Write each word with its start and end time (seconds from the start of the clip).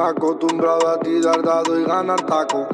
Acostumbrado 0.00 0.88
a 0.88 0.98
tirar 0.98 1.42
dado 1.42 1.78
y 1.78 1.84
ganar 1.84 2.20
taco. 2.24 2.66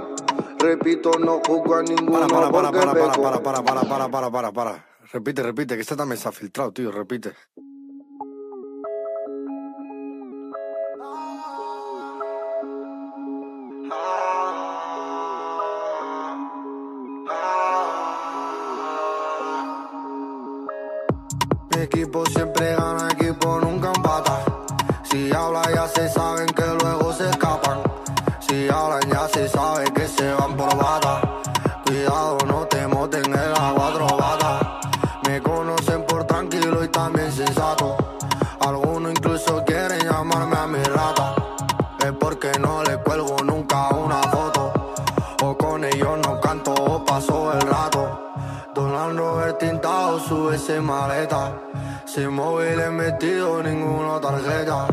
Repito, 0.59 1.11
no 1.19 1.41
juzgo 1.47 1.75
a 1.77 1.83
ninguno 1.83 2.27
Para, 2.27 2.51
para, 2.51 2.51
porque 2.51 2.79
para, 2.79 2.93
para, 2.93 3.13
peco. 3.13 3.23
para, 3.23 3.43
para, 3.43 3.63
para, 3.63 3.83
para, 3.83 4.09
para, 4.09 4.31
para, 4.31 4.53
para. 4.53 4.87
Repite, 5.13 5.43
repite, 5.43 5.75
que 5.75 5.81
este 5.83 5.97
también 5.97 6.19
se 6.19 6.29
ha 6.29 6.33
filtrado, 6.33 6.73
tío, 6.73 6.91
repite. 6.93 7.33
Móviles 53.17 53.23
metido, 53.23 53.63
ninguna 53.63 54.21
tarjeta. 54.21 54.87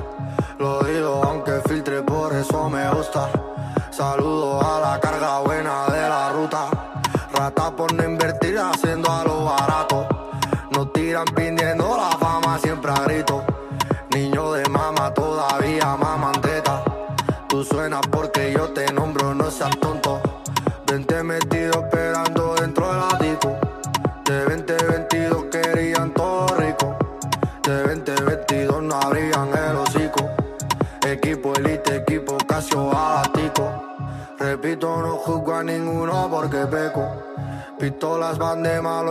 Lo 0.60 0.82
digo 0.84 1.22
aunque 1.24 1.62
filtre, 1.68 2.02
por 2.04 2.34
eso 2.34 2.70
me 2.70 2.90
gusta. 2.92 3.30
Saludo 3.92 4.43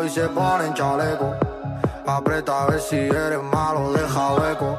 y 0.05 0.09
se 0.09 0.29
ponen 0.29 0.75
chaleco. 0.75 1.35
Aprieta 2.07 2.63
a 2.63 2.67
ver 2.67 2.81
si 2.81 2.97
eres 2.97 3.43
malo, 3.43 3.93
deja 3.93 4.35
hueco. 4.35 4.77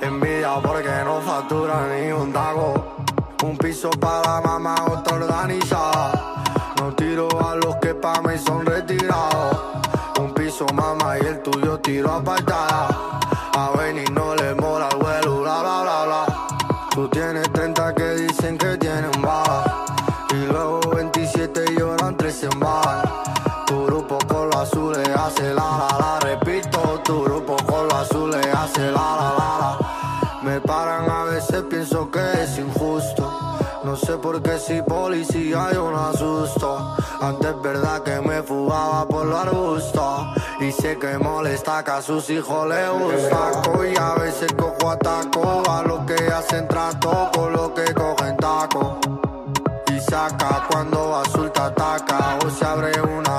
Envidia 0.00 0.54
porque 0.62 0.90
no 1.04 1.20
factura 1.20 1.86
ni 1.88 2.12
un 2.12 2.32
taco. 2.32 2.96
Un 3.42 3.56
piso 3.56 3.90
para 3.90 4.34
la 4.34 4.40
mamá, 4.40 4.74
otra 4.90 5.16
organizada. 5.16 6.42
No 6.78 6.92
tiro 6.94 7.28
a 7.46 7.56
los 7.56 7.76
que 7.76 7.94
pa' 7.94 8.20
mí 8.22 8.36
son 8.38 8.66
retirados. 8.66 9.56
Un 10.18 10.34
piso 10.34 10.66
mamá 10.74 11.18
y 11.18 11.26
el 11.26 11.42
tuyo 11.42 11.78
tiro 11.80 12.12
apartada. 12.12 12.69
No 34.20 34.26
sé 34.26 34.32
por 34.32 34.42
qué 34.42 34.58
si 34.58 34.82
policía 34.82 35.70
yo 35.72 35.90
no 35.90 35.98
asusto. 36.08 36.94
Antes 37.22 37.52
es 37.52 37.62
verdad 37.62 38.02
que 38.02 38.20
me 38.20 38.42
fugaba 38.42 39.08
por 39.08 39.24
los 39.24 39.38
arbustos. 39.38 40.26
Y 40.60 40.72
sé 40.72 40.98
que 40.98 41.16
molesta 41.16 41.82
que 41.82 41.90
a 41.90 42.02
sus 42.02 42.28
hijos 42.28 42.68
les 42.68 42.90
gusta. 42.90 43.62
Y 43.90 43.98
a 43.98 44.14
veces 44.16 44.52
cojo 44.52 44.90
ataco 44.90 45.62
a 45.70 45.82
los 45.84 46.00
que 46.00 46.26
hacen 46.26 46.68
trato 46.68 47.30
con 47.32 47.52
los 47.52 47.70
que 47.70 47.94
cogen 47.94 48.36
taco. 48.36 48.98
Y 49.90 50.00
saca 50.00 50.66
cuando 50.70 51.16
azul 51.16 51.50
te 51.50 51.60
ataca 51.60 52.38
o 52.44 52.50
se 52.50 52.64
abre 52.66 52.92
una 53.00 53.29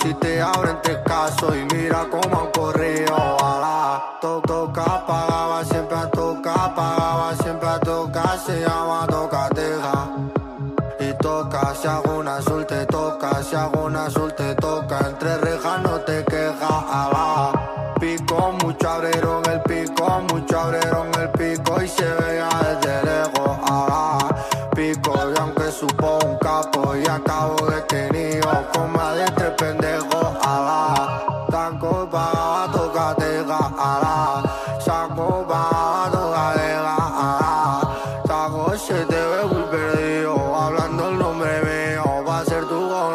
si 0.00 0.14
te 0.14 0.40
abren 0.40 0.80
te 0.82 1.00
caso. 1.02 1.54
Y 1.54 1.74
mira 1.74 2.06
cómo 2.10 2.40
han 2.40 2.50
corrido 2.52 3.27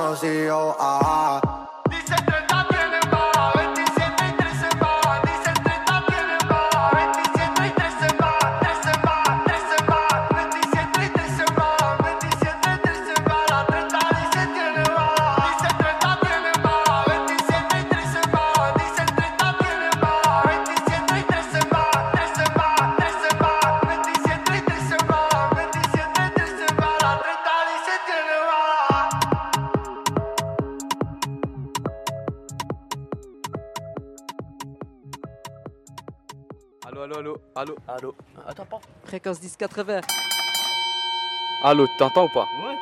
conocido, 0.03 0.75
ah. 0.79 1.52
Allô. 37.93 38.15
Attends 38.47 38.65
pas. 38.65 38.79
Fréquence 39.05 39.41
1080. 39.41 40.01
Allô, 41.63 41.87
t'entends 41.97 42.25
ou 42.25 42.29
pas? 42.29 42.45
Ouais. 42.63 42.77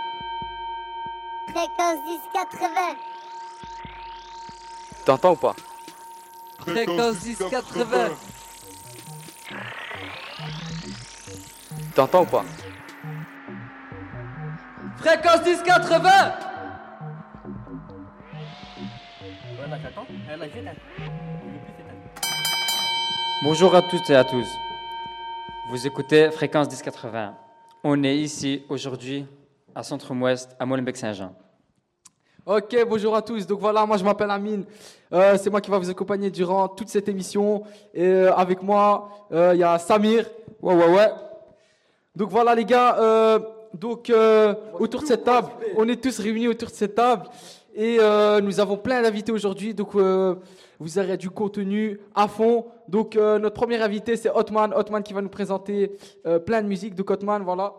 Fréquence 1.49 1.99
1080. 2.05 2.95
Tu 4.89 5.03
t'entends 5.05 5.31
ou 5.31 5.35
pas? 5.35 5.55
Fréquence 6.59 7.23
1080. 7.23 8.09
Tu 11.77 11.91
t'entends 11.95 12.21
ou 12.21 12.25
pas? 12.25 12.43
Fréquence 14.97 15.45
1080. 15.45 16.33
Bonjour 23.43 23.75
à 23.75 23.81
toutes 23.81 24.09
et 24.09 24.15
à 24.15 24.23
tous. 24.23 24.47
Vous 25.69 25.87
écoutez 25.87 26.31
Fréquence 26.31 26.67
1080. 26.67 27.35
On 27.83 28.03
est 28.03 28.17
ici 28.17 28.63
aujourd'hui 28.67 29.25
à 29.75 29.83
Centre-Ouest, 29.83 30.55
à 30.59 30.65
Molenbeek-Saint-Jean. 30.65 31.33
Ok, 32.45 32.75
bonjour 32.89 33.15
à 33.15 33.21
tous. 33.21 33.45
Donc 33.45 33.59
voilà, 33.59 33.85
moi 33.85 33.95
je 33.97 34.03
m'appelle 34.03 34.31
Amine. 34.31 34.65
Euh, 35.13 35.37
c'est 35.37 35.51
moi 35.51 35.61
qui 35.61 35.69
va 35.69 35.77
vous 35.77 35.89
accompagner 35.89 36.31
durant 36.31 36.67
toute 36.67 36.89
cette 36.89 37.07
émission. 37.07 37.63
Et 37.93 38.03
euh, 38.03 38.33
avec 38.33 38.63
moi, 38.63 39.27
euh, 39.31 39.51
il 39.53 39.59
y 39.59 39.63
a 39.63 39.77
Samir. 39.77 40.25
Ouais, 40.61 40.73
ouais, 40.73 40.93
ouais. 40.93 41.11
Donc 42.15 42.29
voilà 42.29 42.55
les 42.55 42.65
gars, 42.65 43.39
donc, 43.73 44.11
autour 44.79 45.01
de 45.01 45.05
cette 45.05 45.23
table, 45.23 45.49
on 45.77 45.87
est 45.87 46.01
tous 46.01 46.19
réunis 46.19 46.47
autour 46.47 46.69
de 46.69 46.73
cette 46.73 46.95
table. 46.95 47.27
Et 47.73 47.99
nous 48.41 48.59
avons 48.59 48.77
plein 48.77 49.01
d'invités 49.01 49.31
aujourd'hui. 49.31 49.73
Donc, 49.73 49.91
vous 50.81 50.97
aurez 50.97 51.15
du 51.15 51.29
contenu 51.29 51.99
à 52.15 52.27
fond. 52.27 52.65
Donc, 52.87 53.15
euh, 53.15 53.37
notre 53.37 53.55
premier 53.55 53.79
invité, 53.79 54.17
c'est 54.17 54.31
Hotman. 54.31 54.73
Hotman 54.73 55.03
qui 55.03 55.13
va 55.13 55.21
nous 55.21 55.29
présenter 55.29 55.95
euh, 56.25 56.39
plein 56.39 56.63
de 56.63 56.67
musique. 56.67 56.95
Donc, 56.95 57.11
Hotman, 57.11 57.43
voilà. 57.43 57.71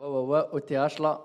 Ouais, 0.00 0.06
ouais, 0.06 0.22
ouais, 0.22 0.42
OTH 0.52 1.00
là. 1.00 1.22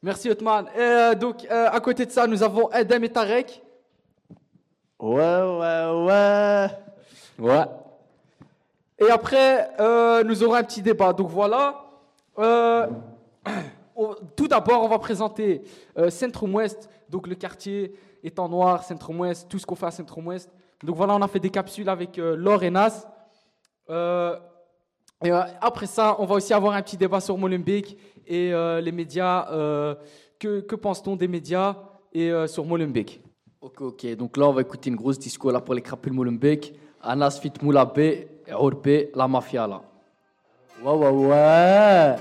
Merci, 0.00 0.30
Hotman. 0.30 0.66
Et, 0.76 0.80
euh, 0.80 1.14
donc, 1.16 1.44
euh, 1.50 1.68
à 1.68 1.80
côté 1.80 2.06
de 2.06 2.12
ça, 2.12 2.28
nous 2.28 2.44
avons 2.44 2.70
Edem 2.70 3.02
et 3.02 3.08
Tarek. 3.08 3.60
Ouais, 5.00 5.16
ouais, 5.16 6.06
ouais. 6.06 6.68
Ouais. 7.40 7.64
Et 9.00 9.10
après, 9.10 9.70
euh, 9.80 10.22
nous 10.22 10.44
aurons 10.44 10.54
un 10.54 10.62
petit 10.62 10.82
débat. 10.82 11.12
Donc 11.12 11.28
voilà. 11.28 11.74
Euh, 12.38 12.86
on- 13.98 14.14
tout 14.36 14.48
d'abord, 14.48 14.82
on 14.84 14.88
va 14.88 14.98
présenter 14.98 15.62
euh, 15.98 16.08
Centrum 16.10 16.54
Ouest, 16.54 16.88
donc 17.10 17.26
le 17.26 17.34
quartier 17.34 17.92
étant 18.22 18.48
noir, 18.48 18.84
Centrum 18.84 19.20
Ouest, 19.20 19.48
tout 19.48 19.58
ce 19.58 19.66
qu'on 19.66 19.74
fait 19.74 19.86
à 19.86 19.90
Centrum 19.90 20.26
Ouest. 20.28 20.50
Donc 20.82 20.96
voilà, 20.96 21.14
on 21.14 21.22
a 21.22 21.28
fait 21.28 21.40
des 21.40 21.50
capsules 21.50 21.88
avec 21.88 22.18
euh, 22.18 22.36
Laure 22.36 22.62
et 22.62 22.70
Nas. 22.70 23.06
Euh, 23.90 24.36
et 25.24 25.32
euh, 25.32 25.42
après 25.60 25.86
ça, 25.86 26.16
on 26.18 26.24
va 26.24 26.36
aussi 26.36 26.54
avoir 26.54 26.74
un 26.74 26.82
petit 26.82 26.96
débat 26.96 27.20
sur 27.20 27.36
Molenbeek 27.36 27.98
et 28.26 28.52
euh, 28.54 28.80
les 28.80 28.92
médias. 28.92 29.50
euh, 29.50 29.94
que 30.38 30.60
que 30.60 30.76
pense-t-on 30.76 31.16
des 31.16 31.26
médias 31.26 31.74
et 32.12 32.30
euh, 32.30 32.46
sur 32.46 32.64
Molenbeek? 32.64 33.20
Ok, 33.60 33.80
ok. 33.80 34.06
Donc 34.14 34.36
là, 34.36 34.46
on 34.46 34.52
va 34.52 34.60
écouter 34.60 34.88
une 34.88 34.94
grosse 34.94 35.18
disco 35.18 35.50
là 35.50 35.60
pour 35.60 35.74
les 35.74 35.82
crapules 35.82 36.12
Molenbeek. 36.12 36.74
Anas 37.02 37.38
Fit 37.42 37.52
Moulabe, 37.60 37.98
Orbe, 38.52 38.88
la 39.14 39.26
mafia 39.26 39.66
là. 39.66 39.82
Ouais, 40.84 40.92
ouais, 40.92 41.10
ouais. 41.10 42.16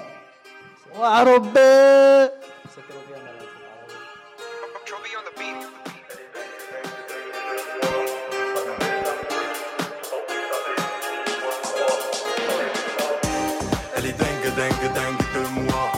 Elle 1.00 1.28
est 14.06 14.12
dingue, 14.12 14.56
dingue, 14.56 14.94
dingue 14.96 15.24
de 15.36 15.42
moi, 15.62 15.92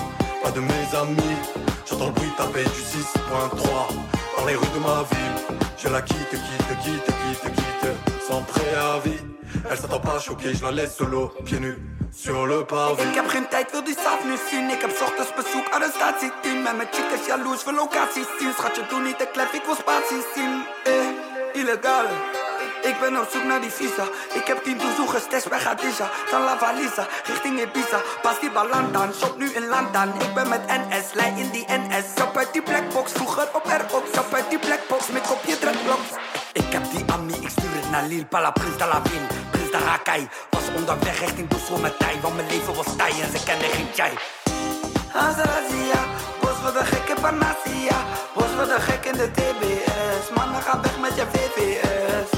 pas 0.44 0.52
de 0.52 0.60
mes 0.60 0.96
amis. 0.98 1.38
J'entends 1.86 2.08
le 2.08 2.12
bruit 2.12 2.34
taper 2.38 2.64
du 2.64 2.70
6.3 2.70 3.94
dans 4.38 4.46
les 4.46 4.56
rues 4.56 4.68
de 4.74 4.80
ma 4.80 5.04
ville. 5.04 5.58
Je 5.78 5.88
la 5.88 6.02
quitte, 6.02 6.30
quitte, 6.30 6.78
quitte, 6.84 7.06
quitte, 7.06 7.54
quitte, 7.56 7.88
sans 8.30 8.42
préavis. 8.44 9.22
Elle 9.70 9.78
s'attend 9.78 10.00
pas 10.00 10.20
choquée, 10.20 10.54
je 10.54 10.64
la 10.64 10.72
laisse 10.72 10.96
solo, 10.96 11.34
pieds 11.46 11.60
nus, 11.60 11.78
sur 12.12 12.46
le 12.46 12.64
pavé. 12.64 13.04
Ik 13.10 13.16
heb 13.16 13.28
geen 13.28 13.48
tijd, 13.48 13.72
wil 13.72 13.84
die 13.84 13.98
stad 14.02 14.24
nu 14.24 14.36
zien. 14.50 14.70
Ik 14.70 14.82
heb 14.82 14.92
ochtends 15.02 15.34
bezoek, 15.40 15.66
arrestatie 15.76 16.32
team. 16.42 16.62
Met 16.62 16.76
mijn 16.78 16.90
chicas 16.92 17.26
jaloers, 17.28 17.62
voor 17.62 17.74
locaties 17.74 18.30
zien. 18.40 18.54
Schatje, 18.58 18.84
doe 18.90 19.02
niet 19.02 19.18
te 19.18 19.28
klef, 19.34 19.54
ik 19.54 19.64
wil 19.66 19.76
spatie 19.76 20.22
zien. 20.36 20.54
Eh, 20.84 21.60
illegaal. 21.62 22.08
Ik 22.90 23.00
ben 23.00 23.20
op 23.20 23.28
zoek 23.32 23.44
naar 23.44 23.62
die 23.62 23.76
visa. 23.80 24.06
Ik 24.34 24.46
heb 24.48 24.64
10 24.64 24.78
toezoek 24.78 25.10
gestashed 25.10 25.50
bij 25.50 25.60
Khadija. 25.60 26.08
Van 26.32 26.42
La 26.44 26.58
Valisa, 26.58 27.08
richting 27.26 27.62
Ibiza. 27.62 28.00
Pas 28.22 28.40
die 28.40 28.52
balantan, 28.52 29.14
shop 29.14 29.38
nu 29.38 29.48
in 29.60 29.68
Landan. 29.68 30.10
Ik 30.26 30.34
ben 30.34 30.48
met 30.50 30.64
NS, 30.68 31.08
lijn 31.14 31.38
in 31.38 31.50
die 31.50 31.66
NS. 31.68 32.06
Shop 32.18 32.38
uit 32.38 32.54
die 32.54 32.62
blackbox, 32.62 33.12
vroeger 33.12 33.48
op 33.54 33.66
ROX. 33.66 34.06
Shop 34.16 34.34
uit 34.34 34.50
die 34.50 34.60
blackbox, 34.60 35.08
met 35.08 35.28
kopje 35.28 35.58
dreadlocks. 35.60 36.10
Ik 36.70 36.76
heb 36.76 36.92
die 36.92 37.06
Ami, 37.14 37.34
ik 37.34 37.50
stuur 37.50 37.74
het 37.80 37.90
naar 37.92 38.06
Lille. 38.08 38.26
Pala 38.26 38.52
Prins 38.52 38.76
Ville, 38.78 39.28
Prins 39.52 39.72
de 39.72 39.78
Rakai. 39.78 40.30
Was 40.50 40.68
onderweg 40.78 41.20
richting 41.20 41.48
Brussel 41.48 41.78
met 41.78 42.00
tij. 42.00 42.16
Want 42.22 42.36
mijn 42.36 42.48
leven 42.48 42.76
was 42.76 42.96
taai 42.98 43.14
en 43.22 43.32
ze 43.38 43.44
kenden 43.44 43.70
geen 43.70 43.90
chai. 43.98 44.12
Azrazia, 45.14 46.02
bos 46.42 46.58
voor 46.62 46.74
de 46.78 46.86
gekke 46.92 47.16
Panasia. 47.22 47.98
Bos 48.36 48.52
voor 48.56 48.68
de 48.74 48.80
gek 48.88 49.06
in 49.06 49.18
de 49.22 49.30
TBS. 49.38 50.26
Mannen 50.36 50.62
gaan 50.62 50.82
weg 50.82 51.00
met 51.00 51.16
je 51.16 51.26
VVS. 51.34 52.30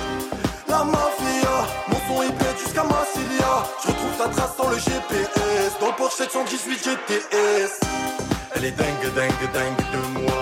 La 0.65 0.83
mafia, 0.83 1.55
mon 1.89 2.01
son 2.07 2.23
il 2.27 2.33
pète 2.39 2.59
jusqu'à 2.63 2.83
Massilia. 2.83 3.53
Je 3.81 3.87
retrouve 3.91 4.15
ta 4.17 4.27
trace 4.35 4.55
dans 4.57 4.69
le 4.69 4.79
GPS, 4.87 5.71
dans 5.79 5.91
le 5.91 5.95
Porsche 5.99 6.15
718 6.15 6.83
GTS. 6.85 7.73
Elle 8.53 8.65
est 8.65 8.77
dingue, 8.81 9.07
dingue, 9.13 9.45
dingue 9.57 9.83
de 9.93 10.01
moi, 10.19 10.41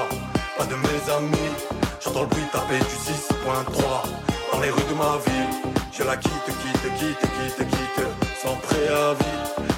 pas 0.58 0.66
de 0.66 0.76
mes 0.76 1.02
amis. 1.18 1.69
J'entends 2.10 2.22
le 2.22 2.28
bruit 2.30 2.44
taper 2.52 2.80
du 2.80 2.86
6.3 2.86 4.52
dans 4.52 4.60
les 4.62 4.72
rues 4.72 4.82
de 4.90 4.96
ma 4.96 5.20
ville. 5.28 5.74
Je 5.92 6.04
la 6.04 6.18
quitte, 6.18 6.32
quitte, 6.46 6.94
quitte, 6.98 7.20
quitte, 7.20 7.68
quitte, 7.70 8.06
sans 8.42 8.56
préavis. 8.56 9.26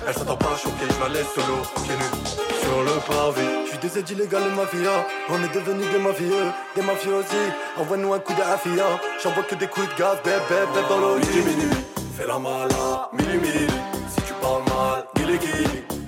Elle 0.07 0.13
s'attend 0.13 0.37
pas 0.37 0.55
choquée, 0.55 0.87
je 0.87 1.03
la 1.03 1.09
laisse 1.09 1.27
solo, 1.35 1.57
pieds 1.83 1.93
nus, 1.93 2.29
sur 2.61 2.83
le 2.83 3.01
pavé. 3.05 3.65
Je 3.65 3.71
suis 3.71 3.79
des 3.79 3.99
aides 3.99 4.09
illégales 4.11 4.49
mafia, 4.55 5.05
on 5.29 5.43
est 5.43 5.53
devenus 5.53 5.91
des 5.91 5.99
mafieux, 5.99 6.51
des 6.73 6.81
mafiosi. 6.81 7.51
Envoie-nous 7.77 8.13
un 8.13 8.19
coup 8.19 8.33
d'affia, 8.33 8.85
j'envoie 9.21 9.43
que 9.43 9.55
des 9.55 9.67
coups 9.67 9.89
de 9.89 9.99
gaz, 9.99 10.17
bébé, 10.23 10.39
bébé 10.49 10.87
dans 10.87 10.99
l'eau. 10.99 11.15
Minuit, 11.17 11.43
minuit, 11.43 11.83
fais 12.17 12.27
la 12.27 12.39
mala, 12.39 13.09
mili 13.11 13.39
mili. 13.39 13.67
Si 14.07 14.21
tu 14.21 14.33
parles 14.41 14.63
mal, 14.69 15.05
guili. 15.15 16.00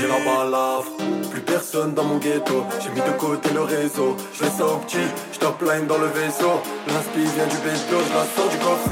J'ai 0.00 0.06
la 0.06 0.18
balafre, 0.24 0.96
plus 1.30 1.40
personne 1.40 1.94
dans 1.94 2.04
mon 2.04 2.18
ghetto. 2.18 2.64
J'ai 2.80 2.90
mis 2.90 3.00
de 3.00 3.16
côté 3.18 3.50
le 3.50 3.62
réseau, 3.62 4.16
je 4.32 4.44
fais 4.44 4.50
ça 4.50 4.64
au 4.66 4.78
petit, 4.78 5.06
je 5.32 5.38
top 5.38 5.60
line 5.62 5.86
dans 5.86 5.98
le 5.98 6.06
vaisseau. 6.06 6.60
L'inspi 6.88 7.24
vient 7.34 7.46
du 7.46 7.56
bédo, 7.58 7.98
je 8.08 8.14
la 8.14 8.24
sors 8.34 8.48
du 8.50 8.58
coffre. 8.58 8.90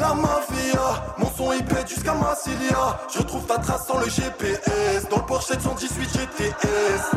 La 0.00 0.14
mafia, 0.14 1.14
mon 1.18 1.30
son 1.36 1.52
il 1.52 1.64
pète 1.64 1.88
jusqu'à 1.88 2.14
Massilia. 2.14 3.00
Je 3.12 3.18
retrouve 3.18 3.44
ta 3.46 3.58
trace 3.58 3.86
sans 3.86 3.98
le 3.98 4.08
GPS, 4.08 5.08
dans 5.10 5.18
le 5.18 5.22
Porsche 5.26 5.48
718 5.48 6.08
GTS. 6.12 7.10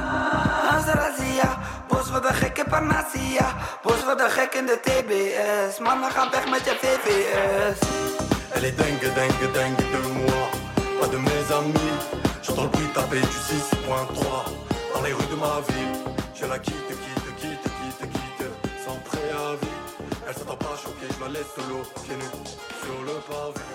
Bos 1.90 2.10
voor 2.10 2.22
de 2.22 2.34
gekke 2.34 2.64
Panasia. 2.70 3.48
Bos 3.84 3.96
voor 4.06 4.18
de 4.18 4.30
gek 4.30 4.54
in 4.56 4.66
de 4.66 4.80
TBS. 4.82 5.80
Mannen 5.80 6.12
gaan 6.12 6.30
weg 6.32 6.50
met 6.50 6.66
je 6.66 6.76
VVS. 6.82 7.80
Elle 8.56 8.68
est 8.68 8.78
dingue, 8.78 9.14
dingue, 9.16 9.52
dingue 9.54 9.78
de 9.92 10.00
moi, 10.14 10.48
pas 11.04 11.10
de 11.10 11.18
mes 11.18 11.46
amis. 11.60 11.94
J'entends 12.42 12.64
le 12.64 12.70
bruit 12.70 12.88
taper 12.94 13.20
du 13.20 13.26
6.3 13.26 13.86
dans 14.96 15.02
les 15.04 15.14
rues 15.14 15.30
de 15.32 15.36
ma 15.36 15.60
ville. 15.68 15.96
Je 16.34 16.46
la 16.46 16.60
quitte, 16.60 16.76
quitte, 16.88 17.36
quitte, 17.38 17.62
quitte, 17.62 18.12
quitte, 18.12 18.48
sans 18.86 18.98
préavis. 19.10 19.78
Elle 20.28 20.34
s'attend 20.34 20.56
pas 20.56 20.76
choquée, 20.78 21.08
je 21.14 21.24
la 21.24 21.30
laisse 21.32 21.52
solo, 21.56 21.82
pieds 22.04 22.16
nus, 22.16 22.56
sur 22.84 23.02
le 23.08 23.16
pavé. 23.28 23.66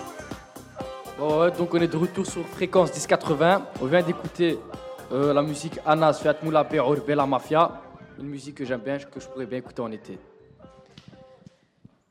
Bon, 1.19 1.41
ouais, 1.41 1.51
donc 1.51 1.73
on 1.73 1.81
est 1.81 1.87
de 1.87 1.97
retour 1.97 2.25
sur 2.25 2.45
fréquence 2.47 2.91
1080. 2.93 3.65
On 3.81 3.85
vient 3.85 4.01
d'écouter 4.01 4.57
euh, 5.11 5.33
la 5.33 5.41
musique 5.41 5.79
Anas 5.85 6.13
Fiat 6.13 6.37
Moulabe 6.43 6.73
Orbe 6.79 7.09
la 7.09 7.25
Mafia. 7.25 7.81
Une 8.19 8.27
musique 8.27 8.55
que 8.55 8.65
j'aime 8.65 8.81
bien, 8.81 8.97
que 8.97 9.19
je 9.19 9.27
pourrais 9.27 9.45
bien 9.45 9.59
écouter 9.59 9.81
en 9.81 9.91
été. 9.91 10.17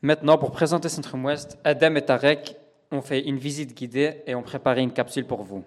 Maintenant, 0.01 0.37
pour 0.37 0.51
présenter 0.51 0.87
Centrum 0.87 1.25
Ouest, 1.25 1.57
Adam 1.65 1.95
et 1.95 2.05
Tarek 2.05 2.58
ont 2.91 3.01
fait 3.01 3.21
une 3.21 3.37
visite 3.37 3.73
guidée 3.75 4.21
et 4.25 4.35
ont 4.35 4.43
préparé 4.43 4.81
une 4.81 4.93
capsule 4.93 5.25
pour 5.25 5.43
vous. 5.43 5.63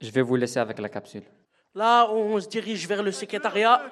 Je 0.00 0.10
vais 0.10 0.22
vous 0.22 0.36
laisser 0.36 0.58
avec 0.58 0.78
la 0.78 0.88
capsule. 0.88 1.22
Là, 1.74 2.08
on 2.10 2.38
se 2.40 2.48
dirige 2.48 2.86
vers 2.86 3.02
le 3.02 3.10
secrétariat. 3.10 3.82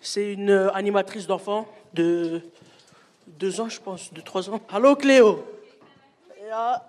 C'est 0.00 0.32
une 0.32 0.50
euh, 0.50 0.72
animatrice 0.72 1.26
d'enfants 1.26 1.68
de 1.92 2.40
deux 3.26 3.60
ans, 3.60 3.68
je 3.68 3.80
pense, 3.80 4.12
de 4.12 4.20
trois 4.20 4.48
ans. 4.48 4.60
Allô, 4.70 4.96
Cléo? 4.96 5.44
Et, 6.38 6.50
ah, 6.52 6.88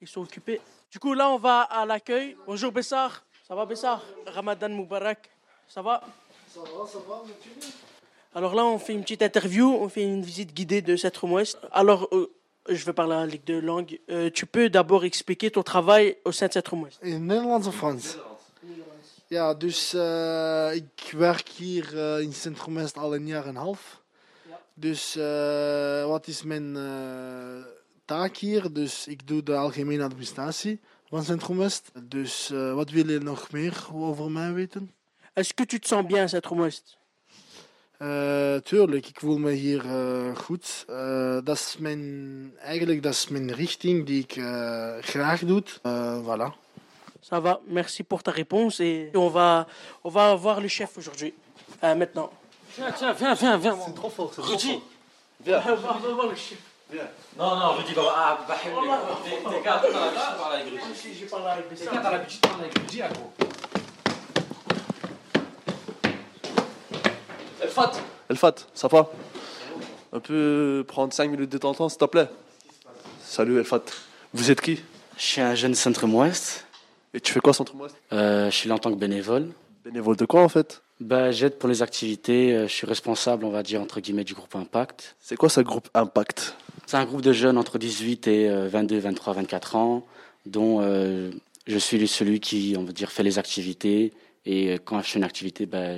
Ils 0.00 0.08
sont 0.08 0.20
occupés. 0.20 0.60
Du 0.90 0.98
coup, 0.98 1.14
là, 1.14 1.30
on 1.30 1.38
va 1.38 1.62
à 1.62 1.86
l'accueil. 1.86 2.36
Bonjour, 2.46 2.70
Bessar. 2.70 3.24
Ça 3.48 3.54
va, 3.54 3.64
Bessar? 3.64 4.02
Ramadan 4.26 4.68
Moubarak. 4.68 5.30
Ça 5.66 5.80
va? 5.80 6.02
Ça 6.48 6.60
va, 6.60 6.86
ça 6.86 6.98
va, 6.98 7.22
Alors 8.34 8.54
là, 8.54 8.64
on 8.64 8.78
fait 8.78 8.94
une 8.94 9.02
petite 9.02 9.22
interview, 9.22 9.66
on 9.66 9.88
fait 9.90 10.04
une 10.04 10.22
visite 10.22 10.54
guidée 10.54 10.80
de 10.80 10.96
Centrum 10.96 11.32
Ouest. 11.32 11.58
Alors, 11.70 12.08
euh, 12.12 12.30
je 12.66 12.82
vais 12.86 12.94
parler 12.94 13.14
en 13.14 13.24
ligue 13.24 13.44
de 13.44 13.58
langue. 13.58 13.98
Euh, 14.08 14.30
tu 14.30 14.46
peux 14.46 14.70
d'abord 14.70 15.04
expliquer 15.04 15.50
ton 15.50 15.62
travail 15.62 16.16
au 16.24 16.32
sein 16.32 16.46
de 16.46 16.52
Centrum 16.52 16.82
Ouest 16.82 16.98
In 17.02 17.26
Nederlands 17.26 17.66
of 17.66 17.74
Frans? 17.74 18.16
Ja, 19.28 19.54
dus 19.54 19.94
eh, 19.94 20.74
ik 20.74 21.12
werk 21.16 21.48
hier 21.48 21.98
eh, 21.98 22.22
in 22.22 22.32
Centrum 22.32 22.74
West 22.74 22.98
al 22.98 23.14
een 23.14 23.26
jaar 23.26 23.42
en 23.42 23.48
een 23.48 23.56
half. 23.56 24.02
Dus 24.74 25.16
eh, 25.16 26.06
wat 26.06 26.26
is 26.26 26.42
mijn 26.42 26.76
taak 28.04 28.36
hier? 28.36 28.72
Dus 28.72 29.06
ik 29.06 29.26
doe 29.26 29.42
de 29.42 29.56
algemene 29.56 30.02
administratie 30.02 30.80
van 31.08 31.24
Centrum 31.24 31.58
West. 31.58 31.90
Dus 32.02 32.48
wat 32.74 32.90
wil 32.90 33.08
je 33.10 33.18
nog 33.18 33.50
meer 33.52 33.86
over 33.92 34.30
mij 34.30 34.52
weten? 34.52 34.90
Est-ce 35.34 35.54
que 35.54 35.66
tu 35.66 35.78
te 35.78 35.86
sens 35.88 36.06
bien 36.06 36.22
à 36.22 36.28
Centrum 36.28 36.58
Ouest 36.58 36.98
Eh, 38.02 38.56
tuurlijk, 38.56 39.06
ik 39.06 39.20
voel 39.20 39.38
me 39.38 39.50
hier 39.50 39.84
eh, 39.84 40.36
goed. 40.36 40.84
Eh, 40.88 41.38
dat 41.44 41.56
is 41.56 41.76
mijn, 41.78 42.52
eigenlijk 42.62 43.02
dat 43.02 43.12
is 43.12 43.28
mijn 43.28 43.52
richting 43.52 44.06
die 44.06 44.22
ik 44.22 44.32
graag 45.00 45.40
doe. 45.40 45.62
Voilà. 46.22 46.60
Ça 47.30 47.40
va, 47.40 47.60
merci 47.66 48.02
pour 48.02 48.22
ta 48.22 48.32
réponse 48.32 48.80
et 48.80 49.10
on 49.14 49.30
va, 49.30 49.66
on 50.02 50.10
va 50.10 50.34
voir 50.34 50.60
le 50.60 50.68
chef 50.68 50.96
aujourd'hui. 50.96 51.32
Maintenant. 51.80 52.30
Tiens, 52.74 52.92
tiens, 52.92 53.14
viens, 53.14 53.34
viens, 53.34 53.58
viens. 53.58 53.78
C'est 53.86 53.94
trop 53.94 54.10
fort. 54.10 54.32
Rudy, 54.36 54.80
Viens. 55.44 55.62
On 55.64 55.74
va, 55.74 55.96
on 55.96 56.06
va 56.06 56.14
voir 56.14 56.26
le 56.26 56.36
chef. 56.36 56.58
Non, 57.38 57.56
non, 57.56 57.68
Rudy, 57.76 57.94
bah, 57.94 58.02
ah, 58.16 58.38
bah, 58.48 58.56
t'es 58.62 58.70
t'es 59.50 59.62
gars, 59.62 59.80
t'as 59.82 59.90
l'habitude 59.90 60.32
de 60.32 60.38
parler 60.42 60.60
avec 60.60 60.72
Rudy. 60.72 61.18
J'ai 61.18 61.26
parlé 61.26 61.46
avec 61.46 61.68
T'es 61.68 61.84
gars, 61.84 62.00
t'as 62.02 62.10
l'habitude 62.10 62.40
de 62.40 62.48
parler 62.48 62.64
avec 62.64 62.78
Rudy, 62.78 62.98
là, 62.98 63.08
Elfat 67.72 67.92
Elfat, 68.28 68.54
ça 68.74 68.86
va? 68.88 69.10
Un 70.12 70.20
peu 70.20 70.84
prendre 70.86 71.10
5 71.10 71.30
minutes 71.30 71.50
de 71.50 71.56
ton 71.56 71.72
temps, 71.72 71.88
s'il 71.88 71.96
te 71.98 72.04
plaît 72.04 72.28
Salut 73.24 73.58
Elfat. 73.58 73.80
Vous 74.34 74.50
êtes 74.50 74.60
qui? 74.60 74.78
Je 75.16 75.22
suis 75.22 75.40
un 75.40 75.54
jeune 75.54 75.74
centre-ouest. 75.74 76.66
Et 77.14 77.20
tu 77.20 77.32
fais 77.32 77.40
quoi 77.40 77.54
centre-ouest? 77.54 77.96
Euh, 78.12 78.50
Je 78.50 78.54
suis 78.56 78.68
là 78.68 78.74
en 78.74 78.78
tant 78.78 78.90
que 78.92 78.98
bénévole. 78.98 79.48
Bénévole 79.86 80.16
de 80.16 80.26
quoi 80.26 80.42
en 80.42 80.50
fait? 80.50 80.82
Bah, 81.00 81.30
J'aide 81.30 81.54
pour 81.58 81.66
les 81.70 81.80
activités. 81.80 82.52
euh, 82.54 82.68
Je 82.68 82.72
suis 82.74 82.86
responsable, 82.86 83.46
on 83.46 83.50
va 83.50 83.62
dire, 83.62 83.80
entre 83.80 84.00
guillemets, 84.00 84.24
du 84.24 84.34
groupe 84.34 84.54
Impact. 84.54 85.16
C'est 85.18 85.36
quoi 85.36 85.48
ce 85.48 85.62
groupe 85.62 85.88
Impact? 85.94 86.54
C'est 86.86 86.98
un 86.98 87.06
groupe 87.06 87.22
de 87.22 87.32
jeunes 87.32 87.56
entre 87.56 87.78
18 87.78 88.28
et 88.28 88.50
euh, 88.50 88.68
22, 88.68 88.98
23, 88.98 89.32
24 89.32 89.76
ans, 89.76 90.04
dont 90.44 90.80
euh, 90.82 91.30
je 91.66 91.78
suis 91.78 92.06
celui 92.06 92.38
qui, 92.38 92.74
on 92.78 92.84
va 92.84 92.92
dire, 92.92 93.10
fait 93.10 93.22
les 93.22 93.38
activités. 93.38 94.12
Et 94.44 94.74
quand 94.84 95.00
je 95.00 95.08
fais 95.08 95.18
une 95.18 95.24
activité, 95.24 95.64
bah, 95.64 95.94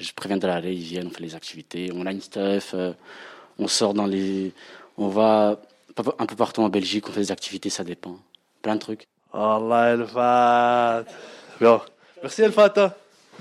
je 0.00 0.12
préviens 0.12 0.36
de 0.36 0.46
l'arrêt, 0.46 0.74
ils 0.74 0.82
viennent, 0.82 1.08
on 1.08 1.10
fait 1.10 1.22
les 1.22 1.34
activités. 1.34 1.90
On 1.94 2.06
a 2.06 2.12
une 2.12 2.20
stuff, 2.20 2.72
euh, 2.74 2.92
on 3.58 3.66
sort 3.66 3.94
dans 3.94 4.06
les. 4.06 4.52
On 4.96 5.08
va 5.08 5.60
un 6.18 6.26
peu 6.26 6.36
partout 6.36 6.62
en 6.62 6.68
Belgique, 6.68 7.08
on 7.08 7.12
fait 7.12 7.20
des 7.20 7.32
activités, 7.32 7.70
ça 7.70 7.84
dépend. 7.84 8.16
Plein 8.62 8.76
de 8.76 8.80
trucs. 8.80 9.08
Allah 9.32 9.90
Elfat 9.90 11.04
Bien. 11.60 11.80
Merci 12.22 12.42
Elfat 12.42 12.72
hein. 12.76 12.92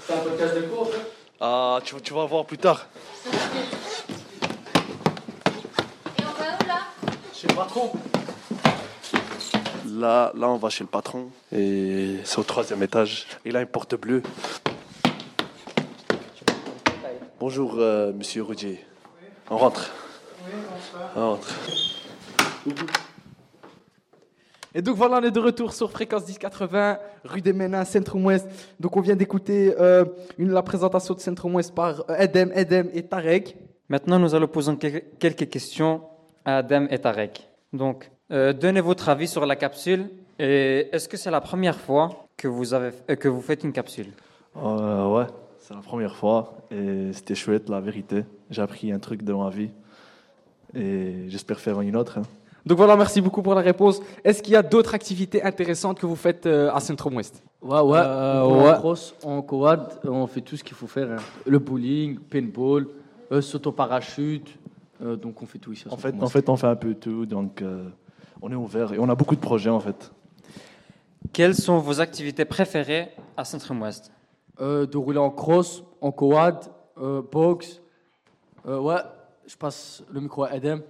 C'est 0.06 0.14
un 0.14 0.18
podcast 0.18 0.56
de 0.56 0.62
cours. 0.62 0.92
Ah, 1.40 1.80
tu, 1.84 1.96
tu 2.02 2.14
vas 2.14 2.26
voir 2.26 2.46
plus 2.46 2.58
tard. 2.58 2.88
Et 3.26 3.30
on 6.20 6.26
va 6.26 6.58
où 6.64 6.68
là? 6.68 6.80
Chez 7.34 7.48
le 7.48 7.56
patron. 7.56 7.92
Là, 9.90 10.32
là, 10.36 10.50
on 10.50 10.58
va 10.58 10.70
chez 10.70 10.84
le 10.84 10.90
patron. 10.90 11.30
Et 11.52 12.18
c'est 12.24 12.38
au 12.40 12.44
troisième 12.44 12.84
étage. 12.84 13.28
Il 13.46 13.56
a 13.56 13.62
une 13.62 13.68
porte 13.68 13.96
bleue. 13.96 14.22
Bonjour, 17.50 17.76
euh, 17.78 18.12
monsieur 18.12 18.44
Rudier. 18.44 18.78
On 19.50 19.56
rentre. 19.56 19.90
On 21.16 21.30
rentre. 21.30 21.48
Et 24.76 24.82
donc 24.82 24.98
voilà, 24.98 25.20
on 25.20 25.24
est 25.24 25.32
de 25.32 25.40
retour 25.40 25.72
sur 25.72 25.90
Fréquence 25.90 26.28
1080, 26.28 26.98
rue 27.24 27.40
des 27.40 27.54
Ménins, 27.54 27.86
Centrum-Ouest. 27.86 28.50
Donc 28.82 28.98
on 28.98 29.00
vient 29.00 29.16
d'écouter 29.16 29.74
euh, 29.80 30.04
une, 30.38 30.52
la 30.52 30.62
présentation 30.62 31.14
de 31.14 31.22
Centrum-Ouest 31.22 31.74
par 31.74 32.04
euh, 32.10 32.16
Edem, 32.18 32.52
Edem 32.54 32.90
et 32.94 33.04
Tarek. 33.04 33.56
Maintenant, 33.88 34.20
nous 34.20 34.36
allons 34.36 34.50
poser 34.50 34.76
quel- 34.78 35.04
quelques 35.18 35.48
questions 35.48 36.02
à 36.44 36.58
Adam 36.58 36.88
et 36.90 37.00
Tarek. 37.00 37.48
Donc, 37.72 38.12
euh, 38.30 38.52
donnez 38.52 38.82
votre 38.82 39.08
avis 39.08 39.30
sur 39.30 39.46
la 39.46 39.56
capsule. 39.56 40.10
Et 40.38 40.90
est-ce 40.92 41.08
que 41.08 41.16
c'est 41.16 41.32
la 41.32 41.40
première 41.40 41.80
fois 41.80 42.26
que 42.36 42.50
vous, 42.50 42.74
avez, 42.74 42.92
que 43.16 43.30
vous 43.30 43.42
faites 43.42 43.64
une 43.64 43.72
capsule? 43.72 44.12
Euh, 44.58 45.08
ouais, 45.08 45.28
c'est 45.68 45.74
la 45.74 45.82
première 45.82 46.16
fois 46.16 46.54
et 46.72 47.12
c'était 47.12 47.36
chouette, 47.36 47.68
la 47.68 47.82
vérité. 47.82 48.24
J'ai 48.50 48.62
appris 48.62 48.92
un 48.92 49.00
truc 49.00 49.22
de 49.24 49.34
ma 49.34 49.50
vie 49.50 49.70
et 50.74 51.26
j'espère 51.28 51.60
faire 51.60 51.82
une 51.82 51.96
autre. 51.98 52.20
hein. 52.20 52.24
Donc 52.66 52.78
voilà, 52.78 52.96
merci 52.96 53.20
beaucoup 53.22 53.42
pour 53.42 53.54
la 53.56 53.62
réponse. 53.62 54.02
Est-ce 54.24 54.42
qu'il 54.44 54.54
y 54.54 54.56
a 54.58 54.64
d'autres 54.64 54.94
activités 54.94 55.42
intéressantes 55.44 56.00
que 56.00 56.06
vous 56.06 56.16
faites 56.18 56.46
euh, 56.46 56.70
à 56.74 56.80
Centrum-Ouest 56.80 57.42
Ouais, 57.62 57.80
ouais. 57.82 57.98
Euh, 58.00 58.42
en 58.42 58.66
ouais. 58.66 58.74
cross, 58.78 59.14
en 59.24 59.42
quad, 59.42 60.00
on 60.06 60.28
fait 60.28 60.42
tout 60.42 60.56
ce 60.58 60.64
qu'il 60.64 60.76
faut 60.76 60.88
faire. 60.88 61.12
hein. 61.12 61.16
Le 61.46 61.60
bowling, 61.60 62.18
paintball, 62.20 62.88
euh, 63.32 63.42
saut-au-parachute. 63.42 64.48
euh, 65.02 65.16
donc 65.16 65.42
on 65.42 65.46
fait 65.46 65.60
tout 65.60 65.72
ici. 65.74 65.86
à 65.90 65.94
En 65.94 65.98
fait, 65.98 66.14
en 66.22 66.28
fait, 66.28 66.48
on 66.50 66.56
fait 66.58 66.68
un 66.68 66.76
peu 66.76 66.94
tout, 66.94 67.26
donc 67.26 67.62
euh, 67.62 67.90
on 68.42 68.52
est 68.52 68.56
ouvert 68.56 68.94
et 68.94 69.00
on 69.00 69.10
a 69.10 69.16
beaucoup 69.16 69.36
de 69.36 69.42
projets 69.42 69.70
en 69.70 69.80
fait. 69.80 70.12
Quelles 71.34 71.56
sont 71.56 71.80
vos 71.80 72.00
activités 72.02 72.46
préférées 72.46 73.10
à 73.38 73.44
Centrum-Ouest 73.46 74.12
Euh, 74.60 74.88
de 74.88 74.98
rouler 74.98 75.20
en 75.20 75.30
cross, 75.30 75.84
en 76.02 76.12
quad, 76.12 76.66
euh, 77.00 77.22
boxe. 77.22 77.80
Euh, 78.66 78.80
ouais, 78.80 79.02
je 79.46 79.56
passe 79.56 80.04
le 80.12 80.20
micro 80.20 80.46
à 80.46 80.56
Edem. 80.56 80.82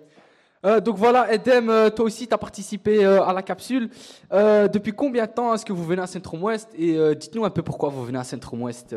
Euh, 0.66 0.80
donc 0.80 0.96
voilà, 0.96 1.34
Edem, 1.34 1.68
toi 1.94 2.06
aussi, 2.06 2.28
tu 2.28 2.34
as 2.34 2.38
participé 2.38 3.06
à 3.06 3.34
la 3.34 3.42
capsule. 3.44 3.90
Depuis 4.32 4.94
combien 4.94 5.26
de 5.26 5.32
temps 5.32 5.54
est-ce 5.54 5.66
que 5.66 5.74
vous 5.74 5.84
venez 5.84 6.02
à 6.02 6.08
Centrum-Ouest 6.08 6.70
Et 6.78 6.98
dites-nous 7.16 7.46
un 7.46 7.50
peu 7.50 7.62
pourquoi 7.62 7.90
vous 7.90 8.04
venez 8.06 8.18
à 8.18 8.24
Centrum-Ouest. 8.24 8.96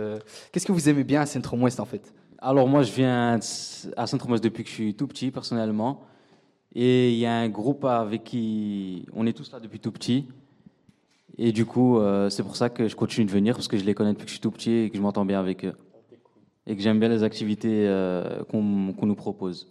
Qu'est-ce 0.52 0.66
que 0.66 0.72
vous 0.72 0.88
aimez 0.88 1.04
bien 1.04 1.20
à 1.20 1.26
Centrum-Ouest 1.26 1.80
en 1.80 1.84
fait? 1.84 2.14
Alors 2.38 2.66
moi, 2.66 2.82
je 2.82 2.92
viens 2.92 3.38
à 3.96 4.06
Saint-Thomas 4.06 4.38
depuis 4.38 4.64
que 4.64 4.70
je 4.70 4.74
suis 4.74 4.94
tout 4.94 5.06
petit, 5.06 5.30
personnellement. 5.30 6.02
Et 6.74 7.10
il 7.10 7.18
y 7.18 7.26
a 7.26 7.34
un 7.34 7.48
groupe 7.48 7.84
avec 7.84 8.24
qui 8.24 9.04
on 9.12 9.26
est 9.26 9.32
tous 9.32 9.52
là 9.52 9.60
depuis 9.60 9.80
tout 9.80 9.92
petit. 9.92 10.28
Et 11.42 11.52
du 11.52 11.64
coup, 11.64 11.98
euh, 11.98 12.28
c'est 12.28 12.42
pour 12.42 12.54
ça 12.54 12.68
que 12.68 12.86
je 12.86 12.94
continue 12.94 13.24
de 13.24 13.30
venir, 13.30 13.54
parce 13.54 13.66
que 13.66 13.78
je 13.78 13.84
les 13.84 13.94
connais 13.94 14.12
depuis 14.12 14.24
que 14.24 14.28
je 14.28 14.34
suis 14.34 14.40
tout 14.42 14.50
petit 14.50 14.72
et 14.72 14.90
que 14.90 14.96
je 14.98 15.00
m'entends 15.02 15.24
bien 15.24 15.40
avec 15.40 15.64
eux. 15.64 15.72
Et 16.66 16.76
que 16.76 16.82
j'aime 16.82 17.00
bien 17.00 17.08
les 17.08 17.22
activités 17.22 17.86
euh, 17.88 18.44
qu'on 18.44 18.60
nous 18.62 19.14
propose. 19.14 19.66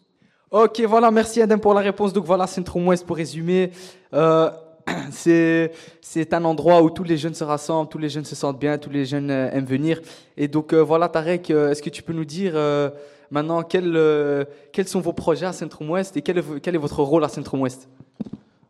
Ok, 0.49 0.81
voilà, 0.87 1.11
merci 1.11 1.43
Adam 1.43 1.59
pour 1.59 1.75
la 1.75 1.81
réponse. 1.81 2.11
Donc 2.11 2.25
voilà, 2.25 2.47
Centrum-Ouest 2.47 3.05
pour 3.05 3.17
résumer. 3.17 3.69
Euh, 4.15 4.49
c'est 5.11 6.33
un 6.33 6.43
endroit 6.43 6.81
où 6.81 6.89
tous 6.89 7.03
les 7.03 7.17
jeunes 7.17 7.35
se 7.35 7.43
rassemblent, 7.43 7.87
tous 7.87 7.99
les 7.99 8.09
jeunes 8.09 8.25
se 8.25 8.35
sentent 8.35 8.59
bien, 8.59 8.79
tous 8.79 8.89
les 8.89 9.05
jeunes 9.05 9.29
euh, 9.29 9.51
aiment 9.51 9.65
venir. 9.65 10.01
Et 10.37 10.47
donc 10.47 10.73
euh, 10.73 10.79
voilà, 10.83 11.07
Tarek, 11.07 11.51
euh, 11.51 11.69
est-ce 11.69 11.83
que 11.83 11.91
tu 11.91 12.01
peux 12.01 12.13
nous 12.13 12.25
dire 12.25 12.53
euh, 12.55 12.89
maintenant 13.29 13.61
quels, 13.61 13.95
euh, 13.95 14.43
quels 14.73 14.87
sont 14.87 15.01
vos 15.01 15.13
projets 15.13 15.45
à 15.45 15.53
Centrum-Ouest 15.53 16.17
et 16.17 16.23
quel 16.23 16.39
est, 16.39 16.41
v- 16.41 16.59
quel 16.61 16.73
est 16.73 16.79
votre 16.79 17.03
rôle 17.03 17.23
à 17.23 17.27
Centrum-Ouest 17.29 17.87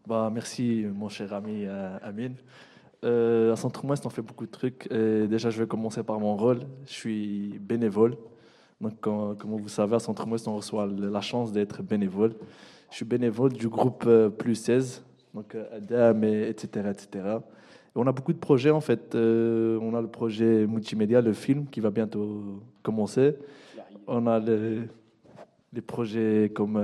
Bah, 0.05 0.29
merci, 0.33 0.85
mon 0.93 1.07
cher 1.07 1.31
ami 1.33 1.63
euh, 1.65 1.97
Amine. 2.03 2.35
Euh, 3.03 3.53
à 3.53 3.55
Centre-Ouest, 3.55 4.05
on 4.05 4.09
fait 4.09 4.21
beaucoup 4.21 4.45
de 4.45 4.51
trucs. 4.51 4.87
Et 4.91 5.27
déjà, 5.27 5.49
je 5.49 5.59
vais 5.61 5.67
commencer 5.67 6.03
par 6.03 6.19
mon 6.19 6.35
rôle. 6.35 6.59
Je 6.85 6.91
suis 6.91 7.59
bénévole. 7.59 8.17
Donc, 8.81 8.93
quand- 9.01 9.35
comme 9.35 9.51
vous 9.51 9.69
savez, 9.69 9.95
à 9.95 9.99
Centre-Ouest, 9.99 10.47
on 10.47 10.55
reçoit 10.55 10.85
la 10.87 11.21
chance 11.21 11.51
d'être 11.51 11.81
bénévole. 11.81 12.33
Je 12.91 12.95
suis 12.97 13.05
bénévole 13.05 13.53
du 13.53 13.67
groupe 13.69 14.03
euh, 14.07 14.29
Plus 14.29 14.55
16, 14.55 15.03
donc 15.33 15.53
euh, 15.55 15.65
Adam, 15.77 16.21
et, 16.23 16.49
etc., 16.49 16.89
etc. 16.89 17.25
Et 17.37 17.91
on 17.95 18.07
a 18.07 18.11
beaucoup 18.11 18.33
de 18.33 18.37
projets, 18.39 18.71
en 18.71 18.81
fait. 18.81 19.15
On 19.15 19.95
a 19.95 20.01
le 20.01 20.07
projet 20.07 20.65
multimédia, 20.67 21.21
le 21.21 21.33
film, 21.33 21.67
qui 21.67 21.79
va 21.79 21.89
bientôt 21.91 22.61
commencer. 22.83 23.35
On 24.07 24.27
a 24.27 24.39
le- 24.39 24.87
les 25.73 25.81
projets 25.81 26.51
comme 26.53 26.77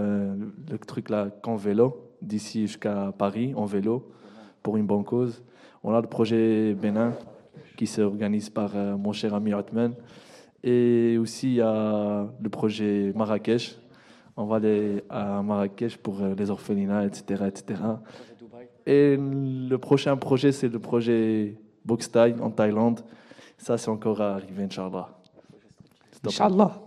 le 0.70 0.78
truc 0.80 1.10
là, 1.10 1.30
qu'en 1.42 1.56
vélo, 1.56 2.12
d'ici 2.22 2.62
jusqu'à 2.68 3.12
Paris, 3.18 3.54
en 3.56 3.66
vélo, 3.66 4.10
pour 4.64 4.78
une 4.78 4.86
bonne 4.86 5.04
cause. 5.04 5.44
On 5.88 5.94
a 5.94 6.02
le 6.02 6.08
projet 6.08 6.74
Bénin, 6.74 7.14
qui 7.78 7.86
s'organise 7.86 8.50
par 8.50 8.76
euh, 8.76 8.98
mon 8.98 9.14
cher 9.14 9.36
ami 9.36 9.54
Othman. 9.54 9.94
Et 10.64 11.16
aussi, 11.20 11.50
il 11.50 11.54
y 11.58 11.62
a 11.62 12.28
le 12.42 12.50
projet 12.50 13.14
Marrakech. 13.16 13.78
On 14.36 14.46
va 14.46 14.56
aller 14.56 15.04
à 15.12 15.44
Marrakech 15.44 15.98
pour 15.98 16.24
euh, 16.24 16.34
les 16.34 16.50
orphelinats, 16.50 17.06
etc. 17.06 17.44
etc. 17.46 17.80
Et 18.88 19.16
le 19.16 19.76
prochain 19.76 20.18
projet, 20.18 20.52
c'est 20.52 20.70
le 20.70 20.80
projet 20.80 21.56
Box 21.86 22.12
Thai 22.12 22.34
en 22.42 22.50
Thaïlande. 22.50 23.02
Ça, 23.56 23.78
c'est 23.78 23.90
encore 23.90 24.22
à 24.22 24.34
arriver, 24.34 24.64
Inch'Allah. 24.64 25.10
Inch'Allah. 26.26 26.82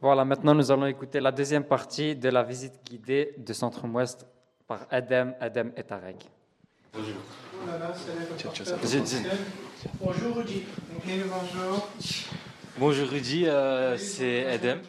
Voilà, 0.00 0.24
maintenant 0.24 0.54
nous 0.54 0.70
allons 0.70 0.86
écouter 0.86 1.18
la 1.18 1.32
deuxième 1.32 1.64
partie 1.64 2.14
de 2.14 2.28
la 2.28 2.44
visite 2.44 2.74
guidée 2.84 3.34
de 3.38 3.52
Centrum-Ouest 3.52 4.24
par 4.66 4.86
Adam, 4.90 5.32
Adam 5.40 5.66
et 5.76 5.82
Tarek. 5.82 6.28
Bonjour. 6.92 7.14
Bonjour 10.00 10.36
Rudy. 10.36 10.62
Bonjour. 11.04 11.88
Bonjour 12.78 13.08
Rudy, 13.08 13.46
euh, 13.46 13.98
c'est 13.98 14.46
Edem. 14.54 14.80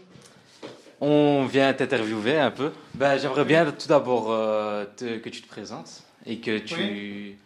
On 1.01 1.45
vient 1.45 1.73
t'interviewer 1.73 2.39
un 2.39 2.51
peu. 2.51 2.71
Ben, 2.93 3.17
J'aimerais 3.17 3.45
bien 3.45 3.69
tout 3.71 3.87
d'abord 3.87 4.31
euh, 4.31 4.85
que 4.97 5.29
tu 5.29 5.41
te 5.41 5.47
présentes 5.47 6.03
et 6.25 6.39
que 6.39 6.57
tu, 6.59 7.37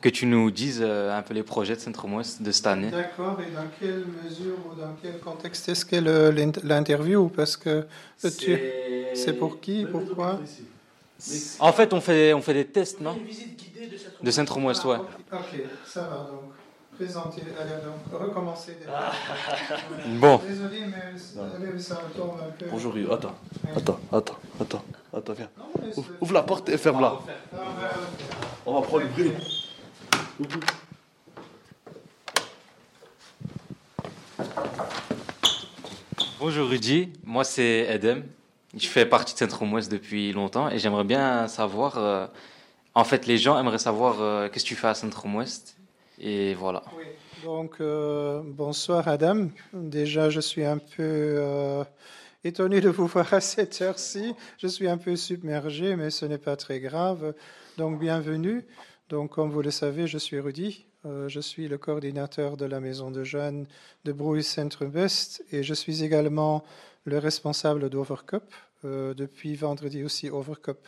que 0.00 0.08
tu 0.08 0.26
nous 0.26 0.50
dises 0.50 0.80
euh, 0.82 1.16
un 1.16 1.22
peu 1.22 1.34
les 1.34 1.42
projets 1.42 1.76
de 1.76 1.80
Centrum-Ouest 1.80 2.40
de 2.42 2.50
cette 2.50 2.66
année. 2.66 2.90
D'accord, 2.90 3.38
et 3.40 3.50
dans 3.52 3.68
quelle 3.78 4.04
mesure 4.24 4.56
ou 4.70 4.80
dans 4.80 4.96
quel 5.02 5.18
contexte 5.18 5.68
est-ce 5.68 5.84
que 5.84 5.96
l'interview? 6.66 7.28
Parce 7.28 7.56
que 7.58 7.86
tu... 8.22 8.58
c'est 9.14 9.34
pour 9.34 9.60
qui? 9.60 9.84
Pourquoi? 9.84 10.40
En 11.58 11.72
fait, 11.72 11.92
on 11.92 12.00
fait, 12.00 12.32
on 12.34 12.42
fait 12.42 12.54
des 12.54 12.66
tests, 12.66 13.00
non 13.00 13.16
De 14.22 14.30
Centrum-Ouest, 14.30 14.84
ouais. 14.84 14.98
Ok, 15.32 15.60
ça 15.86 16.02
va 16.02 16.16
donc. 16.30 16.52
Présentez, 16.96 17.42
allez 17.60 17.82
donc, 17.82 18.20
recommencer. 18.20 18.76
déjà. 18.78 19.10
Bon. 20.20 20.40
Désolé, 20.46 20.82
mais 20.86 21.66
allez, 21.66 21.78
ça 21.80 22.00
tombe 22.16 22.34
un 22.40 22.52
peu. 22.52 22.66
Bonjour, 22.70 22.96
Hugo. 22.96 23.12
attends, 23.14 23.34
attends, 23.74 23.98
attends, 24.12 24.38
attends, 24.60 24.84
attends, 25.12 25.32
viens. 25.32 25.50
Ouvre, 25.96 26.08
ouvre 26.20 26.34
la 26.34 26.42
porte 26.42 26.68
et 26.68 26.78
ferme-la. 26.78 27.18
On 28.64 28.74
va 28.74 28.82
prendre 28.82 29.02
le 29.02 29.08
bruit. 29.08 29.32
Bonjour 36.38 36.68
Rudy, 36.68 37.12
moi 37.24 37.42
c'est 37.44 37.86
Edem. 37.88 38.24
Je 38.76 38.88
fais 38.88 39.06
partie 39.06 39.34
de 39.34 39.38
Centre-Ouest 39.38 39.90
depuis 39.90 40.32
longtemps 40.32 40.68
et 40.68 40.78
j'aimerais 40.78 41.04
bien 41.04 41.46
savoir. 41.46 41.96
euh, 41.96 42.26
en 42.94 43.04
fait, 43.04 43.26
les 43.26 43.38
gens 43.38 43.58
aimeraient 43.58 43.78
savoir 43.78 44.20
euh, 44.20 44.48
qu'est-ce 44.48 44.64
que 44.64 44.68
tu 44.68 44.74
fais 44.74 44.88
à 44.88 44.94
Centre-Ouest. 44.94 45.76
Et 46.18 46.54
voilà. 46.54 46.82
Donc, 47.44 47.76
euh, 47.80 48.42
bonsoir 48.44 49.06
Adam. 49.06 49.48
Déjà, 49.72 50.30
je 50.30 50.40
suis 50.40 50.64
un 50.64 50.78
peu 50.78 51.84
étonné 52.42 52.80
de 52.80 52.88
vous 52.88 53.06
voir 53.06 53.32
à 53.32 53.40
cette 53.40 53.80
heure-ci. 53.80 54.34
Je 54.58 54.66
suis 54.66 54.88
un 54.88 54.98
peu 54.98 55.14
submergé, 55.14 55.94
mais 55.96 56.10
ce 56.10 56.24
n'est 56.24 56.38
pas 56.38 56.56
très 56.56 56.80
grave. 56.80 57.34
Donc, 57.78 58.00
bienvenue. 58.00 58.64
Donc, 59.08 59.30
comme 59.30 59.50
vous 59.50 59.62
le 59.62 59.70
savez, 59.70 60.06
je 60.06 60.18
suis 60.18 60.40
Rudy. 60.40 60.86
Je 61.04 61.40
suis 61.40 61.68
le 61.68 61.76
coordinateur 61.76 62.56
de 62.56 62.64
la 62.64 62.80
maison 62.80 63.10
de 63.10 63.24
jeunes 63.24 63.66
de 64.04 64.12
Brouille 64.12 64.42
Centre-Ouest 64.42 65.44
et 65.52 65.62
je 65.62 65.74
suis 65.74 66.02
également 66.02 66.64
le 67.04 67.18
responsable 67.18 67.90
d'Overcup. 67.90 68.44
Euh, 68.84 69.14
depuis 69.14 69.54
vendredi 69.54 70.04
aussi, 70.04 70.28
Overcup 70.30 70.78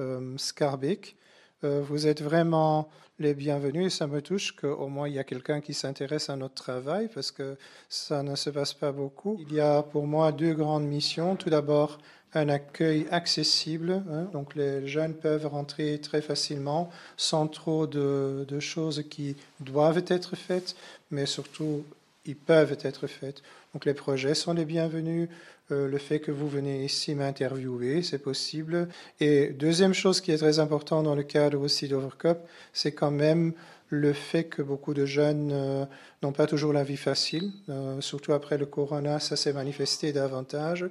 euh, 0.00 0.36
Scarbeck. 0.36 1.16
Euh, 1.64 1.82
vous 1.86 2.06
êtes 2.06 2.22
vraiment 2.22 2.88
les 3.18 3.34
bienvenus. 3.34 3.94
Ça 3.94 4.06
me 4.06 4.20
touche 4.20 4.52
qu'au 4.52 4.88
moins 4.88 5.08
il 5.08 5.14
y 5.14 5.18
a 5.18 5.24
quelqu'un 5.24 5.60
qui 5.60 5.74
s'intéresse 5.74 6.28
à 6.28 6.36
notre 6.36 6.54
travail 6.54 7.08
parce 7.14 7.30
que 7.30 7.56
ça 7.88 8.22
ne 8.22 8.34
se 8.36 8.50
passe 8.50 8.74
pas 8.74 8.92
beaucoup. 8.92 9.38
Il 9.40 9.54
y 9.54 9.60
a 9.60 9.82
pour 9.82 10.06
moi 10.06 10.32
deux 10.32 10.54
grandes 10.54 10.86
missions. 10.86 11.36
Tout 11.36 11.48
d'abord, 11.50 11.98
un 12.34 12.48
accueil 12.48 13.06
accessible. 13.10 14.02
hein. 14.10 14.28
donc 14.32 14.54
les 14.54 14.86
jeunes 14.86 15.14
peuvent 15.14 15.46
rentrer 15.46 15.98
très 16.00 16.20
facilement 16.20 16.90
sans 17.16 17.46
trop 17.46 17.86
de, 17.86 18.44
de 18.46 18.60
choses 18.60 19.04
qui 19.08 19.36
doivent 19.60 20.04
être 20.08 20.36
faites, 20.36 20.76
mais 21.10 21.24
surtout 21.24 21.84
ils 22.26 22.36
peuvent 22.36 22.76
être 22.82 23.06
faites. 23.06 23.42
Donc 23.72 23.84
les 23.84 23.94
projets 23.94 24.34
sont 24.34 24.52
les 24.52 24.64
bienvenus. 24.64 25.28
Euh, 25.72 25.88
le 25.88 25.98
fait 25.98 26.20
que 26.20 26.30
vous 26.30 26.48
venez 26.48 26.84
ici 26.84 27.14
m'interviewer, 27.14 28.02
c'est 28.02 28.18
possible. 28.18 28.88
Et 29.20 29.48
deuxième 29.48 29.94
chose 29.94 30.20
qui 30.20 30.30
est 30.30 30.38
très 30.38 30.58
importante 30.60 31.04
dans 31.04 31.16
le 31.16 31.24
cadre 31.24 31.60
aussi 31.60 31.88
d'Overcup, 31.88 32.38
c'est 32.72 32.92
quand 32.92 33.10
même 33.10 33.52
le 33.88 34.12
fait 34.12 34.44
que 34.44 34.62
beaucoup 34.62 34.94
de 34.94 35.06
jeunes 35.06 35.50
euh, 35.52 35.84
n'ont 36.22 36.32
pas 36.32 36.46
toujours 36.46 36.72
la 36.72 36.84
vie 36.84 36.96
facile. 36.96 37.52
Euh, 37.68 38.00
surtout 38.00 38.32
après 38.32 38.58
le 38.58 38.66
corona, 38.66 39.20
ça 39.20 39.36
s'est 39.36 39.52
manifesté 39.52 40.12
davantage. 40.12 40.86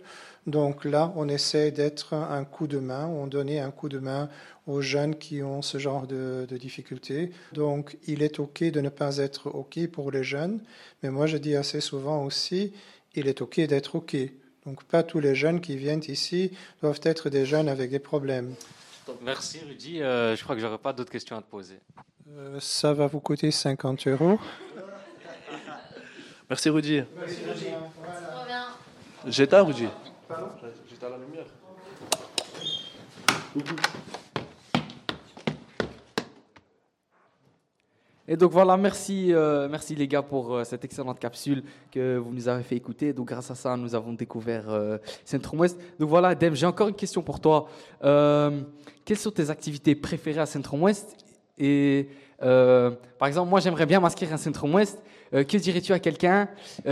Donc 0.48 0.86
là, 0.86 1.12
on 1.16 1.28
essaie 1.28 1.72
d'être 1.72 2.14
un 2.14 2.44
coup 2.46 2.68
de 2.68 2.78
main, 2.78 3.08
on 3.08 3.28
donnait 3.28 3.60
un 3.60 3.72
coup 3.72 3.90
de 3.90 4.00
main 4.00 4.30
aux 4.68 4.82
jeunes 4.82 5.16
qui 5.16 5.42
ont 5.42 5.62
ce 5.62 5.78
genre 5.78 6.06
de, 6.08 6.46
de 6.48 6.58
difficultés. 6.58 7.32
Donc 7.54 7.98
il 8.08 8.24
est 8.24 8.40
OK 8.40 8.64
de 8.64 8.82
ne 8.82 8.90
pas 8.90 9.18
être 9.18 9.48
OK 9.48 9.88
pour 9.88 10.12
les 10.12 10.24
jeunes, 10.24 10.60
mais 11.02 11.10
moi 11.10 11.28
je 11.28 11.38
dis 11.38 11.56
assez 11.56 11.82
souvent 11.82 12.24
aussi, 12.24 12.74
il 13.16 13.28
est 13.28 13.42
OK 13.42 13.60
d'être 13.62 13.96
OK. 13.96 14.16
Donc 14.66 14.84
pas 14.84 15.04
tous 15.04 15.20
les 15.20 15.36
jeunes 15.36 15.62
qui 15.62 15.78
viennent 15.78 16.02
ici 16.08 16.52
doivent 16.82 17.02
être 17.04 17.30
des 17.30 17.46
jeunes 17.46 17.70
avec 17.70 17.92
des 17.92 18.00
problèmes. 18.00 18.56
Donc, 19.06 19.18
merci 19.22 19.60
Rudy. 19.60 20.02
Euh, 20.02 20.36
je 20.36 20.44
crois 20.44 20.56
que 20.56 20.62
j'aurais 20.62 20.80
pas 20.80 20.94
d'autres 20.94 21.12
questions 21.12 21.38
à 21.38 21.42
te 21.42 21.50
poser. 21.50 21.78
Euh, 22.36 22.60
ça 22.60 22.94
va 22.94 23.06
vous 23.06 23.20
coûter 23.20 23.52
50 23.52 24.08
euros. 24.08 24.40
Merci 26.50 26.70
Rudy. 26.70 27.04
Merci, 27.16 27.38
Rudy. 27.48 27.68
J'éteins 29.28 29.64
Rudy. 29.64 29.88
J'éteins 30.90 31.10
la 31.10 31.18
lumière. 31.18 31.46
Et 38.28 38.36
donc 38.38 38.52
voilà, 38.52 38.76
merci, 38.76 39.32
euh, 39.34 39.68
merci 39.70 39.94
les 39.96 40.08
gars 40.08 40.24
pour 40.24 40.56
euh, 40.56 40.64
cette 40.64 40.84
excellente 40.84 41.20
capsule 41.20 41.64
que 41.92 42.18
vous 42.18 42.32
nous 42.34 42.48
avez 42.48 42.64
fait 42.64 42.76
écouter. 42.76 43.14
Donc 43.14 43.28
grâce 43.28 43.52
à 43.52 43.56
ça, 43.56 43.78
nous 43.78 43.94
avons 43.94 44.14
découvert 44.14 44.68
euh, 44.70 44.98
Centrum-Ouest. 45.26 45.80
Donc 46.00 46.10
voilà, 46.10 46.34
Dem, 46.34 46.56
j'ai 46.56 46.66
encore 46.66 46.88
une 46.88 46.96
question 46.96 47.22
pour 47.22 47.40
toi. 47.40 47.68
Euh, 48.04 48.62
quelles 49.06 49.20
sont 49.20 49.30
tes 49.30 49.52
activités 49.52 49.94
préférées 49.94 50.40
à 50.42 50.48
Centrum-Ouest 50.48 51.16
Et 51.60 52.10
par 52.40 53.28
exemple, 53.28 53.50
moi 53.50 53.60
j'aimerais 53.60 53.86
bien 53.86 54.00
m'inscrire 54.00 54.34
à 54.34 54.38
Centrum-Ouest. 54.38 55.02
Que 55.32 55.58
dirais-tu 55.58 55.94
à 55.94 56.00
quelqu'un 56.00 56.50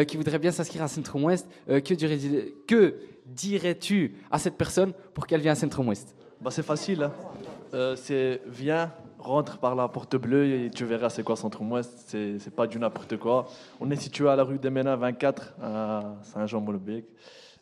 qui 0.08 0.18
voudrait 0.18 0.40
bien 0.40 0.52
s'inscrire 0.52 0.84
à 0.84 0.88
Centrum-Ouest 0.88 1.48
Que 1.68 1.94
dirais- 1.96 2.54
que 2.68 2.96
dirais-tu 3.26 4.16
à 4.32 4.38
cette 4.40 4.56
personne 4.56 4.94
pour 5.14 5.26
qu'elle 5.28 5.42
vienne 5.42 5.54
à 5.54 5.56
Centrum-Ouest 5.56 6.16
Bah, 6.42 6.50
c'est 6.52 6.64
facile. 6.64 7.04
hein. 7.04 7.94
C'est 7.96 8.42
viens, 8.48 8.92
rentre 9.24 9.58
par 9.58 9.76
la 9.76 9.88
porte 9.88 10.16
bleue 10.16 10.46
et 10.46 10.70
tu 10.70 10.86
verras 10.86 11.10
c'est 11.10 11.24
quoi 11.24 11.36
Centre-Ouest. 11.36 12.16
C'est 12.40 12.56
pas 12.56 12.68
du 12.68 12.78
n'importe 12.78 13.18
quoi. 13.18 13.48
On 13.80 13.90
est 13.90 13.96
situé 13.96 14.30
à 14.30 14.36
la 14.36 14.44
rue 14.44 14.60
des 14.60 14.70
Ménins 14.70 14.96
24 14.96 15.56
à 15.62 16.16
Saint-Jean-Molenbeek, 16.22 17.06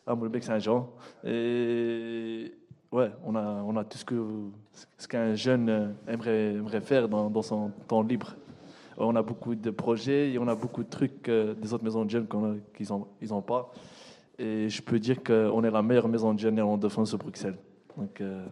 à 0.06 0.14
Molenbeek-Saint-Jean. 0.14 0.90
Et 1.24 2.52
ouais, 2.90 3.10
on 3.24 3.34
a, 3.36 3.62
on 3.64 3.76
a 3.76 3.84
tout 3.84 3.98
ce 3.98 4.04
que 4.04 4.14
ce 4.98 5.08
qu'un 5.08 5.34
jeune 5.34 5.68
euh, 5.68 5.88
aimerait, 6.06 6.54
aimerait 6.54 6.80
faire 6.80 7.08
dans, 7.08 7.30
dans 7.30 7.42
son 7.42 7.70
temps 7.88 8.02
libre. 8.02 8.34
On 8.96 9.16
a 9.16 9.22
beaucoup 9.22 9.54
de 9.54 9.70
projets 9.70 10.32
et 10.32 10.38
on 10.38 10.48
a 10.48 10.54
beaucoup 10.54 10.82
de 10.82 10.88
trucs 10.88 11.28
euh, 11.28 11.54
des 11.54 11.72
autres 11.72 11.84
maisons 11.84 12.04
de 12.04 12.10
jeunes 12.10 12.26
qu'ils 12.74 12.88
n'ont 12.88 13.06
ils 13.20 13.32
ont 13.32 13.42
pas. 13.42 13.72
Et 14.38 14.68
je 14.68 14.82
peux 14.82 14.98
dire 14.98 15.22
qu'on 15.22 15.62
est 15.64 15.70
la 15.70 15.82
meilleure 15.82 16.08
maison 16.08 16.34
de 16.34 16.38
jeunes 16.38 16.54
néerlandophone 16.54 17.06
à 17.12 17.16
Bruxelles. 17.16 17.56
Donc, 17.96 18.20
euh, 18.20 18.46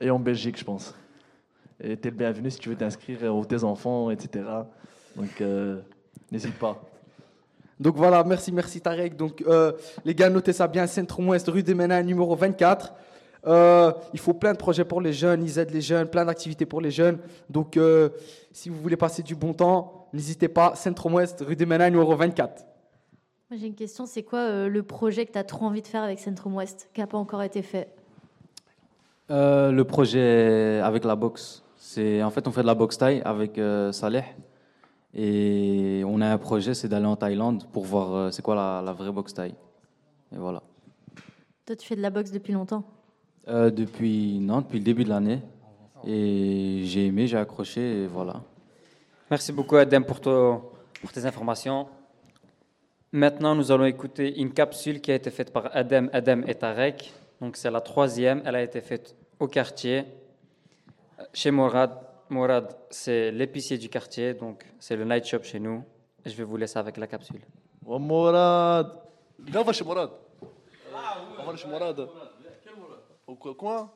et 0.00 0.10
en 0.10 0.18
Belgique, 0.18 0.58
je 0.58 0.64
pense. 0.64 0.94
Et 1.80 1.96
tu 1.96 2.08
es 2.08 2.10
le 2.10 2.16
bienvenu 2.16 2.50
si 2.50 2.58
tu 2.58 2.68
veux 2.68 2.76
t'inscrire 2.76 3.34
aux 3.34 3.44
tes 3.44 3.62
enfants, 3.64 4.10
etc. 4.10 4.44
Donc, 5.14 5.40
euh, 5.40 5.80
n'hésite 6.30 6.58
pas. 6.58 6.80
Donc 7.78 7.96
voilà, 7.96 8.24
merci, 8.24 8.52
merci 8.52 8.80
Tarek. 8.80 9.16
Donc 9.16 9.42
euh, 9.46 9.72
les 10.04 10.14
gars, 10.14 10.30
notez 10.30 10.52
ça 10.52 10.66
bien, 10.66 10.86
Centrum 10.86 11.28
Ouest, 11.28 11.48
rue 11.48 11.62
des 11.62 11.74
Ménins, 11.74 12.02
numéro 12.02 12.34
24. 12.34 12.94
Euh, 13.46 13.92
il 14.12 14.18
faut 14.18 14.32
plein 14.32 14.52
de 14.52 14.58
projets 14.58 14.84
pour 14.84 15.00
les 15.00 15.12
jeunes, 15.12 15.44
ils 15.44 15.58
aident 15.58 15.70
les 15.70 15.80
jeunes, 15.80 16.08
plein 16.08 16.24
d'activités 16.24 16.66
pour 16.66 16.80
les 16.80 16.90
jeunes. 16.90 17.18
Donc 17.50 17.76
euh, 17.76 18.08
si 18.50 18.70
vous 18.70 18.80
voulez 18.80 18.96
passer 18.96 19.22
du 19.22 19.34
bon 19.34 19.52
temps, 19.52 20.08
n'hésitez 20.12 20.48
pas, 20.48 20.74
Centrum 20.74 21.14
Ouest, 21.14 21.44
rue 21.46 21.54
des 21.54 21.66
Ménins, 21.66 21.90
numéro 21.90 22.16
24. 22.16 22.64
Moi, 23.50 23.60
j'ai 23.60 23.68
une 23.68 23.74
question. 23.74 24.06
C'est 24.06 24.24
quoi 24.24 24.40
euh, 24.40 24.68
le 24.68 24.82
projet 24.82 25.24
que 25.24 25.32
tu 25.32 25.38
as 25.38 25.44
trop 25.44 25.66
envie 25.66 25.82
de 25.82 25.86
faire 25.86 26.02
avec 26.02 26.18
Centrum 26.18 26.56
Ouest, 26.56 26.88
qui 26.92 27.00
n'a 27.00 27.06
pas 27.06 27.18
encore 27.18 27.42
été 27.42 27.62
fait? 27.62 27.94
Euh, 29.30 29.70
le 29.70 29.84
projet 29.84 30.80
avec 30.82 31.04
la 31.04 31.14
boxe, 31.14 31.62
c'est 31.86 32.22
en 32.22 32.30
fait 32.30 32.48
on 32.48 32.52
fait 32.52 32.62
de 32.62 32.66
la 32.66 32.74
boxe 32.74 32.98
taille 32.98 33.22
avec 33.24 33.58
euh, 33.58 33.92
Saleh 33.92 34.24
et 35.14 36.02
on 36.04 36.20
a 36.20 36.26
un 36.26 36.38
projet, 36.38 36.74
c'est 36.74 36.88
d'aller 36.88 37.06
en 37.06 37.16
Thaïlande 37.16 37.64
pour 37.72 37.84
voir 37.84 38.12
euh, 38.12 38.30
c'est 38.32 38.42
quoi 38.42 38.54
la, 38.54 38.82
la 38.84 38.92
vraie 38.92 39.12
boxe 39.12 39.32
taille. 39.32 39.54
Et 40.32 40.36
voilà. 40.36 40.62
Toi, 41.64 41.76
tu 41.76 41.86
fais 41.86 41.96
de 41.96 42.02
la 42.02 42.10
boxe 42.10 42.32
depuis 42.32 42.52
longtemps? 42.52 42.84
Euh, 43.48 43.70
depuis 43.70 44.38
non, 44.40 44.60
depuis 44.62 44.78
le 44.78 44.84
début 44.84 45.04
de 45.04 45.10
l'année 45.10 45.40
et 46.04 46.82
j'ai 46.84 47.06
aimé, 47.06 47.28
j'ai 47.28 47.38
accroché 47.38 48.02
et 48.02 48.06
voilà. 48.06 48.42
Merci 49.30 49.52
beaucoup, 49.52 49.76
Adam, 49.76 50.02
pour, 50.02 50.20
pour 50.20 51.12
tes 51.12 51.24
informations. 51.24 51.86
Maintenant, 53.12 53.54
nous 53.54 53.70
allons 53.70 53.84
écouter 53.84 54.40
une 54.40 54.52
capsule 54.52 55.00
qui 55.00 55.12
a 55.12 55.14
été 55.14 55.30
faite 55.30 55.52
par 55.52 55.70
Adam, 55.72 56.08
Adam 56.12 56.42
et 56.46 56.54
Tarek. 56.54 57.12
Donc, 57.40 57.56
c'est 57.56 57.70
la 57.70 57.80
troisième. 57.80 58.42
Elle 58.44 58.56
a 58.56 58.62
été 58.62 58.80
faite 58.80 59.14
au 59.40 59.48
quartier, 59.48 60.04
chez 61.32 61.50
Morad. 61.50 61.90
Morad, 62.28 62.76
c'est 62.90 63.30
l'épicier 63.30 63.78
du 63.78 63.88
quartier, 63.88 64.34
donc 64.34 64.64
c'est 64.80 64.96
le 64.96 65.04
night 65.04 65.24
shop 65.24 65.42
chez 65.44 65.60
nous. 65.60 65.84
Je 66.24 66.34
vais 66.34 66.44
vous 66.44 66.56
laisser 66.56 66.78
avec 66.78 66.96
la 66.96 67.06
capsule. 67.06 67.40
Oh, 67.86 67.98
Morad. 67.98 68.90
Viens, 69.38 69.60
on 69.60 69.64
va 69.64 69.72
chez 69.72 69.84
Morad. 69.84 70.10
On 71.38 71.50
va 71.50 71.56
chez 71.56 71.68
Morad. 71.68 72.08
Au 73.28 73.34
co- 73.34 73.54
coin 73.54 73.90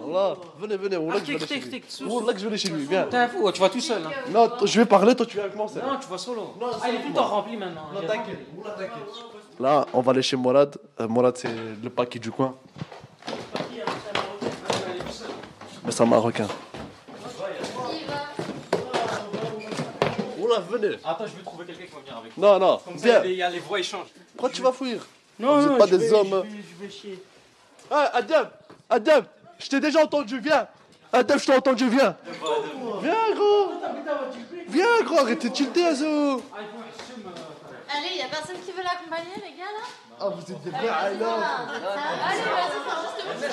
Voilà. 0.00 0.34
Venez, 0.58 0.76
venez. 0.78 0.96
Wallah 0.96 1.20
que 1.20 1.26
je 1.26 1.32
vais 1.36 1.46
chez 1.46 1.60
lui. 1.60 1.82
Wallah 2.10 2.32
que 2.32 2.38
je 2.38 2.42
vais 2.44 2.48
aller 2.48 2.58
chez 2.58 2.68
lui. 2.70 2.84
Viens. 2.86 3.04
T'es 3.04 3.16
un 3.18 3.28
fou, 3.28 3.50
tu 3.52 3.60
vas 3.60 3.68
tout 3.68 3.80
seul. 3.80 4.02
Hein. 4.04 4.10
Non, 4.30 4.50
je 4.64 4.80
vais 4.80 4.86
parler, 4.86 5.14
toi 5.14 5.26
tu 5.26 5.34
viens 5.36 5.44
avec 5.44 5.56
moi. 5.56 5.66
c'est 5.68 5.80
Non, 5.82 5.98
tu 6.00 6.08
vas 6.08 6.16
solo. 6.18 6.54
ah, 6.82 6.88
il 6.88 6.94
est 6.94 7.12
tout 7.12 7.18
en 7.18 7.24
rempli 7.24 7.56
maintenant. 7.56 7.88
Non, 7.94 8.00
t'inquiète. 8.06 8.38
Là, 9.60 9.86
on 9.92 10.00
va 10.00 10.12
aller 10.12 10.22
chez 10.22 10.36
Morad. 10.36 10.76
Euh, 11.00 11.06
Morad, 11.08 11.36
c'est 11.36 11.50
le 11.82 11.90
paquet 11.90 12.18
du 12.18 12.30
coin. 12.30 12.54
Mais 15.84 15.92
c'est 15.92 16.02
un 16.02 16.06
marocain. 16.06 16.48
Oula, 20.38 20.60
venez. 20.60 20.96
Attends, 21.04 21.26
je 21.26 21.36
vais 21.36 21.42
trouver 21.42 21.64
quelqu'un 21.66 21.84
qui 21.86 21.92
va 21.92 21.98
venir 22.00 22.16
avec 22.18 22.36
Non, 22.36 22.58
non, 22.58 22.78
Comme 22.84 22.96
viens. 22.96 23.20
ça, 23.20 23.26
il 23.26 23.34
y 23.34 23.42
a 23.42 23.50
les 23.50 23.58
voix 23.60 23.78
échangent. 23.78 24.08
Pourquoi 24.36 24.50
tu 24.50 24.62
vas 24.62 24.72
fuir? 24.72 25.06
Non, 25.38 25.60
Vous 25.60 25.68
non, 25.70 25.78
pas 25.78 25.86
je 25.86 25.94
des 25.96 26.08
vais- 26.08 26.12
hommes. 26.14 26.42
Je 26.44 26.56
vais, 26.56 26.62
je 26.78 26.84
vais 26.84 26.90
chier. 26.90 27.22
Ah, 27.90 28.10
Adam 28.14 28.44
Adam 28.88 29.20
Je 29.58 29.68
t'ai 29.68 29.80
déjà 29.80 30.02
entendu, 30.02 30.38
viens 30.40 30.66
Adam, 31.12 31.36
je 31.36 31.44
t'ai 31.44 31.54
entendu, 31.56 31.88
viens 31.90 32.16
Viens, 33.02 33.34
gros 33.34 33.72
Viens, 34.68 35.02
gros, 35.04 35.18
arrêtez 35.18 35.48
de 35.50 35.54
tilter, 35.54 35.84
Azo 35.86 36.06
Allez, 36.06 36.42
il 38.12 38.16
y 38.18 38.22
a 38.22 38.28
personne 38.28 38.56
qui 38.64 38.70
veut 38.72 38.82
l'accompagner, 38.82 39.34
les 39.36 39.52
gars, 39.58 39.72
là? 39.72 39.84
Ah, 40.20 40.28
vous 40.28 40.40
êtes 40.40 40.62
des 40.62 40.70
vrais 40.70 40.88
Allez, 40.88 41.16
vas-y, 41.18 42.40
fais 42.40 42.48
juste 43.02 43.16
C'est 43.40 43.50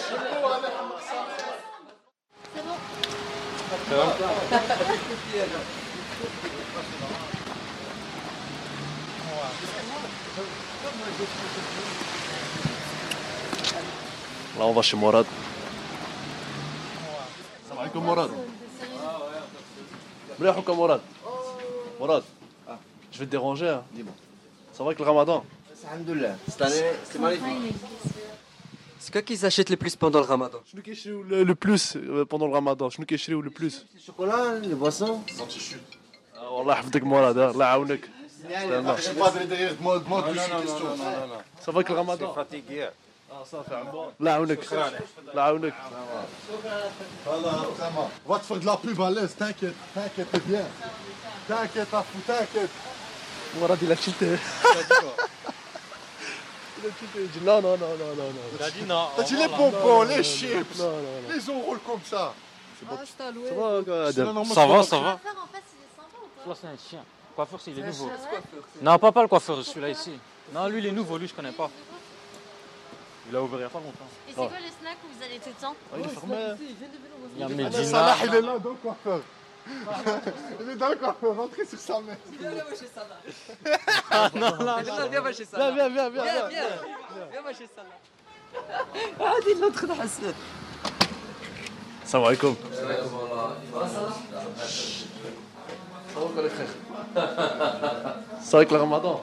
ça 3.90 3.96
va 3.96 4.06
Là, 14.60 14.66
on 14.66 14.74
va 14.74 14.82
chez 14.82 14.98
Morad. 14.98 15.26
Salam 17.68 17.80
alaikum, 17.80 18.04
Morad. 18.04 18.30
Brahouka, 20.38 20.74
Morad. 20.74 21.02
Morad, 22.00 22.24
ah. 22.68 22.78
je 23.12 23.20
vais 23.20 23.26
te 23.26 23.32
déranger. 23.32 23.70
Hein. 23.70 23.84
Dis-moi. 23.92 24.14
Ça 24.74 24.84
va 24.84 24.90
avec 24.90 25.00
le 25.00 25.06
ramadan? 25.06 25.44
Alhamdoulilah. 25.90 26.36
Cette 26.48 26.62
année, 26.62 26.84
c'est 27.10 27.20
magnifique. 27.20 27.76
C'est 28.99 29.13
quoi 29.13 29.23
qui 29.23 29.37
s'achète 29.37 29.71
le 29.71 29.77
plus 29.77 29.95
pendant 29.97 30.21
le 30.21 30.27
ramadan 30.27 30.59
شنو 30.73 30.83
كيشريو 30.83 31.23
le, 31.31 31.45
le 31.45 31.55
plus 31.55 31.97
euh, 31.97 32.25
pendant 32.25 32.47
le 32.47 32.55
ramadan 32.55 32.89
شنو 32.89 33.07
كيشريو 33.07 33.43
le 33.43 33.51
plus 33.51 33.75
Le 33.95 34.01
chocolat, 34.01 34.59
les 34.63 34.75
boissons 34.75 35.21
آه، 36.37 36.51
والله 36.51 36.73
يحفظك 36.75 37.03
مراد 37.03 37.39
آه، 37.39 37.51
الله 37.51 37.65
يعاونك 37.65 38.11
يعني 38.49 38.79
استنى. 38.79 38.97
je 38.97 39.01
sais 39.03 39.15
pas, 39.15 39.31
derrière, 39.47 39.75
demande- 39.77 40.05
demande 40.05 40.25
plus 40.25 40.41
une 40.41 40.63
question. 40.63 40.97
Ça 41.65 41.71
va 41.73 41.79
avec 41.79 41.89
le 41.89 41.95
ramadan 41.95 42.23
اه 43.33 43.45
صافي 43.53 43.75
عمو 43.75 44.11
الله 44.21 44.31
يعاونك 44.31 44.73
الله 44.73 44.93
يعاونك 45.43 45.75
Voilà, 47.27 47.53
vraiment. 47.79 48.11
On 48.27 48.33
va 48.33 48.39
te 48.39 48.45
faire 48.45 48.59
de 48.61 48.67
la 48.67 48.77
pub 48.77 49.01
à 49.01 49.11
l'aise, 49.11 49.35
t'inquiète, 49.39 49.75
t'inquiète 49.95 50.47
bien. 50.47 50.67
T'inquiète, 51.49 51.93
à 51.95 52.03
fou, 52.03 52.19
t'inquiète. 52.27 52.71
مراد 53.61 53.79
il 53.83 53.93
a 53.93 53.97
cheaté 53.97 54.29
Il 57.16 57.30
dit 57.30 57.40
non, 57.46 57.62
non, 57.62 57.78
non, 57.78 57.88
non, 57.90 58.16
non, 58.16 58.24
non. 58.24 58.42
Il 58.58 58.64
a 58.64 58.72
dit 58.72 58.84
non. 58.84 59.08
T'as 59.16 59.24
dit 59.24 59.36
les 59.36 59.48
bonbons, 59.48 60.04
les 60.04 60.24
chips, 60.24 60.78
Non, 60.78 60.86
non, 60.86 60.92
non. 60.92 61.34
les 61.34 61.50
enrôles 61.50 61.80
comme 61.80 62.02
ça. 62.04 62.34
Ça 62.80 63.32
va, 63.32 63.84
quoi, 63.84 64.08
Adam 64.08 64.46
Ça 64.46 64.66
va, 64.66 64.84
ça 64.84 65.00
va. 65.00 65.20
Toi, 66.44 66.56
c'est 66.60 66.68
un 66.68 66.78
chien. 66.90 67.04
Coiffeur, 67.36 67.60
c'est 67.62 67.72
il 67.72 67.80
est 67.80 67.82
C'est 67.82 67.88
nouveau. 68.04 68.12
Non, 68.82 68.98
pas, 68.98 69.12
pas 69.12 69.22
le 69.22 69.28
coiffeur, 69.28 69.64
celui-là 69.64 69.90
ici. 69.90 70.14
Non, 70.54 70.68
lui, 70.68 70.80
il 70.80 70.86
est 70.88 70.92
nouveau, 70.92 71.18
lui, 71.18 71.28
je 71.28 71.34
connais 71.34 71.52
pas. 71.52 71.70
Il 73.30 73.36
a 73.36 73.44
ouvert 73.44 73.60
il 73.60 73.62
y 73.62 73.66
a 73.66 73.70
pas 73.70 73.80
longtemps. 73.80 74.08
Et 74.28 74.32
c'est 74.32 74.36
quoi 74.36 74.46
le 74.48 74.72
snack 74.82 74.98
où 75.04 75.18
vous 75.18 75.24
allez 75.24 75.38
tout 75.40 75.50
le 75.50 75.62
temps 75.62 75.76
il 75.96 76.06
est 76.06 76.08
fermé. 76.08 76.36
Il 77.36 77.42
y 77.42 77.44
a 77.44 77.48
Medina. 77.48 77.84
Salah, 77.84 78.16
il 78.24 78.34
est 78.36 78.42
là 78.42 78.54
le 78.54 78.70
coiffeur. 78.72 79.22
Il 80.62 80.70
est 80.72 80.76
dans 80.76 80.90
le 80.90 80.96
coiffeur, 80.96 81.36
rentrez 81.36 81.66
sur 81.66 81.78
sa 81.80 82.00
mère. 82.02 82.18
Viens, 82.40 82.50
viens, 82.52 82.64
moi, 82.64 82.74
chez 82.80 82.90
Salah. 82.94 83.78
Ah, 84.12 84.30
non, 84.36 84.64
là, 84.66 84.78
Viens, 84.84 84.96
là. 84.98 85.08
viens, 85.08 85.22
moi, 85.22 85.32
chez 85.32 85.46
Salah. 85.46 85.72
Viens, 85.72 85.90
viens, 85.90 86.10
viens, 86.10 86.24
Viens, 86.24 86.34
viens. 86.34 86.50
viens. 86.50 86.68
Viens, 87.32 87.42
moi, 87.42 87.52
chez 87.54 87.70
Salah. 87.76 87.98
Ah, 89.20 89.34
dis 89.46 89.54
l'autre 89.60 89.86
de 89.88 89.92
Hassan. 89.92 90.34
Salam 92.04 92.26
alaikum. 92.28 92.56
Ça 96.14 96.20
va 96.20 96.26
quoi, 96.34 96.42
les 96.44 96.50
frères 96.50 96.68
Ça 98.42 98.52
va 98.52 98.58
avec 98.58 98.72
le 98.72 98.78
ramadan 98.78 99.22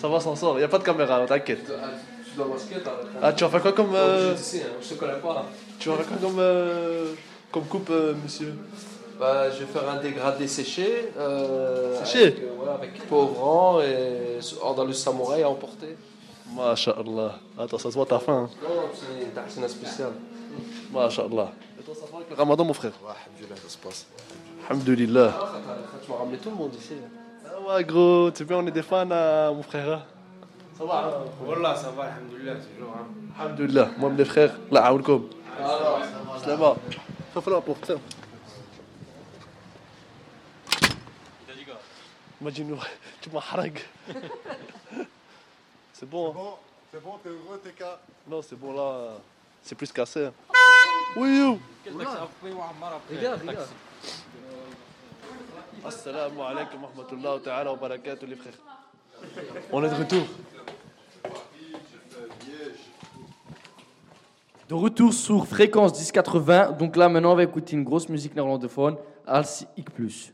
Ça 0.00 0.08
va, 0.08 0.20
s'en 0.20 0.34
sort. 0.34 0.54
Il 0.54 0.58
n'y 0.58 0.64
a 0.64 0.68
pas 0.68 0.78
de 0.78 0.84
caméra, 0.84 1.24
t'inquiète. 1.26 1.66
Tu 1.66 2.36
dois 2.36 2.46
masquer, 2.46 2.76
t'as. 2.82 2.92
Ah, 3.22 3.32
tu 3.32 3.44
vas 3.44 3.50
faire 3.50 3.62
quoi 3.62 3.72
comme. 3.72 3.94
euh, 3.94 4.34
Je 4.36 4.40
sais, 4.42 4.62
hein, 4.62 4.72
je 4.80 4.88
te 4.88 4.94
connais 4.94 5.18
pas. 5.18 5.44
Tu 5.78 5.88
vas 5.90 5.96
faire 5.96 6.06
quoi 6.06 6.16
comme. 6.20 6.38
euh, 6.38 7.12
Comme 7.52 7.64
coupe, 7.66 7.90
euh, 7.90 8.14
monsieur? 8.22 8.54
Bah, 9.20 9.50
je 9.50 9.58
vais 9.60 9.66
faire 9.66 9.86
un 9.90 10.00
dégradé 10.00 10.48
séché. 10.48 11.12
Euh, 11.18 12.02
Séché 12.02 12.22
avec, 12.22 12.38
euh, 12.38 12.64
ouais, 12.64 12.70
avec 12.72 12.90
et 13.84 14.74
dans 14.74 14.84
le 14.84 14.92
samouraï 14.94 15.42
à 15.42 15.50
emporter. 15.50 15.94
Masha'Allah. 16.56 17.34
Attends, 17.58 17.76
ça 17.76 17.90
se 17.90 17.94
voit, 17.94 18.06
t'as 18.06 18.18
faim. 18.18 18.48
hein. 18.48 18.50
Non, 18.62 18.88
c'est 18.94 19.34
Tahsina 19.34 19.68
spécial. 19.68 20.12
Masha'Allah. 20.90 21.52
Et 21.78 21.82
toi, 21.82 21.94
ça 21.94 22.06
va 22.10 22.16
avec 22.16 22.30
le 22.30 22.34
ramadan, 22.36 22.64
mon 22.64 22.72
frère? 22.72 22.92
Ouais, 23.04 23.10
Alhamdoulilah, 23.26 23.56
ça 23.62 23.68
se 23.68 23.76
passe. 23.78 24.06
Alhamdulillah. 24.68 25.32
Ah, 25.38 25.52
Tu 26.02 26.10
m'as 26.10 26.16
ramené 26.16 26.38
tout 26.38 26.48
le 26.50 26.56
monde 26.56 26.74
ici. 26.74 26.94
Ah 27.46 27.74
ouais, 27.76 27.84
gros, 27.84 28.30
tu 28.30 28.38
sais 28.38 28.44
bien, 28.44 28.56
on 28.56 28.66
est 28.66 28.70
des 28.70 28.82
fans, 28.82 29.08
hein, 29.10 29.52
mon 29.52 29.62
frère. 29.62 29.92
hein? 29.98 30.02
Ça 30.78 30.84
va 30.84 31.24
Wallah, 31.46 31.76
ça 31.76 31.92
va, 31.94 32.04
alhamdoulilah, 32.04 32.54
toujours. 32.54 32.94
Hein. 32.96 33.06
Alhamdulillah. 33.38 33.88
Moi, 33.98 34.08
mes 34.10 34.24
frères, 34.24 34.54
la 34.70 34.86
aoulkoum. 34.86 35.28
Alors, 35.62 36.00
Slama. 36.42 36.74
Faut 37.34 37.40
faire 37.42 37.52
la 37.52 37.60
porte, 37.60 37.92
Imagine, 42.40 42.76
tu 43.20 43.30
m'as 43.30 43.40
harag. 43.52 43.78
C'est 45.92 46.08
bon, 46.08 46.30
hein 46.30 46.54
C'est 46.90 47.02
bon, 47.02 47.18
t'es 47.22 47.28
heureux, 47.28 47.60
t'es 47.62 47.72
qu'à. 47.72 47.98
Non, 48.26 48.40
c'est 48.40 48.56
bon, 48.58 48.72
là. 48.72 49.18
C'est 49.62 49.74
plus 49.74 49.92
cassé. 49.92 50.26
hein. 50.26 50.32
Oui, 51.16 51.28
you. 51.38 51.58
Regarde, 51.86 52.28
regarde. 53.46 53.68
Assalamu 55.84 56.40
alaikum 56.40 56.82
wa 56.82 56.88
rahmatullahi 56.88 57.34
wa 57.34 57.40
ta'ala 57.40 57.70
wa 57.72 57.76
barakatuh, 57.76 58.26
les 58.26 58.36
frères. 58.36 58.54
On 59.72 59.84
est 59.84 59.90
de 59.90 59.94
retour. 59.94 60.22
De 64.68 64.74
retour 64.74 65.12
sur 65.12 65.46
fréquence 65.46 65.92
1080. 65.98 66.72
Donc 66.72 66.96
là, 66.96 67.08
maintenant, 67.08 67.32
on 67.32 67.36
va 67.36 67.42
écouter 67.42 67.76
une 67.76 67.84
grosse 67.84 68.08
musique 68.08 68.34
néerlandophone, 68.34 68.96
Als 69.26 69.64
ik 69.76 69.90
plus. 69.90 70.32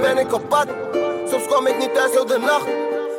Ben 0.00 0.18
ik 0.18 0.32
op 0.32 0.48
pad. 0.48 0.68
Soms 1.30 1.46
kom 1.46 1.66
ik 1.66 1.78
niet 1.78 1.94
thuis 1.94 2.12
heel 2.12 2.26
de 2.26 2.38
nacht. 2.38 2.66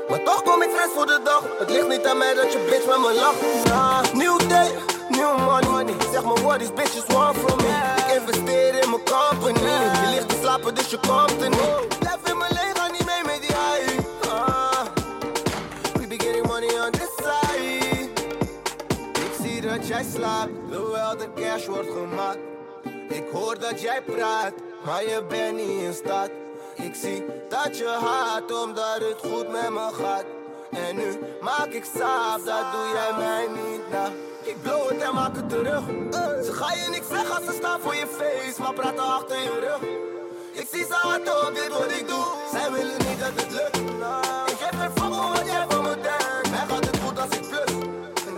Maar 0.10 0.24
toch 0.24 0.44
kom 0.44 0.62
ik 0.62 0.70
fris 0.70 0.92
voor 0.96 1.06
de 1.06 1.20
dag. 1.24 1.44
Het 1.60 1.70
ligt 1.70 1.88
niet 1.88 2.06
aan 2.06 2.18
mij 2.18 2.34
dat 2.34 2.52
je 2.52 2.60
bitch 2.70 2.86
met 2.88 3.00
me 3.00 3.14
lacht. 3.14 4.14
Nieuw 4.14 4.38
day, 4.38 4.72
nieuw 5.10 5.38
money. 5.38 5.94
Zeg 6.12 6.24
maar 6.24 6.42
what 6.42 6.60
these 6.60 6.74
bitches 6.74 7.06
want 7.08 7.38
from 7.38 7.58
me. 7.58 7.72
Ik 7.98 8.20
investeer 8.20 8.84
in 8.84 8.90
mijn 8.90 9.02
company. 9.04 9.60
Je 10.04 10.10
ligt 10.10 10.30
te 10.30 10.36
slapen, 10.42 10.76
dus 10.76 10.90
je 10.90 11.00
komt 11.08 11.42
er 11.42 11.50
niet. 11.50 12.00
Blijf 12.00 12.30
in 12.32 12.38
mijn 12.38 12.52
ga 12.74 12.88
niet 12.92 13.06
mee 13.06 13.24
met 13.26 13.42
die 13.42 13.56
high. 13.64 14.30
Ah, 14.30 14.86
we 15.94 16.08
be 16.08 16.16
getting 16.24 16.48
money 16.48 16.82
on 16.86 16.92
this 16.92 17.12
side. 17.18 18.10
Ik 19.14 19.32
zie 19.42 19.62
dat 19.62 19.88
jij 19.88 20.06
slaapt, 20.16 20.52
terwijl 20.72 21.18
de 21.18 21.28
cash 21.36 21.66
wordt 21.66 21.90
gemaakt. 21.90 22.40
Ik 23.10 23.24
hoor 23.32 23.60
dat 23.60 23.82
jij 23.82 24.02
praat, 24.02 24.54
maar 24.86 25.04
je 25.04 25.24
bent 25.30 25.56
niet 25.56 25.82
in 25.82 25.94
staat. 25.94 26.30
Ik 26.82 26.96
zie 26.96 27.26
dat 27.50 27.78
je 27.78 27.88
haat 27.88 28.62
omdat 28.64 28.98
het 29.00 29.32
goed 29.32 29.52
met 29.52 29.70
me 29.70 29.90
gaat. 30.02 30.26
En 30.72 30.96
nu 30.96 31.20
maak 31.42 31.68
ik 31.68 31.86
saap, 31.96 32.46
dat 32.46 32.66
doe 32.72 32.88
jij 32.94 33.14
mij 33.18 33.48
niet 33.48 33.90
na. 33.92 34.06
Ik 34.44 34.62
blow 34.62 34.90
het 34.90 35.02
en 35.02 35.14
maak 35.14 35.36
het 35.36 35.50
terug. 35.50 35.84
Ze 36.46 36.54
gaan 36.54 36.78
je 36.78 36.90
niks 36.90 37.08
zeggen 37.08 37.36
als 37.36 37.46
ze 37.46 37.52
staan 37.52 37.80
voor 37.80 37.96
je 37.96 38.08
face, 38.18 38.62
maar 38.62 38.74
praten 38.74 39.04
achter 39.04 39.40
je 39.40 39.60
rug. 39.60 39.82
Ik 40.62 40.68
zie 40.72 40.86
ze 40.86 40.94
hard 40.94 41.48
op 41.48 41.52
dit 41.54 41.68
wat 41.68 41.92
ik 41.92 42.08
doe, 42.08 42.26
zij 42.52 42.72
willen 42.72 42.98
niet 43.08 43.20
dat 43.20 43.32
het 43.36 43.52
lukt. 43.52 43.78
Ik 44.52 44.60
heb 44.60 44.76
geen 44.80 44.92
fuck 44.92 45.34
wat 45.34 45.46
jij 45.46 45.66
van 45.70 45.84
me 45.84 45.96
denkt. 46.02 46.50
Mij 46.50 46.66
gaat 46.68 46.86
het 46.86 46.98
goed 47.00 47.20
als 47.20 47.30
ik 47.38 47.48
plus. 47.50 47.76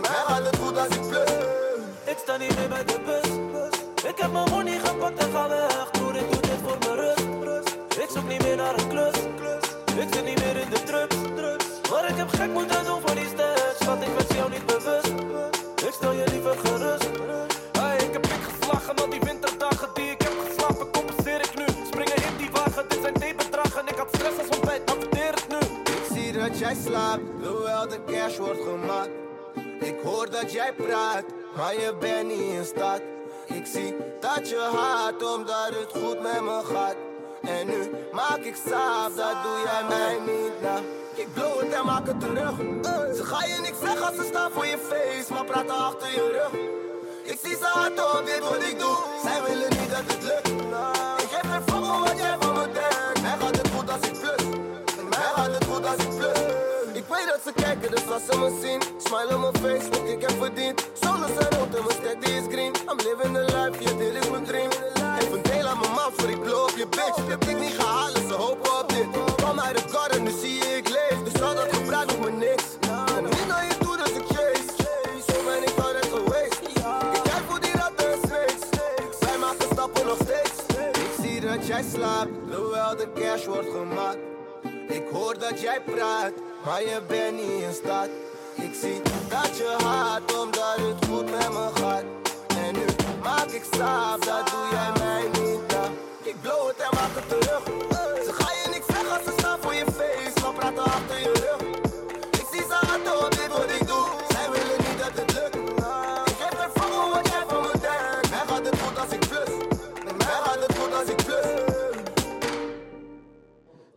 Mij 0.00 0.22
gaat 0.26 0.44
het 0.46 0.56
goed 0.56 0.78
als 0.78 0.88
ik 0.88 1.08
plus. 1.08 1.30
Ik 2.04 2.18
sta 2.22 2.36
niet 2.36 2.56
meer 2.56 2.68
bij 2.68 2.84
de 2.84 2.98
bus. 3.06 3.28
Ik 4.10 4.18
heb 4.18 4.32
mijn 4.32 4.50
money 4.50 4.78
gepakt 4.78 5.18
en 5.18 5.30
ga 5.32 5.48
weg. 5.48 5.73
Zoek 8.14 8.28
niet 8.28 8.42
meer 8.42 8.56
naar 8.56 8.78
een 8.78 8.88
klus. 8.88 9.18
Ik 10.02 10.08
zit 10.14 10.24
niet 10.24 10.38
meer 10.44 10.56
in 10.56 10.70
de 10.70 10.82
drugs. 10.82 11.16
Maar 11.90 12.08
ik 12.10 12.16
heb 12.16 12.28
gek 12.28 12.50
moeten 12.50 12.84
doen 12.84 13.00
voor 13.00 13.14
die 13.14 13.28
stats. 13.34 13.84
Want 13.86 14.02
ik 14.02 14.16
ben 14.16 14.36
jou 14.36 14.50
niet 14.50 14.66
bewust. 14.66 15.12
Ik 15.88 15.92
stel 15.92 16.12
je 16.12 16.24
liever 16.30 16.56
gerust. 16.64 17.08
Hey, 17.78 17.96
ik 17.96 18.12
heb 18.12 18.22
pik 18.22 18.42
geslagen 18.48 18.94
al 18.94 19.08
die 19.10 19.20
winterdagen 19.20 19.88
die 19.94 20.10
ik 20.10 20.22
heb 20.22 20.32
geslapen. 20.46 20.90
Compenseer 20.90 21.40
ik 21.40 21.54
nu. 21.54 21.64
Springen 21.90 22.16
in 22.16 22.36
die 22.36 22.50
wagen, 22.52 22.88
dit 22.88 22.98
zijn 23.02 23.14
theebedragen. 23.14 23.86
Ik 23.86 23.96
had 23.96 24.08
stress 24.12 24.38
als 24.38 24.56
ontbijt, 24.56 24.90
accepteer 24.90 25.34
het 25.34 25.48
nu. 25.48 25.60
Ik 25.96 26.04
zie 26.12 26.32
dat 26.32 26.58
jij 26.58 26.76
slaapt, 26.86 27.22
terwijl 27.42 27.88
de 27.88 28.00
cash 28.06 28.36
wordt 28.36 28.62
gemaakt. 28.62 29.10
Ik 29.80 29.96
hoor 30.04 30.30
dat 30.30 30.52
jij 30.52 30.72
praat, 30.72 31.24
maar 31.56 31.74
je 31.74 31.94
bent 32.00 32.28
niet 32.28 32.52
in 32.58 32.64
staat. 32.64 33.00
Ik 33.46 33.66
zie 33.66 33.94
dat 34.20 34.48
je 34.48 34.68
haat, 34.76 35.34
omdat 35.34 35.68
het 35.68 36.02
goed 36.02 36.20
met 36.22 36.42
me 36.42 36.60
gaat. 36.72 36.96
En 37.46 37.66
nu 37.66 37.90
maak 38.12 38.38
ik 38.38 38.56
saap, 38.68 39.16
dat 39.16 39.36
doe 39.42 39.58
jij 39.64 39.82
mij 39.88 40.18
niet 40.26 40.60
na. 40.62 40.76
Ik 41.14 41.32
blow 41.32 41.60
het 41.60 41.72
en 41.72 41.84
maak 41.86 42.06
het 42.06 42.20
terug. 42.20 42.56
Ze 43.16 43.24
gaan 43.24 43.48
je 43.48 43.60
niks 43.60 43.78
zeggen 43.80 44.06
als 44.06 44.16
ze 44.16 44.24
staan 44.24 44.50
voor 44.50 44.66
je 44.66 44.78
face, 44.78 45.32
maar 45.32 45.44
praten 45.44 45.74
achter 45.74 46.08
je 46.08 46.30
rug. 46.32 46.60
Ik 47.22 47.38
zie 47.42 47.56
ze 47.56 47.64
hard 47.64 48.18
op 48.18 48.22
dit 48.26 48.40
wat 48.40 48.62
ik 48.62 48.78
doe, 48.78 48.96
zij 49.22 49.42
willen 49.46 49.70
niet 49.70 49.90
dat 49.90 50.02
het 50.06 50.22
lukt. 50.22 50.48
Ik 51.22 51.30
heb 51.30 51.46
geen 51.50 51.62
fuck 51.62 52.08
wat 52.08 52.18
jij 52.18 52.36
van 52.40 52.52
me 52.54 52.64
denkt. 52.72 53.22
Mij 53.22 53.36
gaat 53.38 53.56
het 53.56 53.68
goed 53.68 53.90
als 53.90 54.00
ik 54.08 54.20
plus. 54.20 54.56
Mij 55.08 55.28
gaat 55.34 55.54
het 55.54 55.64
goed 55.64 55.86
als 55.86 55.96
ik 55.96 56.16
plus. 56.16 56.63
Ik 57.24 57.30
dat 57.30 57.40
ze 57.44 57.62
kijken, 57.62 57.90
dus 57.90 58.06
als 58.14 58.22
ze 58.30 58.38
me 58.38 58.58
zien, 58.62 58.80
smile 59.06 59.34
on 59.34 59.40
mijn 59.40 59.56
face, 59.62 59.90
wat 59.90 60.08
ik 60.08 60.20
heb 60.20 60.34
verdiend. 60.44 60.78
Zonder 61.02 61.28
zijn 61.38 61.50
rood 61.58 61.74
en 61.74 61.84
mijn 61.86 61.96
steady 62.00 62.30
is 62.40 62.46
green. 62.52 62.72
I'm 62.90 62.98
living 63.06 63.32
the 63.38 63.44
life, 63.54 63.76
ja, 63.84 63.92
dit 63.98 64.14
is 64.22 64.30
mijn 64.30 64.44
dream. 64.44 64.70
Even 65.20 65.42
deel 65.42 65.66
aan 65.66 65.78
mijn 65.78 65.92
mouth, 65.92 66.12
voor 66.16 66.30
ik 66.30 66.40
blow 66.42 66.62
op 66.62 66.76
je 66.76 66.86
bitch. 66.86 67.28
Heb 67.28 67.44
ik 67.44 67.58
niet 67.58 67.76
gehaald, 67.80 68.16
ze 68.28 68.34
hopen 68.44 68.70
op 68.80 68.88
dit. 68.88 69.06
Kom 69.44 69.60
uit 69.60 69.76
de 69.76 69.84
garden, 69.92 70.22
nu 70.22 70.30
zie 70.40 70.54
je 70.54 70.76
ik 70.76 70.88
leef. 70.88 71.18
Dus 71.26 71.42
al 71.42 71.54
dat 71.54 71.68
gebruik 71.76 72.08
doet 72.08 72.20
me 72.20 72.30
niks. 72.30 72.64
Kom 73.14 73.24
niet 73.24 73.48
naar 73.48 73.64
je 73.70 73.76
toe, 73.78 73.96
dus 73.96 74.12
ik 74.20 74.26
chase. 74.34 74.72
Zo 75.26 75.36
ben 75.48 75.62
ik 75.68 75.76
altijd 75.84 76.08
geweest. 76.16 76.60
Ik 77.16 77.22
kijk 77.28 77.44
voor 77.48 77.60
die 77.60 77.74
ratten 77.82 78.06
en 78.12 78.18
snakes. 78.26 79.18
Wij 79.20 79.38
maken 79.38 79.68
stappen 79.72 80.06
nog 80.06 80.18
steeds. 80.26 80.56
Ik 81.06 81.12
zie 81.22 81.40
dat 81.40 81.66
jij 81.66 81.84
slaap, 81.94 82.28
terwijl 82.50 82.96
de 82.96 83.08
cash 83.14 83.44
wordt 83.44 83.70
gemaakt. 83.78 84.18
Ik 84.94 85.08
hoor 85.12 85.38
dat 85.38 85.60
jij 85.60 85.80
praat, 85.80 86.32
maar 86.64 86.80
je 86.80 87.02
bent 87.08 87.36
niet 87.36 87.62
in 87.62 87.72
staat. 87.72 88.08
Ik 88.54 88.74
zie 88.80 89.02
dat 89.28 89.56
je 89.56 89.76
haat, 89.84 90.38
omdat 90.38 90.76
het 90.76 91.04
goed 91.10 91.30
met 91.30 91.48
me 91.48 91.68
gaat. 91.74 92.04
En 92.56 92.72
nu 92.72 92.84
maak 93.22 93.46
ik 93.46 93.64
slaap, 93.72 94.24
dat 94.24 94.46
doe 94.46 94.66
jij 94.70 94.92
mij 94.98 95.22
niet 95.42 95.74
aan. 95.74 95.92
Ik 96.22 96.40
blow 96.40 96.66
het 96.66 96.76
en 96.76 96.88
maak 96.92 97.14
het 97.14 97.28
terug. 97.28 97.93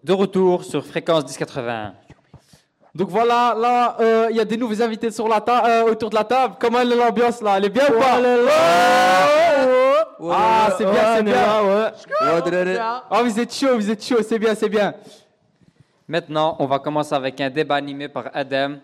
De 0.07 0.13
retour 0.13 0.63
sur 0.63 0.85
Fréquence 0.85 1.25
1080. 1.25 1.93
Donc 2.95 3.09
voilà, 3.09 3.53
là, 3.59 3.97
euh, 3.99 4.27
il 4.31 4.37
y 4.37 4.39
a 4.39 4.45
des 4.45 4.55
nouveaux 4.55 4.81
invités 4.81 5.11
sur 5.11 5.27
la 5.27 5.41
ta- 5.41 5.65
euh, 5.65 5.91
autour 5.91 6.09
de 6.09 6.15
la 6.15 6.23
table. 6.23 6.55
Comment 6.59 6.79
est 6.79 6.85
l'ambiance 6.85 7.41
là? 7.41 7.57
Elle 7.57 7.65
est 7.65 7.69
bien 7.69 7.87
ou 7.89 7.99
pas? 7.99 8.21
Ah, 10.31 10.73
c'est 10.77 10.85
bien, 10.85 11.15
c'est 11.17 11.23
bien. 11.23 11.91
Oh, 13.11 13.17
vous 13.23 13.39
êtes 13.39 13.53
chaud, 13.53 13.75
vous 13.75 13.91
êtes 13.91 14.03
chaud, 14.03 14.23
c'est 14.23 14.39
bien, 14.39 14.55
c'est 14.55 14.69
bien. 14.69 14.93
Maintenant, 16.07 16.55
on 16.59 16.65
va 16.67 16.79
commencer 16.79 17.13
avec 17.13 17.39
un 17.41 17.49
débat 17.49 17.75
animé 17.75 18.07
par 18.07 18.31
Adam. 18.33 18.75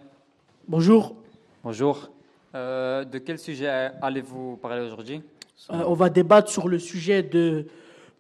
Bonjour. 0.68 1.16
Bonjour. 1.64 2.10
Euh, 2.54 3.06
de 3.06 3.18
quel 3.18 3.40
sujet 3.40 3.92
allez-vous 4.02 4.58
parler 4.58 4.82
aujourd'hui? 4.86 5.24
Euh, 5.72 5.84
on 5.88 5.94
va 5.94 6.10
débattre 6.10 6.52
sur 6.52 6.68
le 6.68 6.78
sujet 6.80 7.24
de 7.24 7.66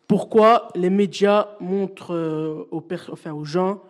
pourquoi 0.07 0.67
les 0.75 0.89
médias 0.89 1.47
montrent 1.59 2.13
euh, 2.13 2.67
aux, 2.71 2.81
per- 2.81 3.09
enfin, 3.11 3.31
aux 3.33 3.45
gens 3.45 3.81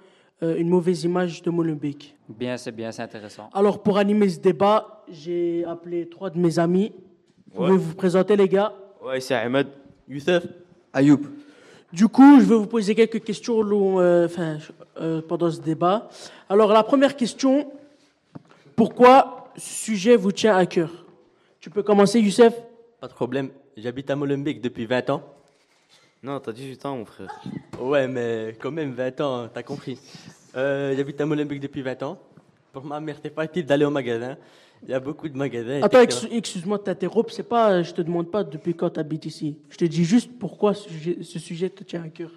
euh, 0.42 0.56
une 0.58 0.70
mauvaise 0.70 1.04
image 1.04 1.42
de 1.42 1.50
Molenbeek? 1.50 2.16
Bien, 2.30 2.58
c'est 2.58 2.72
bien, 2.72 2.92
c'est 2.92 3.02
intéressant. 3.02 3.50
Alors, 3.54 3.82
pour 3.82 3.98
animer 3.98 4.30
ce 4.30 4.40
débat, 4.40 5.04
j'ai 5.10 5.64
appelé 5.66 6.08
trois 6.10 6.30
de 6.30 6.38
mes 6.40 6.60
amis. 6.60 6.92
Vous 7.48 7.58
pouvez 7.58 7.72
Ouais. 7.72 7.78
vous 7.78 7.96
présenter, 7.96 8.36
les 8.36 8.48
gars? 8.48 8.74
Ouais, 9.04 9.20
c'est 9.20 9.36
Ahmed. 9.36 9.68
Youssef. 10.08 10.46
Ayoub. 10.94 11.22
Du 11.92 12.08
coup, 12.08 12.40
je 12.40 12.46
vais 12.46 12.56
vous 12.56 12.66
poser 12.68 12.96
quelques 12.96 13.24
questions 13.24 13.62
euh, 14.00 14.26
enfin, 14.26 14.58
euh, 15.00 15.22
pendant 15.22 15.50
ce 15.52 15.60
débat. 15.62 16.10
Alors, 16.50 16.72
la 16.74 16.84
première 16.84 17.16
question 17.16 17.72
pourquoi 18.76 19.50
ce 19.56 19.86
sujet 19.86 20.16
vous 20.16 20.32
tient 20.32 20.56
à 20.56 20.66
cœur? 20.66 21.06
Tu 21.60 21.70
peux 21.70 21.84
commencer, 21.84 22.20
Youssef 22.20 22.54
Pas 23.00 23.08
de 23.08 23.14
problème. 23.14 23.50
J'habite 23.78 24.10
à 24.10 24.16
Molenbeek 24.16 24.62
depuis 24.62 24.86
20 24.86 25.10
ans. 25.12 25.22
Non, 26.24 26.40
t'as 26.40 26.54
18 26.54 26.86
ans, 26.86 26.98
mon 26.98 27.06
frère. 27.06 27.28
Ouais, 27.80 28.08
mais 28.08 28.56
quand 28.60 28.72
même 28.72 28.94
20 28.94 29.22
ans, 29.22 29.50
t'as 29.54 29.64
compris. 29.64 30.00
Euh, 30.56 30.96
J'habite 30.96 31.20
à 31.20 31.26
Molenbeek 31.26 31.60
depuis 31.60 31.82
20 31.82 32.02
ans. 32.04 32.18
Pour 32.72 32.86
ma 32.86 33.00
mère, 33.00 33.18
c'est 33.22 33.34
facile 33.34 33.66
d'aller 33.66 33.86
au 33.86 33.90
magasin. 33.90 34.38
Il 34.84 34.90
y 34.90 34.94
a 34.94 35.00
beaucoup 35.00 35.28
de 35.30 35.38
magasins. 35.38 35.82
Attends, 35.82 36.00
excuse-moi 36.02 36.78
de 36.78 36.84
t'interrompre. 36.84 37.32
C'est 37.32 37.44
pas, 37.48 37.84
je 37.84 37.94
te 37.94 38.02
demande 38.02 38.30
pas 38.32 38.44
depuis 38.44 38.74
quand 38.74 38.90
tu 38.90 39.00
habites 39.00 39.26
ici. 39.26 39.58
Je 39.70 39.78
te 39.78 39.86
dis 39.86 40.04
juste 40.04 40.30
pourquoi 40.40 40.74
ce 40.74 40.90
sujet, 40.90 41.18
ce 41.24 41.40
sujet 41.40 41.70
te 41.70 41.84
tient 41.84 42.04
à 42.04 42.08
cœur. 42.10 42.32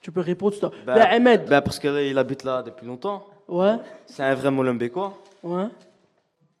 Tu 0.00 0.12
peux 0.12 0.20
répondre. 0.20 0.58
toi. 0.58 0.70
Bah, 0.86 0.94
Ben, 0.94 1.06
Ahmed. 1.10 1.48
bah, 1.48 1.60
parce 1.60 1.78
qu'il 1.78 2.16
habite 2.18 2.44
là 2.44 2.62
depuis 2.62 2.86
longtemps. 2.86 3.24
Ouais. 3.48 3.76
C'est 4.06 4.22
un 4.22 4.34
vrai 4.34 4.50
Molenbeekois. 4.50 5.16
Ouais. 5.42 5.66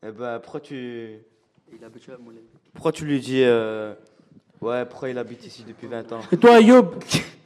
Et 0.06 0.10
bah, 0.10 0.40
pourquoi 0.42 0.60
tu. 0.60 1.18
Il 1.72 1.84
habite 1.84 2.08
à 2.08 2.18
Molenbeek. 2.18 2.44
Pourquoi 2.72 2.92
tu 2.92 3.04
lui 3.04 3.20
dis. 3.20 3.42
euh, 3.44 3.94
Ouais, 4.60 4.84
pourquoi 4.86 5.08
il 5.10 5.18
habite 5.18 5.46
ici 5.46 5.64
depuis 5.66 5.86
20 5.86 6.12
ans? 6.12 6.20
Et 6.32 6.36
toi, 6.36 6.56
Ayoub, 6.56 6.90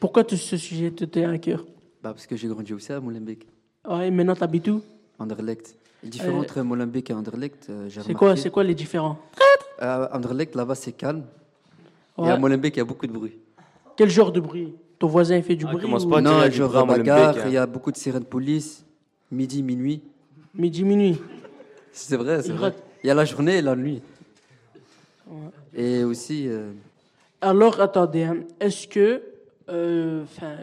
pourquoi 0.01 0.25
te- 0.25 0.35
ce 0.35 0.57
sujet 0.57 0.91
te 0.91 1.05
tient 1.05 1.31
à 1.33 1.39
cœur? 1.39 1.61
Bah, 2.03 2.13
parce 2.13 2.27
que 2.27 2.37
j'ai 2.37 2.49
grandi 2.49 2.73
aussi 2.73 2.93
à 2.93 3.01
Molenbeek. 3.01 3.47
Ouais, 3.89 4.11
maintenant 4.11 4.35
t'habites 4.35 4.69
où? 4.69 4.83
Anderlecht. 5.19 5.77
Le 6.03 6.09
différent 6.09 6.39
Euh, 6.39 6.41
entre 6.41 6.63
Molenbeek 6.63 7.11
et 7.11 7.13
Anderlecht, 7.13 7.67
euh, 7.71 7.89
j'ai 7.89 8.01
C'est 8.03 8.13
quoi, 8.15 8.29
remarqué. 8.29 8.41
c'est 8.43 8.51
quoi 8.51 8.65
les 8.65 8.75
différents? 8.75 9.19
Euh, 9.83 10.09
Anderlecht, 10.13 10.55
là-bas, 10.55 10.75
c'est 10.75 10.93
calme. 10.93 11.25
Et 12.19 12.23
Ouais. 12.23 12.31
à 12.31 12.39
Molenbeek, 12.39 12.75
il 12.77 12.79
y 12.79 12.83
a 12.83 12.85
beaucoup 12.85 13.07
de 13.07 13.13
bruit. 13.13 13.37
Quel 13.97 14.09
genre 14.11 14.33
de 14.33 14.41
bruit? 14.41 14.75
Ton 14.99 15.07
voisin 15.09 15.37
il 15.37 15.43
fait 15.43 15.57
du 15.57 15.65
bruit 15.65 15.85
ou- 15.85 16.21
Non, 16.21 16.51
genre 16.51 16.77
à 16.77 16.85
bagarre, 16.85 17.37
hein. 17.37 17.43
il 17.47 17.53
y 17.53 17.57
a 17.57 17.67
beaucoup 17.67 17.91
de 17.93 17.97
sirènes 17.97 18.23
de 18.23 18.27
police. 18.27 18.85
Midi, 19.31 19.63
minuit. 19.63 20.01
Midi, 20.55 20.85
minuit. 20.85 21.19
C'est 21.93 22.17
vrai, 22.17 22.41
c'est 22.43 22.49
Il 22.49 22.55
vrai. 22.55 22.67
rate. 22.69 22.83
Il 23.03 23.07
y 23.09 23.11
a 23.11 23.15
la 23.15 23.25
journée 23.25 23.59
et 23.59 23.63
la 23.63 23.75
nuit. 23.77 24.01
Ouais. 25.27 25.39
Et 25.75 26.05
aussi, 26.05 26.47
euh, 26.49 26.73
Alors, 27.43 27.81
attendez, 27.81 28.23
hein. 28.23 28.45
est-ce 28.61 28.87
que, 28.87 29.21
euh, 29.69 30.23
enfin, 30.23 30.59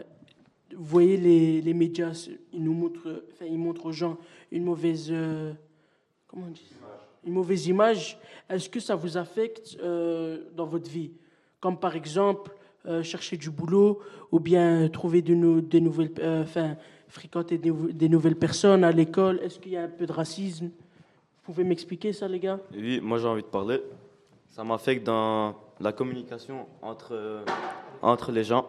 vous 0.74 0.82
voyez 0.84 1.18
les, 1.18 1.60
les 1.60 1.74
médias, 1.74 2.26
ils 2.54 2.64
nous 2.64 2.72
montrent, 2.72 3.22
enfin, 3.32 3.44
ils 3.44 3.58
montrent 3.58 3.84
aux 3.84 3.92
gens 3.92 4.16
une 4.50 4.64
mauvaise, 4.64 5.08
euh, 5.10 5.52
comment 6.26 6.46
on 6.48 6.50
dit, 6.50 6.66
ça? 6.80 6.86
Une 7.26 7.34
mauvaise 7.34 7.66
image. 7.66 8.18
Est-ce 8.48 8.70
que 8.70 8.80
ça 8.80 8.94
vous 8.94 9.18
affecte 9.18 9.76
euh, 9.82 10.44
dans 10.56 10.64
votre 10.64 10.88
vie, 10.90 11.10
comme 11.60 11.78
par 11.78 11.94
exemple 11.96 12.50
euh, 12.86 13.02
chercher 13.02 13.36
du 13.36 13.50
boulot 13.50 14.00
ou 14.32 14.40
bien 14.40 14.88
trouver 14.88 15.20
de 15.20 15.34
nou- 15.34 15.60
des 15.60 15.82
nouvelles, 15.82 16.12
euh, 16.20 16.44
enfin, 16.44 16.76
fréquenter 17.08 17.58
des, 17.58 17.70
nou- 17.70 17.92
des 17.92 18.08
nouvelles 18.08 18.36
personnes 18.36 18.84
à 18.84 18.90
l'école. 18.90 19.38
Est-ce 19.42 19.58
qu'il 19.60 19.72
y 19.72 19.76
a 19.76 19.82
un 19.82 19.88
peu 19.88 20.06
de 20.06 20.12
racisme? 20.12 20.68
Vous 20.68 21.42
pouvez 21.42 21.62
m'expliquer 21.62 22.14
ça, 22.14 22.26
les 22.26 22.38
gars? 22.40 22.58
Oui, 22.74 23.00
moi 23.02 23.18
j'ai 23.18 23.26
envie 23.26 23.42
de 23.42 23.48
parler. 23.48 23.82
Ça 24.48 24.64
m'affecte 24.64 25.04
dans 25.04 25.54
la 25.80 25.92
communication 25.92 26.66
entre, 26.82 27.14
euh, 27.14 27.44
entre 28.02 28.32
les 28.32 28.44
gens. 28.44 28.66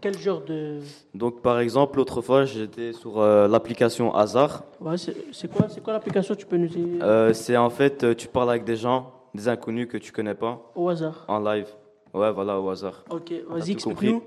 Quel 0.00 0.18
genre 0.18 0.42
de, 0.42 0.80
Donc, 1.14 1.40
par 1.40 1.58
exemple, 1.58 1.96
l'autre 1.98 2.20
fois, 2.20 2.44
j'étais 2.44 2.92
sur 2.92 3.18
euh, 3.20 3.48
l'application 3.48 4.14
Hasard. 4.14 4.64
ouais, 4.80 4.96
c'est 4.98 5.50
quoi, 5.50 5.66
quoi 5.82 5.92
l'application 5.94 6.34
Tu 6.34 6.46
peux 6.46 6.56
nous 6.56 6.68
dire? 6.68 6.86
Euh, 7.02 7.32
c'est 7.32 7.56
en 7.56 7.70
fait, 7.70 8.14
tu 8.16 8.28
parles 8.28 8.50
avec 8.50 8.64
des 8.64 8.76
gens, 8.76 9.12
des 9.34 9.48
inconnus 9.48 9.88
que 9.90 9.96
tu 9.96 10.12
connais 10.12 10.34
pas. 10.34 10.70
Au 10.74 10.88
hasard. 10.88 11.24
En 11.28 11.40
live. 11.40 11.68
Ouais, 12.12 12.30
voilà, 12.32 12.60
au 12.60 12.68
hasard. 12.68 13.04
Ok, 13.10 13.32
vas-y, 13.48 13.72
explique-nous. 13.72 14.22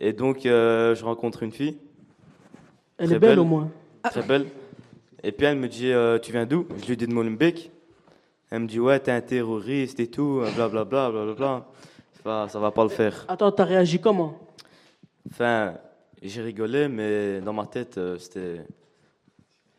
Et 0.00 0.12
donc, 0.12 0.46
euh, 0.46 0.94
je 0.94 1.04
rencontre 1.04 1.42
une 1.42 1.52
fille. 1.52 1.78
Elle 2.98 3.12
est 3.12 3.18
belle, 3.18 3.38
au 3.38 3.44
moins. 3.44 3.68
Très 4.04 4.22
belle. 4.22 4.46
Et 5.24 5.30
puis 5.30 5.46
elle 5.46 5.56
me 5.58 5.68
dit, 5.68 5.92
tu 6.22 6.32
viens 6.32 6.44
d'où? 6.44 6.66
Je 6.82 6.86
lui 6.86 6.96
dis 6.96 7.06
de 7.06 7.14
Molenbeek. 7.14 7.70
Elle 8.54 8.60
me 8.60 8.66
dit, 8.66 8.78
ouais, 8.78 9.00
t'es 9.00 9.10
un 9.10 9.22
terroriste 9.22 9.98
et 9.98 10.08
tout, 10.08 10.42
blablabla, 10.54 11.10
blablabla. 11.10 11.66
Ça 12.12 12.20
va, 12.22 12.48
ça 12.50 12.58
va 12.58 12.70
pas 12.70 12.82
le 12.82 12.90
faire. 12.90 13.24
Attends, 13.26 13.50
t'as 13.50 13.64
réagi 13.64 13.98
comment? 13.98 14.38
Enfin, 15.30 15.72
j'ai 16.20 16.42
rigolé, 16.42 16.86
mais 16.86 17.40
dans 17.40 17.54
ma 17.54 17.64
tête, 17.64 17.96
euh, 17.96 18.18
c'était. 18.18 18.60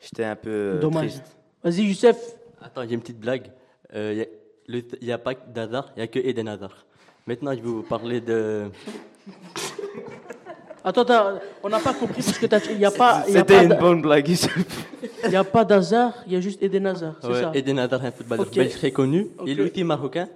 J'étais 0.01 0.23
un 0.23 0.35
peu. 0.35 0.49
euh, 0.49 0.79
Dommage. 0.79 1.11
triste. 1.11 1.37
Vas-y, 1.63 1.83
Youssef. 1.83 2.17
Attends, 2.63 2.81
j'ai 2.87 2.95
une 2.95 3.01
petite 3.01 3.19
blague. 3.19 3.51
Euh, 3.93 4.25
Il 4.67 4.83
n'y 5.03 5.11
a, 5.11 5.19
pas 5.19 5.35
d'Hazard, 5.35 5.91
il 5.95 5.99
n'y 5.99 6.03
a 6.05 6.07
que 6.07 6.17
Eden 6.17 6.47
Hazard. 6.47 6.87
Maintenant, 7.27 7.51
je 7.51 7.57
vais 7.57 7.61
vous 7.61 7.83
parler 7.83 8.21
de. 8.21 8.71
Attends, 10.85 11.01
attends, 11.03 11.39
on 11.63 11.69
n'a 11.69 11.79
pas 11.79 11.93
compris 11.93 12.21
parce 12.21 12.37
que 12.37 12.45
t'as- 12.45 12.59
il 12.69 12.77
n'y 12.77 12.85
a 12.85 12.91
pas. 12.91 13.23
y 13.27 13.35
a 13.35 13.39
C'était 13.39 13.63
une 13.65 13.75
bonne 13.75 14.01
blague. 14.01 14.27
Il 15.25 15.29
n'y 15.29 15.35
a 15.35 15.43
pas 15.45 15.63
d'hasard, 15.63 16.13
il 16.27 16.33
y 16.33 16.35
a 16.35 16.41
juste 16.41 16.61
Eden 16.61 16.85
Hazard, 16.87 17.15
c'est 17.21 17.27
Ouais, 17.27 17.39
ça 17.41 17.51
Eden 17.53 17.79
Hazard, 17.79 18.03
un 18.03 18.11
footballeur 18.11 18.45
Ok. 18.47 18.55
belge 18.55 18.73
très 18.73 18.91
connu. 18.91 19.27
Ok. 19.37 19.47
Il 19.47 19.59
est 19.59 19.63
aussi 19.63 19.83
marocain. 19.83 20.27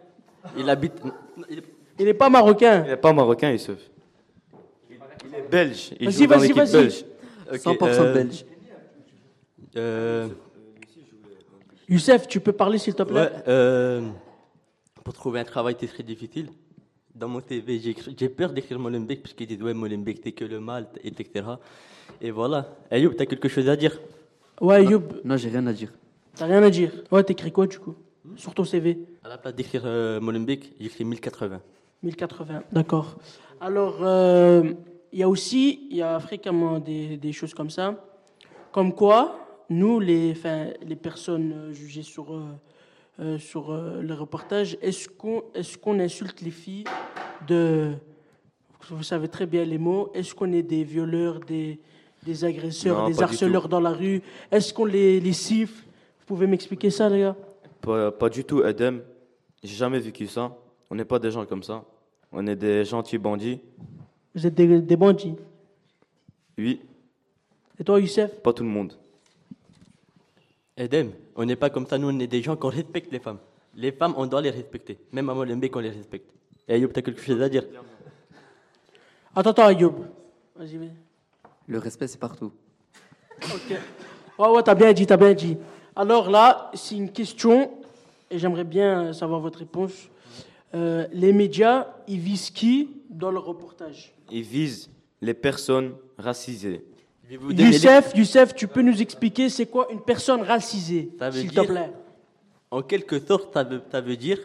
Il 0.57 0.69
habite. 0.69 0.93
Il 1.99 2.05
n'est 2.05 2.13
pas 2.13 2.29
marocain. 2.29 2.83
Il 2.85 2.89
n'est 2.91 2.97
pas 2.97 3.11
marocain, 3.11 3.51
Youssef. 3.51 3.79
Il 4.89 5.35
est 5.35 5.49
belge. 5.49 5.91
Il 5.99 6.05
Vas-y, 6.05 6.13
joue 6.15 6.27
dans 6.27 6.35
vas-y, 6.37 6.41
l'équipe 6.47 6.57
vas-y. 6.57 6.71
belge. 6.71 7.05
Ok, 7.51 7.59
100% 7.59 7.87
euh, 8.01 8.13
belge. 8.13 8.45
euh, 9.75 10.27
Youssef, 11.89 12.27
tu 12.27 12.39
peux 12.39 12.53
parler 12.53 12.77
s'il 12.77 12.93
te 12.95 13.03
plaît? 13.03 13.19
Ouais, 13.21 13.31
euh, 13.47 14.01
pour 15.03 15.13
trouver 15.13 15.39
un 15.41 15.45
travail, 15.45 15.75
c'est 15.79 15.87
très 15.87 16.03
difficile. 16.03 16.47
Dans 17.17 17.27
mon 17.27 17.41
CV, 17.41 17.79
j'ai 18.17 18.29
peur 18.29 18.53
d'écrire 18.53 18.77
Molenbeek 18.77 19.23
parce 19.23 19.33
qu'ils 19.33 19.47
disent 19.47 19.61
Ouais, 19.63 19.73
Molenbeek, 19.73 20.21
t'es 20.21 20.33
que 20.33 20.45
le 20.45 20.59
mal, 20.59 20.87
etc. 21.03 21.45
Et 22.21 22.29
voilà. 22.29 22.75
Ayoub, 22.91 23.13
t'as 23.17 23.25
quelque 23.25 23.47
chose 23.49 23.67
à 23.67 23.75
dire? 23.75 23.99
Ouais, 24.61 24.85
Youb, 24.85 25.03
non, 25.23 25.35
j'ai 25.35 25.49
rien 25.49 25.65
à 25.65 25.73
dire. 25.73 25.91
t'as 26.35 26.45
rien 26.45 26.61
à 26.61 26.69
dire? 26.69 26.91
Ouais, 27.11 27.23
t'écris 27.23 27.51
quoi 27.51 27.65
du 27.65 27.79
coup? 27.79 27.95
Sur 28.35 28.53
ton 28.53 28.63
CV 28.63 28.99
À 29.23 29.29
la 29.29 29.37
place 29.39 29.55
d'écrire 29.55 29.81
euh, 29.85 30.19
Molenbeek, 30.19 30.73
j'écris 30.79 31.05
1080. 31.05 31.59
1080, 32.03 32.63
d'accord. 32.71 33.17
Alors, 33.59 33.97
euh, 34.03 34.73
il 35.11 35.17
y 35.19 35.23
a 35.23 35.29
aussi, 35.29 35.87
il 35.89 35.97
y 35.97 36.03
a 36.03 36.19
fréquemment 36.19 36.77
des, 36.79 37.17
des 37.17 37.31
choses 37.33 37.55
comme 37.55 37.71
ça. 37.71 37.95
Comme 38.71 38.93
quoi, 38.93 39.39
nous, 39.71 39.99
les, 39.99 40.35
les 40.85 40.95
personnes 40.95 41.69
jugées 41.73 42.03
sur, 42.03 42.31
euh, 42.35 42.43
euh, 43.19 43.37
sur 43.37 43.71
euh, 43.71 44.01
le 44.01 44.13
reportage, 44.13 44.77
est-ce 44.81 45.09
qu'on 45.09 45.43
est 45.55 45.77
qu'on 45.79 45.99
insulte 45.99 46.41
les 46.41 46.51
filles 46.51 46.85
de. 47.47 47.93
Vous 48.89 49.03
savez 49.03 49.27
très 49.27 49.45
bien 49.45 49.65
les 49.65 49.77
mots. 49.77 50.09
Est-ce 50.13 50.33
qu'on 50.33 50.51
est 50.53 50.63
des 50.63 50.83
violeurs, 50.83 51.39
des, 51.41 51.79
des 52.23 52.45
agresseurs, 52.45 52.99
Non, 53.01 53.09
des 53.09 53.21
harceleurs 53.21 53.67
dans 53.67 53.81
la 53.81 53.91
rue? 53.91 54.21
Est-ce 54.49 54.73
qu'on 54.73 54.85
les, 54.85 55.19
les 55.19 55.33
siffle? 55.33 55.83
Vous 56.19 56.25
pouvez 56.25 56.47
m'expliquer 56.47 56.89
ça, 56.89 57.09
les 57.09 57.19
gars? 57.19 57.35
Pas, 57.81 58.11
pas 58.11 58.29
du 58.29 58.43
tout, 58.45 58.63
Edem. 58.63 59.01
J'ai 59.63 59.75
jamais 59.75 59.99
vécu 59.99 60.27
ça. 60.27 60.55
On 60.89 60.95
n'est 60.95 61.05
pas 61.05 61.19
des 61.19 61.31
gens 61.31 61.45
comme 61.45 61.63
ça. 61.63 61.83
On 62.31 62.45
est 62.47 62.55
des 62.55 62.85
gentils 62.85 63.17
bandits. 63.17 63.59
Vous 64.33 64.45
êtes 64.47 64.53
des, 64.55 64.79
des 64.81 64.95
bandits? 64.95 65.35
Oui, 66.57 66.81
Et 67.79 67.83
toi, 67.83 67.99
Youssef? 67.99 68.41
Pas 68.41 68.53
tout 68.53 68.63
le 68.63 68.69
monde. 68.69 68.93
Edem, 70.77 71.11
on 71.35 71.43
n'est 71.43 71.55
pas 71.55 71.71
comme 71.71 71.87
ça, 71.87 71.97
nous 71.97 72.09
on 72.09 72.19
est 72.19 72.27
des 72.27 72.41
gens 72.43 72.55
qui 72.55 72.67
respectent 72.67 73.11
les 73.11 73.19
femmes. 73.19 73.39
Les 73.75 73.91
femmes, 73.91 74.13
on 74.15 74.27
doit 74.27 74.41
les 74.41 74.51
respecter. 74.51 74.97
Même 75.11 75.29
à 75.29 75.33
Molenbeek, 75.33 75.75
on 75.75 75.79
les 75.79 75.89
respecte. 75.89 76.29
Et 76.67 76.73
Ayoub, 76.75 76.89
t'as 76.89 77.01
quelque 77.01 77.21
chose 77.21 77.41
à 77.41 77.49
dire? 77.49 77.63
Attends, 79.35 79.49
attends, 79.49 79.65
Ayoub. 79.65 80.05
Vas-y, 80.55 80.77
vas-y. 80.77 80.91
Le 81.67 81.79
respect, 81.79 82.07
c'est 82.07 82.19
partout. 82.19 82.51
Ok. 83.43 83.77
Ouais, 84.39 84.49
ouais, 84.49 84.63
t'as 84.63 84.75
bien 84.75 84.93
dit, 84.93 85.05
t'as 85.05 85.17
bien 85.17 85.33
dit. 85.33 85.57
Alors 85.95 86.29
là, 86.29 86.71
c'est 86.75 86.95
une 86.95 87.11
question, 87.11 87.71
et 88.29 88.37
j'aimerais 88.37 88.63
bien 88.63 89.13
savoir 89.13 89.39
votre 89.39 89.59
réponse. 89.59 90.09
Euh, 90.75 91.07
les 91.11 91.33
médias, 91.33 91.87
ils 92.07 92.19
visent 92.19 92.51
qui 92.51 92.89
dans 93.09 93.31
leur 93.31 93.45
reportage? 93.45 94.13
Ils 94.31 94.43
visent 94.43 94.89
les 95.21 95.33
personnes 95.33 95.95
racisées. 96.17 96.83
Youssef, 97.29 98.11
Youssef, 98.15 98.55
tu 98.55 98.67
peux 98.67 98.81
nous 98.81 99.01
expliquer 99.01 99.49
c'est 99.49 99.65
quoi 99.65 99.87
une 99.91 99.99
personne 100.01 100.41
racisée, 100.41 101.09
s'il 101.31 101.51
te 101.51 101.61
plaît? 101.61 101.91
En 102.71 102.81
quelque 102.81 103.19
sorte, 103.19 103.53
ça 103.53 103.63
veut, 103.63 103.81
ça 103.91 104.01
veut 104.01 104.15
dire 104.15 104.39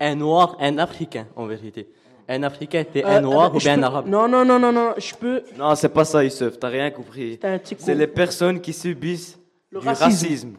un 0.00 0.14
noir, 0.14 0.56
un 0.60 0.78
africain, 0.78 1.26
en 1.36 1.46
vérité. 1.46 1.88
Un 2.28 2.42
africain, 2.42 2.84
c'est 2.92 3.04
Euh, 3.04 3.18
un 3.18 3.20
noir 3.20 3.52
euh, 3.52 3.56
ou 3.56 3.60
je 3.60 3.64
bien 3.66 3.78
un 3.78 3.82
arabe? 3.84 4.08
Non, 4.08 4.26
non, 4.28 4.44
non, 4.44 4.58
non, 4.58 4.72
non, 4.72 4.94
je 4.98 5.14
peux. 5.14 5.42
Non, 5.56 5.74
c'est 5.76 5.88
pas 5.88 6.04
ça, 6.04 6.24
Youssef, 6.24 6.58
t'as 6.58 6.68
rien 6.68 6.90
compris. 6.90 7.38
C'est 7.78 7.94
les 7.94 8.06
personnes 8.08 8.60
qui 8.60 8.72
subissent 8.72 9.38
Le 9.70 9.80
du 9.80 9.86
racisme. 9.86 10.04
racisme. 10.04 10.52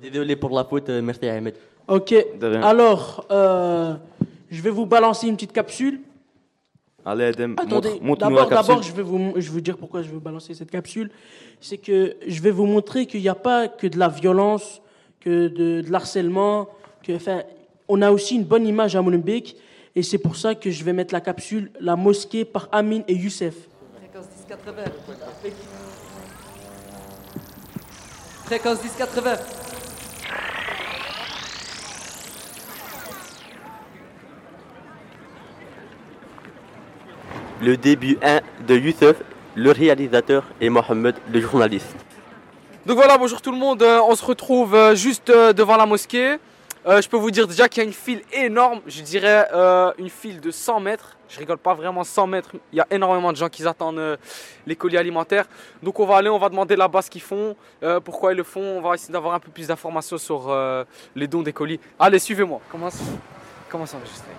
Désolé 0.00 0.34
pour 0.36 0.50
la 0.56 0.64
faute, 0.64 0.88
euh, 0.88 1.02
merci 1.02 1.28
Ahmed. 1.28 1.54
Ok. 1.86 2.14
Alors, 2.62 3.26
euh, 3.30 3.94
je 4.50 4.62
vais 4.62 4.70
vous 4.70 4.86
balancer 4.86 5.28
une 5.28 5.34
petite 5.34 5.52
capsule. 5.52 6.00
Allez, 7.04 7.24
Edem, 7.24 7.56
Attendez, 7.58 8.00
d'abord, 8.18 8.82
je 8.82 8.92
vais 8.92 9.02
vous, 9.02 9.32
je 9.36 9.40
vais 9.40 9.52
vous 9.52 9.60
dire 9.60 9.76
pourquoi 9.78 10.02
je 10.02 10.10
veux 10.10 10.18
balancer 10.18 10.52
cette 10.54 10.70
capsule. 10.70 11.10
C'est 11.60 11.78
que 11.78 12.16
je 12.26 12.42
vais 12.42 12.50
vous 12.50 12.66
montrer 12.66 13.06
qu'il 13.06 13.20
n'y 13.20 13.28
a 13.28 13.34
pas 13.34 13.68
que 13.68 13.86
de 13.86 13.98
la 13.98 14.08
violence, 14.08 14.82
que 15.18 15.48
de, 15.48 15.80
de 15.80 15.90
l'harcèlement, 15.90 16.68
que, 17.02 17.12
enfin, 17.12 17.42
on 17.88 18.02
a 18.02 18.10
aussi 18.10 18.36
une 18.36 18.44
bonne 18.44 18.66
image 18.66 18.96
à 18.96 19.02
Molenbeek, 19.02 19.56
et 19.96 20.02
c'est 20.02 20.18
pour 20.18 20.36
ça 20.36 20.54
que 20.54 20.70
je 20.70 20.84
vais 20.84 20.92
mettre 20.92 21.14
la 21.14 21.20
capsule 21.20 21.70
La 21.80 21.96
mosquée 21.96 22.44
par 22.44 22.68
Amin 22.70 23.00
et 23.08 23.14
Youssef. 23.14 23.54
Fréquence 23.96 24.26
1080. 24.48 24.84
Fréquence 28.44 28.82
1080. 28.82 29.69
Le 37.62 37.76
début 37.76 38.16
1 38.22 38.40
de 38.66 38.74
Youssef, 38.74 39.16
le 39.54 39.70
réalisateur, 39.70 40.44
et 40.62 40.70
Mohamed, 40.70 41.14
le 41.30 41.40
journaliste. 41.40 41.94
Donc 42.86 42.96
voilà, 42.96 43.18
bonjour 43.18 43.42
tout 43.42 43.52
le 43.52 43.58
monde. 43.58 43.82
Euh, 43.82 44.00
on 44.00 44.14
se 44.14 44.24
retrouve 44.24 44.74
euh, 44.74 44.94
juste 44.94 45.28
euh, 45.28 45.52
devant 45.52 45.76
la 45.76 45.84
mosquée. 45.84 46.38
Je 46.86 47.06
peux 47.06 47.18
vous 47.18 47.30
dire 47.30 47.46
déjà 47.46 47.68
qu'il 47.68 47.82
y 47.82 47.84
a 47.84 47.86
une 47.86 47.92
file 47.92 48.22
énorme. 48.32 48.80
Je 48.86 49.02
dirais 49.02 49.46
une 49.98 50.08
file 50.08 50.40
de 50.40 50.50
100 50.50 50.80
mètres. 50.80 51.18
Je 51.28 51.38
rigole 51.38 51.58
pas 51.58 51.74
vraiment 51.74 52.02
100 52.02 52.26
mètres. 52.26 52.52
Il 52.72 52.78
y 52.78 52.80
a 52.80 52.86
énormément 52.90 53.30
de 53.30 53.36
gens 53.36 53.50
qui 53.50 53.66
attendent 53.66 54.18
les 54.66 54.76
colis 54.76 54.96
alimentaires. 54.96 55.44
Donc 55.82 56.00
on 56.00 56.06
va 56.06 56.16
aller, 56.16 56.30
on 56.30 56.38
va 56.38 56.48
demander 56.48 56.76
là-bas 56.76 57.02
ce 57.02 57.10
qu'ils 57.10 57.20
font, 57.20 57.54
pourquoi 58.02 58.32
ils 58.32 58.36
le 58.36 58.44
font. 58.44 58.78
On 58.78 58.80
va 58.80 58.94
essayer 58.94 59.12
d'avoir 59.12 59.34
un 59.34 59.40
peu 59.40 59.50
plus 59.50 59.68
d'informations 59.68 60.16
sur 60.16 60.56
les 61.14 61.26
dons 61.28 61.42
des 61.42 61.52
colis. 61.52 61.78
Allez, 61.98 62.18
suivez-moi. 62.18 62.62
Comment 62.72 62.88
ça, 62.88 63.04
comment 63.68 63.84
ça 63.84 63.98
enregistrer 63.98 64.32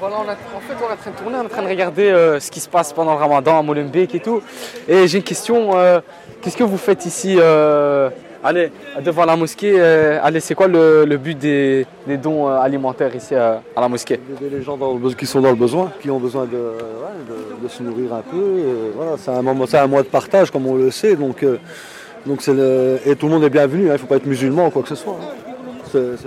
Voilà, 0.00 0.16
on 0.18 0.22
en 0.22 0.60
fait, 0.60 0.74
on 0.84 0.88
est 0.88 0.92
en 0.92 0.96
train 0.96 1.10
de 1.10 1.16
tourner, 1.16 1.36
on 1.38 1.42
est 1.42 1.46
en 1.46 1.48
train 1.48 1.62
de 1.62 1.68
regarder 1.68 2.10
euh, 2.10 2.38
ce 2.40 2.50
qui 2.50 2.60
se 2.60 2.68
passe 2.68 2.92
pendant 2.92 3.12
le 3.12 3.18
ramadan 3.18 3.58
à 3.58 3.62
Molenbeek 3.62 4.14
et 4.14 4.20
tout. 4.20 4.42
Et 4.88 5.08
j'ai 5.08 5.18
une 5.18 5.24
question, 5.24 5.76
euh, 5.76 6.00
qu'est-ce 6.42 6.56
que 6.56 6.64
vous 6.64 6.76
faites 6.76 7.06
ici 7.06 7.36
euh, 7.38 8.10
Allez, 8.44 8.70
devant 9.02 9.24
la 9.24 9.34
mosquée, 9.34 9.80
allez, 9.80 10.38
c'est 10.40 10.54
quoi 10.54 10.68
le, 10.68 11.16
but 11.16 11.36
des, 11.36 11.86
dons 12.22 12.46
alimentaires 12.46 13.14
ici 13.16 13.34
à 13.34 13.60
la 13.76 13.88
mosquée? 13.88 14.20
Les 14.40 14.62
gens 14.62 14.78
qui 15.18 15.26
sont 15.26 15.40
dans 15.40 15.50
le 15.50 15.56
besoin, 15.56 15.90
qui 16.00 16.10
ont 16.10 16.20
besoin 16.20 16.44
de, 16.44 17.68
se 17.68 17.82
nourrir 17.82 18.14
un 18.14 18.20
peu. 18.20 18.92
voilà, 18.94 19.12
c'est 19.18 19.30
un 19.32 19.42
moment, 19.42 19.64
un 19.72 19.86
mois 19.88 20.02
de 20.02 20.08
partage, 20.08 20.52
comme 20.52 20.66
on 20.66 20.76
le 20.76 20.92
sait. 20.92 21.16
Donc, 21.16 21.44
donc 22.24 22.46
le- 22.46 23.00
et 23.04 23.16
tout 23.16 23.26
le 23.26 23.32
monde 23.32 23.44
est 23.44 23.50
bienvenu. 23.50 23.86
hein, 23.86 23.90
Il 23.90 23.92
ne 23.94 23.98
faut 23.98 24.06
pas 24.06 24.16
être 24.16 24.26
musulman 24.26 24.66
ou 24.66 24.70
quoi 24.70 24.82
que 24.82 24.88
ce 24.90 24.94
soit. 24.94 25.16
hein. 25.20 25.45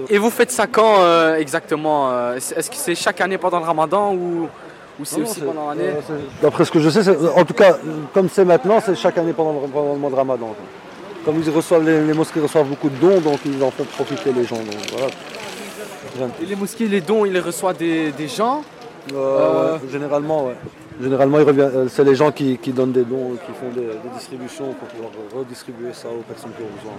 Et 0.10 0.18
vous 0.18 0.30
faites 0.30 0.52
ça 0.52 0.68
quand 0.68 0.96
euh, 1.00 1.36
exactement 1.38 2.12
euh, 2.12 2.36
Est-ce 2.36 2.70
que 2.70 2.76
c'est 2.76 2.96
chaque 2.96 3.22
année 3.22 3.38
pendant 3.38 3.60
le 3.60 3.66
ramadan 3.66 4.14
ou, 4.14 4.48
ou 5.00 5.06
c'est 5.06 5.22
aussi 5.22 5.42
pendant 5.42 5.70
l'année 5.70 5.90
euh, 6.10 6.20
D'après 6.42 6.66
ce 6.66 6.72
que 6.72 6.80
je 6.80 6.90
sais, 6.90 7.10
en 7.36 7.46
tout 7.46 7.54
cas, 7.54 7.78
comme 8.14 8.30
c'est 8.30 8.46
maintenant, 8.46 8.80
c'est 8.86 8.96
chaque 8.96 9.18
année 9.18 9.34
pendant 9.34 9.54
le, 9.54 9.68
pendant 9.68 9.94
le 9.94 10.00
mois 10.00 10.10
de 10.10 10.16
Ramadan. 10.16 10.48
quoi. 10.48 10.56
Comme 11.26 11.42
ils 11.46 11.50
reçoivent, 11.50 11.84
les, 11.86 12.06
les 12.06 12.14
mosquées 12.14 12.40
reçoivent 12.40 12.68
beaucoup 12.68 12.90
de 12.90 12.96
dons, 12.96 13.20
donc 13.20 13.40
ils 13.46 13.62
en 13.64 13.72
font 13.72 13.84
profiter 13.84 14.32
les 14.32 14.46
gens. 14.46 14.56
donc 14.58 14.76
voilà. 14.92 15.08
Et 16.42 16.46
les 16.46 16.56
mosquées, 16.56 16.88
les 16.88 17.02
dons, 17.02 17.26
ils 17.26 17.34
les 17.34 17.40
reçoivent 17.40 17.78
des, 17.78 18.12
des 18.12 18.28
gens? 18.28 18.64
Euh, 19.14 19.78
généralement, 19.92 20.48
ouais. 20.48 20.56
Généralement, 21.02 21.38
euh, 21.38 21.88
c'est 21.90 22.04
les 22.04 22.16
gens 22.16 22.30
qui, 22.32 22.58
qui 22.58 22.72
donnent 22.74 22.92
des 22.92 23.04
dons, 23.06 23.32
qui 23.46 23.52
font 23.54 23.70
des, 23.74 23.88
des 23.88 24.10
distributions 24.18 24.74
pour 24.74 24.88
pouvoir 24.90 25.12
redistribuer 25.34 25.94
ça 25.94 26.10
aux 26.10 26.24
personnes 26.28 26.52
qui 26.52 26.62
ont 26.62 26.76
besoin. 26.76 26.94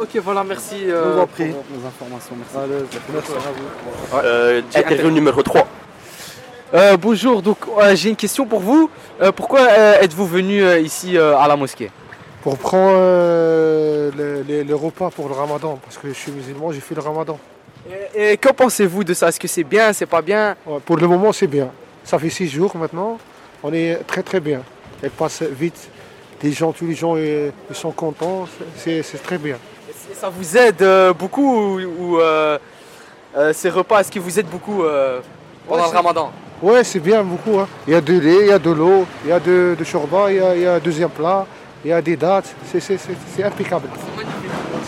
Ok, 0.00 0.20
voilà, 0.24 0.42
merci 0.42 0.76
euh, 0.88 1.12
vous 1.12 1.18
en 1.20 1.26
pour 1.26 1.28
prie. 1.28 1.50
vos 1.50 1.86
informations. 1.86 2.34
Merci. 2.36 2.56
Allez, 2.56 2.84
merci 3.12 3.32
à 3.32 4.16
vous. 4.16 4.18
Euh, 4.26 4.62
interview 4.74 5.10
numéro 5.12 5.42
3. 5.42 5.66
Euh, 6.74 6.96
bonjour, 6.96 7.40
donc 7.40 7.58
euh, 7.78 7.94
j'ai 7.94 8.10
une 8.10 8.16
question 8.16 8.46
pour 8.46 8.58
vous. 8.58 8.90
Euh, 9.22 9.30
pourquoi 9.30 9.60
euh, 9.60 10.00
êtes-vous 10.00 10.26
venu 10.26 10.60
euh, 10.64 10.80
ici 10.80 11.16
euh, 11.16 11.36
à 11.38 11.46
la 11.46 11.54
mosquée? 11.54 11.92
Pour 12.42 12.58
prendre 12.58 12.96
euh, 12.96 14.10
le, 14.16 14.42
le- 14.42 14.62
le 14.64 14.74
repas 14.74 15.10
pour 15.10 15.28
le 15.28 15.34
ramadan, 15.34 15.78
parce 15.84 15.98
que 15.98 16.08
je 16.08 16.14
suis 16.14 16.32
musulman, 16.32 16.72
j'ai 16.72 16.80
fait 16.80 16.96
le 16.96 17.00
ramadan. 17.00 17.38
Et, 18.16 18.32
et 18.32 18.36
que 18.38 18.48
pensez-vous 18.52 19.04
de 19.04 19.14
ça? 19.14 19.28
Est-ce 19.28 19.38
que 19.38 19.46
c'est 19.46 19.62
bien, 19.62 19.92
c'est 19.92 20.04
pas 20.06 20.20
bien? 20.20 20.56
Ouais, 20.66 20.78
Pour 20.84 20.96
le 20.96 21.06
moment, 21.06 21.32
c'est 21.32 21.46
bien. 21.46 21.70
Ça 22.04 22.18
fait 22.18 22.30
six 22.30 22.48
jours 22.48 22.76
maintenant. 22.76 23.18
On 23.62 23.72
est 23.72 23.96
très 24.06 24.22
très 24.22 24.40
bien. 24.40 24.62
Elle 25.02 25.10
passe 25.10 25.42
vite. 25.42 25.88
Les 26.42 26.52
gens, 26.52 26.72
tous 26.72 26.86
les 26.86 26.94
gens 26.94 27.16
sont 27.72 27.92
contents. 27.92 28.46
C'est 28.76 29.22
très 29.22 29.38
bien. 29.38 29.56
Ça 30.12 30.28
vous 30.28 30.56
aide 30.56 30.82
euh, 30.82 31.14
beaucoup 31.14 31.80
ou, 31.80 32.20
euh, 32.20 32.58
euh, 33.36 33.52
ces 33.54 33.70
repas, 33.70 34.00
est-ce 34.00 34.10
qu'ils 34.10 34.20
vous 34.20 34.38
aident 34.38 34.50
beaucoup 34.50 34.82
pendant 35.66 35.84
le 35.84 35.90
ramadan? 35.90 36.30
Ouais, 36.62 36.84
c'est 36.84 37.00
bien 37.00 37.22
beaucoup. 37.24 37.58
Hein. 37.58 37.68
Il 37.86 37.94
y 37.94 37.96
a 37.96 38.00
du 38.00 38.20
lait, 38.20 38.40
il 38.42 38.46
y 38.48 38.52
a 38.52 38.58
de 38.58 38.70
l'eau, 38.70 39.06
il 39.24 39.30
y 39.30 39.32
a 39.32 39.40
de, 39.40 39.74
de 39.78 39.84
il 40.30 40.36
y 40.36 40.40
a, 40.40 40.54
il 40.54 40.62
y 40.62 40.66
a 40.66 40.74
un 40.74 40.78
deuxième 40.78 41.08
plat, 41.08 41.46
il 41.84 41.90
y 41.90 41.92
a 41.92 42.02
des 42.02 42.16
dates. 42.16 42.54
C'est 42.70 43.42
impeccable. 43.42 43.88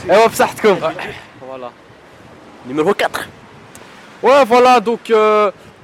Et 0.08 0.12
hop, 0.12 0.32
ça 0.34 0.48
Voilà. 0.62 1.70
Numéro 2.66 2.92
4. 2.92 3.28
Ouais, 4.22 4.44
voilà, 4.44 4.80
donc 4.80 5.12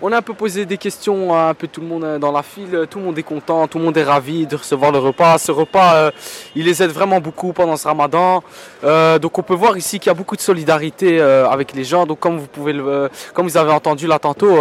on 0.03 0.11
a 0.11 0.17
un 0.17 0.23
peu 0.23 0.35
posé 0.35 0.67
des 0.67 0.79
questions 0.79 1.33
à 1.33 1.51
un 1.51 1.55
peu 1.55 1.69
tout 1.69 1.81
le 1.81 1.87
monde 1.87 2.03
euh, 2.03 2.19
dans 2.19 2.33
la 2.33 2.43
file. 2.43 2.87
Tout 2.91 2.99
le 2.99 3.05
monde 3.05 3.19
est 3.19 3.23
content, 3.23 3.69
tout 3.69 3.79
le 3.79 3.85
monde 3.85 3.97
est 3.97 4.03
ravi 4.03 4.47
de 4.47 4.57
recevoir 4.57 4.91
le 4.91 4.99
repas. 4.99 5.39
Ce 5.39 5.53
repas, 5.53 5.95
euh, 5.95 6.11
il 6.57 6.65
les 6.67 6.83
aide 6.83 6.91
vraiment 6.91 7.21
beaucoup 7.21 7.53
pendant 7.53 7.77
ce 7.77 7.87
ramadan. 7.87 8.43
Euh, 8.83 9.21
donc 9.21 9.39
on 9.39 9.43
peut 9.43 9.55
voir 9.55 9.77
ici 9.77 10.01
qu'il 10.01 10.09
y 10.09 10.11
a 10.11 10.15
beaucoup 10.15 10.35
de 10.35 10.41
solidarité 10.41 11.21
euh, 11.21 11.49
avec 11.49 11.73
les 11.73 11.85
gens. 11.85 12.05
Donc 12.05 12.19
comme 12.19 12.37
vous 12.39 12.49
pouvez 12.49 12.73
comme 13.33 13.47
vous 13.47 13.57
avez 13.57 13.71
entendu 13.73 14.09
là 14.09 14.19
tantôt, 14.19 14.59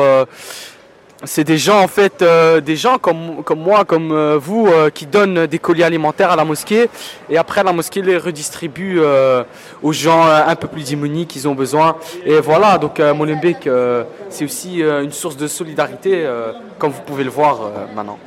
c'est 1.24 1.44
des 1.44 1.58
gens 1.58 1.82
en 1.82 1.88
fait, 1.88 2.22
euh, 2.22 2.62
des 2.62 2.76
gens 2.76 2.98
comme, 2.98 3.44
comme 3.44 3.60
moi, 3.60 3.86
comme 3.86 4.12
euh, 4.12 4.38
vous, 4.38 4.68
euh, 4.68 4.90
qui 4.90 5.06
donnent 5.06 5.46
des 5.46 5.60
colis 5.60 5.84
alimentaires 5.84 6.32
à 6.32 6.36
la 6.36 6.46
mosquée 6.46 6.90
et 7.30 7.38
après 7.38 7.64
la 7.64 7.74
mosquée 7.74 8.02
les 8.02 8.18
redistribue 8.18 9.00
euh, 9.00 9.44
aux 9.84 9.94
gens 9.94 10.26
euh, 10.26 10.42
un 10.48 10.56
peu 10.56 10.68
plus 10.68 10.90
démunis 10.90 11.28
qui 11.28 11.46
ont 11.46 11.56
besoin. 11.56 11.98
Et 12.26 12.40
voilà, 12.40 12.78
donc 12.78 13.00
euh, 13.00 13.14
Molenbeek, 13.14 13.68
euh, 13.68 14.04
c'est 14.30 14.46
aussi 14.46 14.82
euh, 14.82 15.04
une 15.04 15.12
source 15.12 15.38
de 15.38 15.48
solidarité, 15.48 16.26
euh, 16.26 16.54
comme 16.80 16.92
vous 16.92 17.02
pouvez 17.04 17.24
le 17.24 17.30
voir 17.30 17.62
euh, 17.62 17.70
maintenant. 17.96 18.18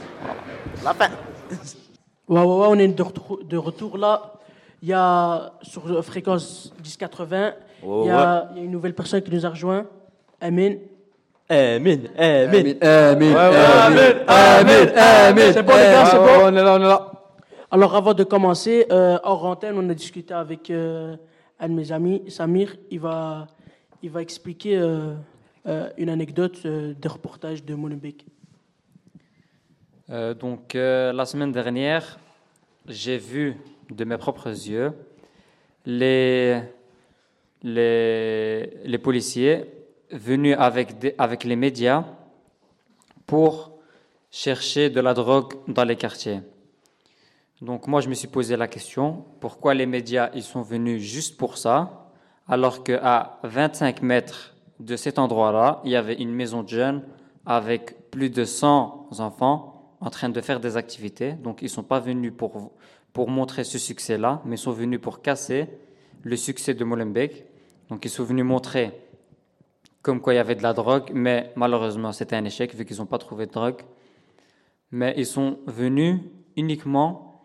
La 0.85 0.95
fin. 0.95 1.09
Ouais, 2.29 2.41
ouais, 2.41 2.45
ouais, 2.45 2.67
on 2.71 2.79
est 2.79 2.89
de 2.89 3.03
retour, 3.03 3.41
de 3.45 3.57
retour 3.57 3.99
là. 3.99 4.33
Il 4.83 4.89
y 4.89 4.93
a 4.93 5.53
sur 5.63 6.05
fréquence 6.05 6.73
1080, 6.83 7.53
il 7.83 8.07
y, 8.07 8.11
a 8.11 8.49
il 8.53 8.59
y 8.59 8.61
a 8.61 8.65
une 8.65 8.71
nouvelle 8.71 8.95
personne 8.95 9.23
qui 9.23 9.31
nous 9.31 9.47
a 9.47 9.49
rejoint, 9.49 9.87
Amin. 10.43 10.75
Amin, 11.49 11.99
Amin, 12.17 12.75
Amin, 12.81 13.35
Amin, 13.37 14.25
Amin, 14.27 14.87
Amin. 14.97 15.53
C'est 15.53 15.63
bon 15.63 15.73
les 15.73 15.83
gars, 15.93 16.07
c'est 16.07 16.19
Ouais, 16.19 16.39
bon 16.39 16.45
on 16.45 16.57
est 16.57 16.63
là, 16.63 16.75
on 16.75 16.81
est 16.83 16.89
là. 16.89 17.13
Alors 17.71 17.95
avant 17.95 18.15
de 18.15 18.25
commencer, 18.25 18.87
euh, 18.91 19.19
hors 19.23 19.45
antenne, 19.45 19.75
on 19.77 19.89
a 19.91 19.95
discuté 19.95 20.33
avec 20.33 20.71
euh, 20.71 21.17
un 21.61 21.69
de 21.69 21.75
mes 21.75 21.93
amis, 21.93 22.23
Samir. 22.29 22.77
Il 22.91 23.01
va, 23.01 23.47
il 24.03 24.11
va 24.11 24.23
expliquer 24.23 24.79
euh, 24.79 25.13
euh, 25.67 25.91
une 25.99 26.09
anecdote 26.09 26.61
euh, 26.65 26.95
des 26.99 27.09
reportages 27.09 27.63
de 27.63 27.75
Molenbeek. 27.75 28.25
Euh, 30.11 30.33
donc, 30.33 30.75
euh, 30.75 31.13
la 31.13 31.27
semaine 31.27 31.53
dernière, 31.53 32.19
j'ai 32.89 33.19
vu 33.19 33.57
de 33.91 34.05
mes 34.05 34.17
propres 34.17 34.49
yeux 34.49 34.93
les, 35.85 36.61
les, 37.63 38.71
les 38.85 38.99
policiers 38.99 39.65
venus 40.15 40.57
avec, 40.59 41.15
avec 41.19 41.45
les 41.45 41.57
médias 41.57 42.05
pour 43.27 43.73
chercher 44.31 44.89
de 44.89 45.01
la 45.01 45.13
drogue 45.13 45.55
dans 45.69 45.85
les 45.85 45.97
quartiers. 45.97 46.41
Donc 47.61 47.87
moi, 47.87 48.01
je 48.01 48.09
me 48.09 48.15
suis 48.15 48.29
posé 48.29 48.57
la 48.57 48.69
question, 48.69 49.25
pourquoi 49.41 49.75
les 49.75 49.87
médias 49.87 50.31
ils 50.35 50.43
sont 50.43 50.63
venus 50.63 51.03
juste 51.03 51.37
pour 51.37 51.59
ça, 51.59 52.11
alors 52.49 52.85
qu'à 52.85 53.39
25 53.43 54.03
mètres 54.03 54.55
de 54.81 54.97
cet 54.97 55.19
endroit-là, 55.19 55.81
il 55.85 55.91
y 55.91 55.97
avait 55.97 56.15
une 56.15 56.33
maison 56.33 56.63
de 56.63 56.69
jeunes 56.69 57.03
avec 57.47 58.11
plus 58.11 58.31
de 58.31 58.45
100 58.45 59.09
enfants 59.19 59.97
en 60.01 60.11
train 60.11 60.29
de 60.29 60.41
faire 60.41 60.61
des 60.61 60.77
activités. 60.77 61.33
Donc 61.33 61.63
ils 61.63 61.67
ne 61.67 61.71
sont 61.71 61.83
pas 61.83 62.01
venus 62.01 62.33
pour, 62.37 62.73
pour 63.13 63.31
montrer 63.31 63.65
ce 63.65 63.79
succès-là, 63.79 64.43
mais 64.45 64.57
ils 64.57 64.59
sont 64.59 64.73
venus 64.73 65.01
pour 65.01 65.23
casser 65.23 65.69
le 66.23 66.37
succès 66.37 66.75
de 66.75 66.85
Molenbeek. 66.85 67.45
Donc 67.89 68.05
ils 68.05 68.11
sont 68.11 68.25
venus 68.25 68.45
montrer 68.45 69.04
comme 70.05 70.21
quoi 70.21 70.35
il 70.35 70.37
y 70.37 70.39
avait 70.39 70.55
de 70.55 70.63
la 70.63 70.75
drogue, 70.75 71.11
mais 71.15 71.51
malheureusement 71.57 72.13
c'était 72.13 72.37
un 72.37 72.45
échec 72.45 72.75
vu 72.75 72.85
qu'ils 72.85 72.99
n'ont 72.99 73.07
pas 73.07 73.19
trouvé 73.19 73.47
de 73.47 73.53
drogue. 73.53 73.81
Mais 74.93 75.15
ils 75.17 75.27
sont 75.27 75.59
venus 75.67 76.21
uniquement 76.57 77.43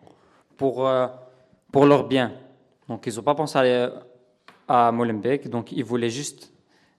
pour, 0.58 0.86
euh, 0.86 1.06
pour 1.72 1.86
leur 1.86 2.06
bien. 2.06 2.32
Donc 2.86 3.06
ils 3.06 3.16
n'ont 3.16 3.22
pas 3.22 3.34
pensé 3.34 3.56
à, 3.56 3.62
aller 3.62 3.88
à 4.68 4.92
Molenbeek, 4.92 5.48
donc 5.48 5.72
ils 5.72 5.82
voulaient 5.82 6.10
juste 6.10 6.52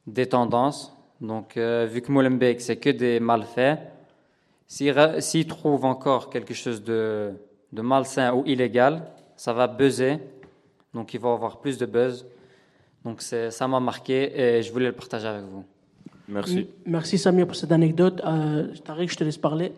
des 0.08 0.28
tendances. 0.28 0.98
Donc 1.22 1.56
euh, 1.58 1.88
vu 1.90 2.02
que 2.02 2.12
Molenbeek 2.12 2.60
c'est 2.60 2.78
que 2.78 2.90
des 2.90 3.20
malfaits, 3.20 3.78
s'ils 4.66 5.46
trouvent 5.48 5.86
encore 5.86 6.32
quelque 6.32 6.56
chose 6.56 6.84
de, 6.84 7.34
de 7.72 7.82
malsain 7.84 8.34
ou 8.34 8.44
illégal, 8.48 9.06
ça 9.36 9.54
va 9.54 9.68
buzzer. 9.68 10.18
Donc 10.96 11.14
ils 11.14 11.20
vont 11.20 11.36
avoir 11.36 11.62
plus 11.62 11.78
de 11.78 11.86
buzz. 11.86 12.26
Donc 13.06 13.22
c'est- 13.22 13.52
ça 13.52 13.68
m'a 13.68 13.80
marqué 13.80 14.32
et 14.40 14.62
je 14.62 14.72
voulais 14.72 14.88
le 14.88 14.92
partager 14.92 15.28
avec 15.28 15.44
vous. 15.46 15.64
Merci. 16.28 16.68
Merci 16.86 17.18
Samir 17.18 17.46
pour 17.48 17.56
cette 17.56 17.72
anecdote. 17.72 18.22
Euh, 18.26 18.68
Tariq, 18.86 19.12
je 19.12 19.18
te 19.18 19.24
laisse 19.24 19.38
parler. 19.38 19.74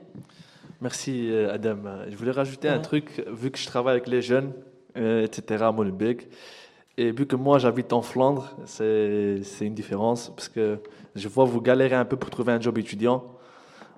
Merci 0.82 1.30
euh, 1.32 1.54
Adam. 1.54 1.78
Je 2.10 2.16
voulais 2.16 2.32
rajouter 2.32 2.68
un 2.68 2.80
truc, 2.80 3.24
vu 3.32 3.50
que 3.50 3.58
je 3.58 3.66
travaille 3.66 3.94
avec 3.94 4.08
les 4.08 4.22
jeunes, 4.22 4.52
euh, 4.98 5.24
etc. 5.24 5.64
à 5.64 5.72
Molenbeek, 5.72 6.28
et 6.98 7.12
vu 7.12 7.26
que 7.26 7.36
moi 7.38 7.58
j'habite 7.58 7.94
en 7.94 8.02
Flandre, 8.02 8.56
c'est 8.66 9.42
c'est 9.44 9.66
une 9.66 9.74
différence, 9.74 10.30
parce 10.36 10.50
que 10.50 10.78
je 11.16 11.28
vois 11.30 11.46
vous 11.46 11.62
galérer 11.62 11.96
un 11.96 12.06
peu 12.06 12.18
pour 12.18 12.30
trouver 12.30 12.52
un 12.52 12.60
job 12.60 12.78
étudiant, 12.78 13.24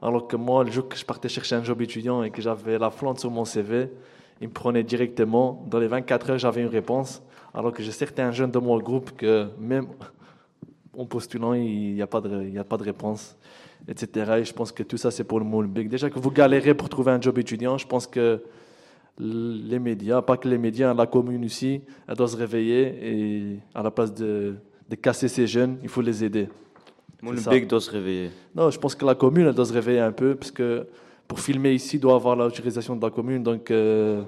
alors 0.02 0.28
que 0.28 0.36
moi, 0.36 0.64
le 0.64 0.72
jour 0.72 0.88
que 0.88 0.96
je 0.96 1.04
partais 1.06 1.28
chercher 1.28 1.56
un 1.56 1.64
job 1.64 1.82
étudiant 1.82 2.22
et 2.24 2.30
que 2.30 2.42
j'avais 2.42 2.78
la 2.78 2.92
Flandre 2.92 3.20
sur 3.20 3.32
mon 3.32 3.44
CV, 3.46 3.90
ils 4.40 4.48
me 4.48 4.54
prenaient 4.54 4.84
directement. 4.84 5.66
Dans 5.68 5.80
les 5.80 5.88
24 5.88 6.30
heures, 6.32 6.38
j'avais 6.38 6.62
une 6.62 6.68
réponse, 6.68 7.24
alors 7.56 7.72
que 7.72 7.82
j'ai 7.82 7.92
certains 7.92 8.32
jeunes 8.32 8.52
de 8.52 8.60
mon 8.60 8.78
groupe 8.80 9.12
que 9.18 9.48
même 9.60 9.88
en 10.98 11.06
postulant, 11.06 11.54
il 11.54 11.94
n'y 11.96 12.02
a, 12.02 12.08
pas 12.08 12.22
de- 12.22 12.44
il 12.44 12.54
y 12.54 12.58
a 12.60 12.64
pas 12.64 12.78
de 12.78 12.84
réponse, 12.84 13.36
etc. 13.88 14.34
Et 14.40 14.46
je 14.46 14.54
pense 14.54 14.72
que 14.72 14.84
tout 14.84 14.98
ça, 14.98 15.10
c'est 15.12 15.24
pour 15.24 15.40
le 15.40 15.46
Molenbeek. 15.46 15.90
Déjà 15.90 16.10
que 16.10 16.20
vous 16.20 16.32
galérez 16.32 16.74
pour 16.74 16.90
trouver 16.90 17.12
un 17.12 17.20
job 17.22 17.38
étudiant, 17.40 17.78
je 17.78 17.88
pense 17.88 18.08
que 18.08 18.42
les 19.20 19.80
médias, 19.80 20.22
pas 20.22 20.38
que 20.38 20.48
les 20.48 20.58
médias, 20.58 20.94
la 20.94 21.08
commune 21.08 21.46
aussi, 21.46 21.82
elle 22.08 22.16
doit 22.16 22.28
se 22.28 22.36
réveiller 22.38 22.82
et 23.02 23.60
à 23.74 23.82
la 23.82 23.92
place 23.92 24.14
de, 24.14 24.56
de 24.90 24.96
casser 24.96 25.28
ces 25.30 25.48
jeunes, 25.48 25.78
il 25.84 25.90
faut 25.90 26.02
les 26.02 26.24
aider. 26.24 26.50
Ça. 27.38 27.50
doit 27.66 27.82
se 27.82 27.90
réveiller. 27.92 28.30
Non, 28.54 28.70
je 28.70 28.78
pense 28.78 28.94
que 28.94 29.06
la 29.06 29.16
commune, 29.16 29.48
elle 29.48 29.54
doit 29.56 29.66
se 29.66 29.74
réveiller 29.74 30.02
un 30.02 30.12
peu, 30.12 30.36
parce 30.36 30.52
que 30.52 30.86
pour 31.28 31.40
filmer 31.40 31.74
ici, 31.74 31.96
il 31.96 32.00
doit 32.00 32.16
avoir 32.16 32.36
l'autorisation 32.36 32.96
de 32.96 33.02
la 33.02 33.10
commune, 33.10 33.42
donc 33.42 33.72
euh, 33.72 34.22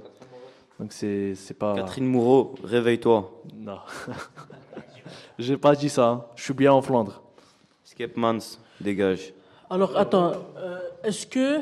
donc 0.80 0.92
c'est 0.94 1.36
c'est 1.36 1.54
pas. 1.54 1.76
Catherine 1.76 2.06
Moreau, 2.06 2.56
réveille-toi. 2.64 3.42
Non. 3.56 3.80
J'ai 5.40 5.58
pas 5.58 5.76
dit 5.76 5.90
ça. 5.90 6.08
hein. 6.10 6.26
Je 6.36 6.44
suis 6.44 6.54
bien 6.54 6.74
en 6.74 6.82
Flandre. 6.82 7.22
Skepmans, 7.84 8.40
dégage. 8.82 9.34
Alors, 9.70 9.96
attends, 9.98 10.32
euh, 10.58 10.80
est-ce 11.04 11.28
que, 11.28 11.60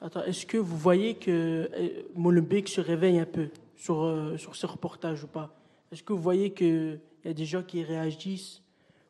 attends, 0.00 0.22
est-ce 0.24 0.46
que 0.46 0.56
vous 0.56 0.76
voyez 0.76 1.14
que 1.14 1.68
euh, 1.76 1.88
Molenbeek 2.14 2.68
se 2.68 2.80
réveille 2.80 3.18
un 3.18 3.24
peu 3.26 3.48
sur, 3.76 4.02
euh, 4.04 4.36
sur 4.36 4.54
ce 4.56 4.66
reportage 4.66 5.24
ou 5.24 5.26
pas? 5.26 5.50
Est-ce 5.92 6.02
que 6.02 6.12
vous 6.12 6.22
voyez 6.22 6.50
qu'il 6.52 7.00
y 7.24 7.28
a 7.28 7.32
des 7.34 7.44
gens 7.44 7.62
qui 7.62 7.82
réagissent 7.82 8.62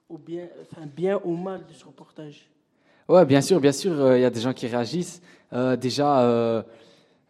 au 0.09 0.17
bien, 0.19 0.49
enfin, 0.63 0.87
bien 0.87 1.21
ou 1.25 1.37
mal 1.37 1.61
de 1.67 1.73
ce 1.75 1.85
reportage? 1.85 2.49
Ouais, 3.09 3.25
bien 3.25 3.41
sûr, 3.41 3.61
bien 3.61 3.73
sûr, 3.73 3.93
euh, 3.93 4.19
il 4.19 4.23
y 4.23 4.25
a 4.25 4.31
des 4.31 4.41
gens 4.41 4.53
qui 4.53 4.67
réagissent. 4.67 5.21
Euh, 5.53 5.77
déjà, 5.77 6.65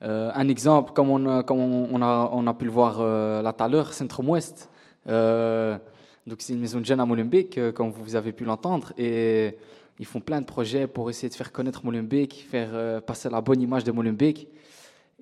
euh, 0.03 0.07
euh, 0.09 0.31
un 0.35 0.49
exemple, 0.49 0.93
comme 0.93 1.43
comme 1.45 1.61
on, 1.61 2.47
a, 2.47 2.55
pu 2.55 2.65
le 2.65 2.71
voir 2.71 2.99
euh, 3.01 3.43
là 3.43 3.53
tout 3.53 3.65
à 3.65 3.69
l'heure, 3.69 3.93
Centrum 3.93 4.29
Ouest. 4.29 4.71
Euh, 5.09 5.79
donc 6.27 6.39
c'est 6.41 6.53
une 6.53 6.61
maison 6.61 6.81
de 6.81 6.85
jeunes 6.85 7.01
à 7.01 7.07
Molenbeek, 7.07 7.59
euh, 7.59 7.73
comme 7.73 7.91
vous 7.91 8.17
avez 8.17 8.33
pu 8.33 8.45
l'entendre, 8.45 8.93
et 8.99 9.57
ils 9.99 10.07
font 10.07 10.21
plein 10.21 10.41
de 10.41 10.47
projets 10.47 10.87
pour 10.87 11.11
essayer 11.11 11.29
de 11.29 11.35
faire 11.35 11.53
connaître 11.53 11.85
Molenbeek, 11.85 12.47
faire 12.49 12.71
euh, 12.73 13.01
passer 13.01 13.29
la 13.31 13.41
bonne 13.41 13.61
image 13.61 13.85
de 13.85 13.93
Molenbeek. 13.93 14.49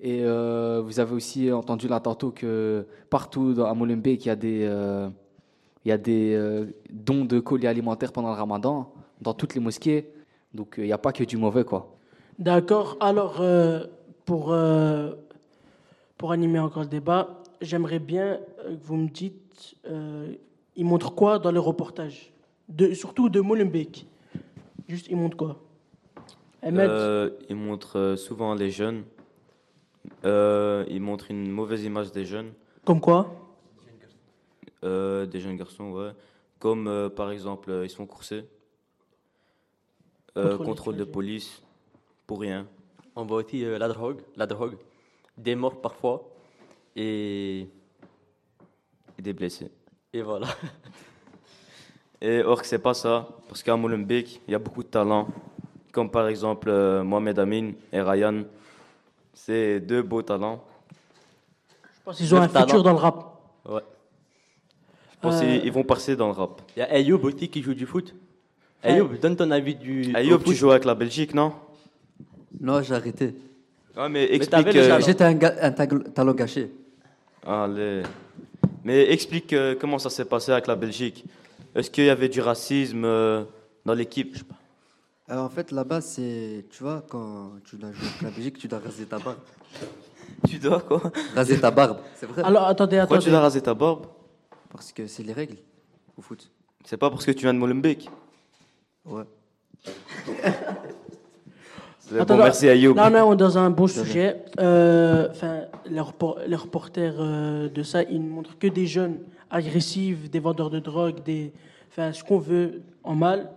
Et 0.01 0.21
euh, 0.23 0.81
vous 0.83 0.99
avez 0.99 1.13
aussi 1.13 1.51
entendu 1.51 1.87
là 1.87 1.99
tantôt 1.99 2.31
que 2.31 2.85
partout 3.09 3.55
à 3.65 3.73
Molenbeek, 3.73 4.25
il 4.25 4.27
y 4.29 4.31
a 4.31 4.35
des, 4.35 4.63
euh, 4.63 5.09
il 5.83 5.89
y 5.89 5.91
a 5.91 5.97
des 5.97 6.33
euh, 6.35 6.67
dons 6.89 7.25
de 7.25 7.39
colis 7.39 7.67
alimentaires 7.67 8.13
pendant 8.13 8.29
le 8.29 8.35
ramadan, 8.35 8.93
dans 9.19 9.33
toutes 9.33 9.55
les 9.55 9.61
mosquées. 9.61 10.11
Donc 10.53 10.79
euh, 10.79 10.83
il 10.83 10.87
n'y 10.87 10.93
a 10.93 10.97
pas 10.97 11.11
que 11.11 11.23
du 11.23 11.37
mauvais, 11.37 11.63
quoi. 11.65 11.95
D'accord. 12.37 12.95
Alors, 13.01 13.41
euh, 13.41 13.85
pour, 14.29 14.51
euh, 14.51 15.15
pour 16.15 16.31
animer 16.31 16.59
encore 16.59 16.83
le 16.83 16.87
débat, 16.89 17.41
j'aimerais 17.61 17.97
bien 17.97 18.39
euh, 18.59 18.77
que 18.77 18.83
vous 18.83 18.95
me 18.95 19.09
dites, 19.09 19.75
euh, 19.87 20.35
il 20.75 20.85
montre 20.85 21.15
quoi 21.15 21.39
dans 21.39 21.51
le 21.51 21.59
reportage 21.59 22.31
de, 22.67 22.93
Surtout 22.93 23.29
de 23.29 23.39
Molenbeek? 23.41 24.05
Juste, 24.87 25.07
il 25.09 25.17
montre 25.17 25.35
quoi? 25.35 25.59
Ahmed? 26.61 26.91
Euh, 26.91 27.31
il 27.49 27.55
montre 27.55 27.97
euh, 27.97 28.15
souvent 28.15 28.53
les 28.53 28.69
jeunes. 28.69 29.03
Il 30.23 30.99
montre 31.01 31.31
une 31.31 31.49
mauvaise 31.49 31.83
image 31.83 32.11
des 32.11 32.25
jeunes. 32.25 32.53
Comme 32.85 33.01
quoi? 33.01 33.33
Des 34.83 35.39
jeunes 35.39 35.57
garçons, 35.57 35.89
ouais. 35.91 36.11
Comme 36.59 37.09
par 37.15 37.31
exemple, 37.31 37.81
ils 37.83 37.89
sont 37.89 38.05
coursés. 38.05 38.45
Contrôle 40.35 40.97
de 40.97 41.03
police, 41.03 41.63
pour 42.27 42.41
rien. 42.41 42.67
On 43.19 43.25
voit 43.25 43.43
aussi 43.43 43.65
euh, 43.65 43.77
la 43.77 43.89
drogue, 43.89 44.21
la 44.37 44.45
drogue, 44.47 44.77
des 45.37 45.53
morts 45.55 45.81
parfois, 45.81 46.23
et, 46.95 47.67
Et 49.17 49.21
des 49.21 49.33
blessés. 49.33 49.69
et 50.13 50.21
voilà. 50.21 50.47
Et 52.21 52.41
or 52.43 52.61
que 52.61 52.67
c'est 52.67 52.79
pas 52.79 52.93
ça, 52.93 53.27
parce 53.47 53.61
qu'à 53.63 53.75
Molenbeek, 53.75 54.41
il 54.47 54.51
y 54.51 54.55
a 54.55 54.59
beaucoup 54.59 54.83
de 54.83 54.87
talents, 54.89 55.27
comme 55.91 56.09
par 56.09 56.27
exemple 56.27 56.69
euh, 56.69 57.03
Mohamed 57.03 57.39
Amin 57.39 57.71
et 57.93 58.01
Ryan. 58.01 58.43
C'est 59.33 59.79
deux 59.81 60.01
beaux 60.01 60.21
talents. 60.21 60.61
Je 61.83 62.01
pense 62.03 62.17
qu'ils 62.17 62.35
ont 62.35 62.41
un 62.41 62.47
futur 62.49 62.83
dans 62.83 62.91
le 62.91 62.97
rap. 62.97 63.17
Ouais. 63.65 63.81
Je 65.13 65.17
pense 65.21 65.35
Euh, 65.35 65.39
qu'ils 65.39 65.65
ils 65.65 65.71
vont 65.71 65.83
passer 65.83 66.15
dans 66.15 66.27
le 66.27 66.33
rap. 66.33 66.61
Il 66.75 66.79
y 66.79 66.83
a 66.83 66.91
Ayoub 66.93 67.19
aussi 67.23 67.47
qui 67.49 67.61
joue 67.61 67.73
du 67.73 67.85
foot. 67.85 68.13
Ayoub, 68.83 69.09
donne 69.21 69.35
ton 69.35 69.51
avis 69.51 69.75
du. 69.75 70.13
Ayoub, 70.15 70.39
tu 70.39 70.55
joues 70.55 70.71
avec 70.71 70.85
la 70.85 70.95
Belgique, 70.95 71.33
non? 71.33 71.53
Non, 72.59 72.81
j'ai 72.81 72.95
arrêté. 72.95 73.35
Mais 74.09 74.33
explique. 74.33 74.75
euh. 74.75 74.99
J'étais 75.01 75.23
un, 75.25 75.37
un 75.41 75.71
talent 75.71 76.33
gâché. 76.33 76.71
Allez. 77.45 78.03
Mais 78.83 79.11
explique 79.11 79.51
euh, 79.53 79.75
comment 79.79 79.99
ça 79.99 80.09
s'est 80.09 80.25
passé 80.25 80.51
avec 80.51 80.67
la 80.67 80.75
Belgique. 80.75 81.25
Est-ce 81.75 81.91
qu'il 81.91 82.05
y 82.05 82.09
avait 82.09 82.29
du 82.29 82.39
racisme 82.41 83.03
euh, 83.05 83.43
dans 83.85 83.93
l'équipe? 83.93 84.37
Alors, 85.27 85.45
en 85.45 85.49
fait, 85.49 85.71
là-bas, 85.71 86.01
c'est. 86.01 86.65
Tu 86.71 86.81
vois, 86.83 87.03
quand 87.07 87.51
tu 87.65 87.75
dois 87.75 87.91
jouer 87.91 88.07
avec 88.07 88.21
la 88.21 88.29
Belgique, 88.31 88.57
tu 88.57 88.67
dois 88.67 88.79
raser 88.79 89.05
ta 89.05 89.19
barbe. 89.19 89.37
Tu 90.47 90.57
dois 90.59 90.79
quoi? 90.79 91.01
Raser 91.35 91.59
ta 91.59 91.69
barbe, 91.71 91.99
c'est 92.15 92.25
vrai. 92.25 92.41
Alors, 92.43 92.65
attendez, 92.67 92.97
Pourquoi 92.99 93.17
attendez. 93.17 93.25
tu 93.25 93.31
dois 93.31 93.39
raser 93.41 93.61
ta 93.61 93.73
barbe? 93.73 94.05
Parce 94.71 94.91
que 94.93 95.07
c'est 95.07 95.23
les 95.23 95.33
règles 95.33 95.57
au 96.17 96.21
foot. 96.21 96.49
C'est 96.85 96.97
pas 96.97 97.09
parce 97.09 97.25
que 97.25 97.31
tu 97.31 97.41
viens 97.41 97.53
de 97.53 97.59
Molenbeek? 97.59 98.09
Ouais. 99.05 99.23
Attends, 102.17 102.37
bon, 102.37 102.43
merci 102.43 102.67
Ayoub. 102.69 102.95
Là, 102.95 103.25
on 103.25 103.33
est 103.33 103.37
dans 103.37 103.57
un 103.57 103.73
rien. 103.73 103.87
sujet. 103.87 104.43
Euh, 104.59 105.27
Enfin, 105.31 105.61
les, 105.89 105.99
repor- 105.99 106.39
les 106.47 106.55
reporters 106.55 107.15
euh, 107.19 107.69
de 107.69 107.83
ça, 107.83 108.03
ils 108.03 108.23
ne 108.23 108.29
montrent 108.29 108.57
que 108.57 108.67
des 108.67 108.87
jeunes 108.87 109.17
agressifs, 109.51 110.29
des 110.29 110.39
vendeurs 110.39 110.69
de 110.69 110.79
drogue, 110.79 111.23
des, 111.23 111.51
enfin, 111.89 112.11
ce 112.13 112.23
qu'on 112.23 112.39
veut 112.39 112.81
en 113.03 113.15
mal. 113.15 113.51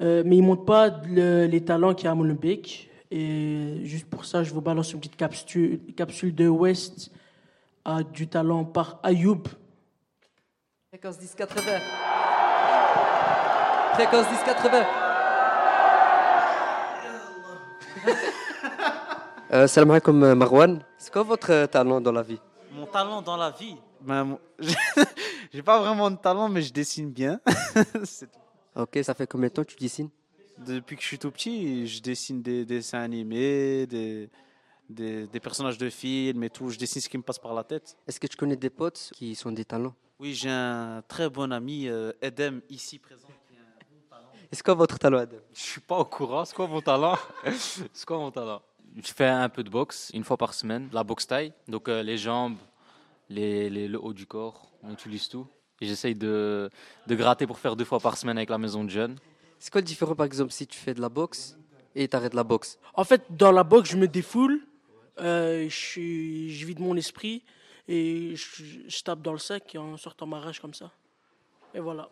Euh, 0.00 0.22
mais 0.24 0.36
ils 0.36 0.42
ne 0.42 0.46
montrent 0.46 0.64
pas 0.64 0.90
le- 1.08 1.46
les 1.46 1.60
talents 1.64 1.94
qu'il 1.94 2.04
y 2.04 2.08
a 2.08 2.12
à 2.12 2.14
Molenbeek. 2.14 2.90
Et 3.10 3.80
juste 3.84 4.06
pour 4.06 4.24
ça, 4.24 4.42
je 4.42 4.52
vous 4.52 4.60
balance 4.60 4.92
une 4.92 5.00
petite 5.00 5.16
capsule, 5.16 5.80
capsule 5.96 6.34
de 6.34 6.46
West 6.48 7.10
à 7.84 8.02
du 8.02 8.28
talent 8.28 8.64
par 8.64 9.00
Ayoub. 9.02 9.44
Fréquence 10.90 11.18
1080. 11.18 11.62
Fréquence 13.94 14.26
1080. 14.30 15.07
Euh, 19.50 19.66
salam 19.66 19.90
alaikum 19.92 20.22
euh, 20.24 20.34
Marwan. 20.34 20.84
C'est 20.98 21.10
quoi 21.10 21.22
votre 21.22 21.50
euh, 21.50 21.66
talent 21.66 22.02
dans 22.02 22.12
la 22.12 22.20
vie? 22.20 22.38
Mon 22.74 22.84
talent 22.84 23.22
dans 23.22 23.38
la 23.38 23.50
vie? 23.50 23.76
Ben, 24.02 24.36
J'ai 25.54 25.62
pas 25.62 25.80
vraiment 25.80 26.10
de 26.10 26.16
talent, 26.16 26.50
mais 26.50 26.60
je 26.60 26.70
dessine 26.72 27.10
bien. 27.10 27.40
Ok, 28.76 28.98
ça 29.02 29.14
fait 29.14 29.26
combien 29.26 29.48
de 29.48 29.54
temps 29.54 29.64
que 29.64 29.70
tu 29.70 29.76
dessines? 29.78 30.10
Depuis 30.58 30.96
que 30.96 31.02
je 31.02 31.06
suis 31.06 31.18
tout 31.18 31.30
petit, 31.30 31.86
je 31.86 32.02
dessine 32.02 32.42
des 32.42 32.66
dessins 32.66 33.00
animés, 33.00 33.86
des, 33.86 34.28
des, 34.90 35.26
des 35.26 35.40
personnages 35.40 35.78
de 35.78 35.88
films 35.88 36.44
et 36.44 36.50
tout. 36.50 36.68
Je 36.68 36.78
dessine 36.78 37.00
ce 37.00 37.08
qui 37.08 37.16
me 37.16 37.22
passe 37.22 37.38
par 37.38 37.54
la 37.54 37.64
tête. 37.64 37.96
Est-ce 38.06 38.20
que 38.20 38.26
tu 38.26 38.36
connais 38.36 38.54
des 38.56 38.70
potes 38.70 39.10
qui 39.14 39.34
sont 39.34 39.50
des 39.50 39.64
talents? 39.64 39.94
Oui, 40.20 40.34
j'ai 40.34 40.50
un 40.50 41.02
très 41.08 41.30
bon 41.30 41.50
ami, 41.52 41.88
Edem, 42.20 42.60
ici 42.68 42.98
présent. 42.98 43.27
Est-ce 44.50 44.62
quoi 44.62 44.74
votre 44.74 44.98
talent, 44.98 45.18
Adam? 45.18 45.36
Je 45.52 45.60
suis 45.60 45.80
pas 45.80 45.98
au 45.98 46.04
courant. 46.04 46.44
C'est 46.44 46.54
quoi 46.54 46.66
mon 46.66 46.80
talent? 46.80 47.16
C'est 47.92 48.04
quoi 48.06 48.18
mon 48.18 48.30
talent? 48.30 48.62
Je 48.96 49.12
fais 49.12 49.26
un 49.26 49.48
peu 49.50 49.62
de 49.62 49.68
boxe 49.70 50.10
une 50.14 50.24
fois 50.24 50.36
par 50.38 50.54
semaine, 50.54 50.88
la 50.92 51.04
boxe 51.04 51.26
taille. 51.26 51.52
Donc 51.68 51.88
euh, 51.88 52.02
les 52.02 52.16
jambes, 52.16 52.56
les, 53.28 53.68
les- 53.68 53.88
le 53.88 54.02
haut 54.02 54.14
du 54.14 54.26
corps, 54.26 54.70
on 54.82 54.92
utilise 54.92 55.28
tout. 55.28 55.46
Et 55.80 55.86
j'essaye 55.86 56.14
de, 56.14 56.70
de 57.06 57.14
gratter 57.14 57.46
pour 57.46 57.58
faire 57.58 57.76
deux 57.76 57.84
fois 57.84 58.00
par 58.00 58.16
semaine 58.16 58.38
avec 58.38 58.48
la 58.48 58.58
maison 58.58 58.82
de 58.84 58.90
jeunes. 58.90 59.16
C'est 59.58 59.70
quoi 59.70 59.80
le 59.82 59.86
différent, 59.86 60.14
par 60.14 60.26
exemple, 60.26 60.52
si 60.52 60.66
tu 60.66 60.78
fais 60.78 60.94
de 60.94 61.00
la 61.00 61.08
boxe 61.10 61.56
et 61.94 62.08
tu 62.08 62.16
arrêtes 62.16 62.34
la 62.34 62.42
boxe? 62.44 62.78
En 62.94 63.04
fait, 63.04 63.22
dans 63.30 63.52
la 63.52 63.62
boxe, 63.64 63.90
je 63.90 63.96
me 63.96 64.08
défoule, 64.08 64.60
euh, 65.20 65.68
je, 65.68 66.00
je 66.48 66.66
vide 66.66 66.80
mon 66.80 66.96
esprit 66.96 67.44
et 67.86 68.34
je, 68.34 68.64
je 68.88 69.02
tape 69.02 69.20
dans 69.20 69.32
le 69.32 69.38
sac 69.38 69.74
et 69.74 69.78
en 69.78 69.96
sortant 69.98 70.26
ma 70.26 70.40
rage 70.40 70.58
comme 70.60 70.74
ça. 70.74 70.90
Et 71.74 71.80
voilà. 71.80 72.08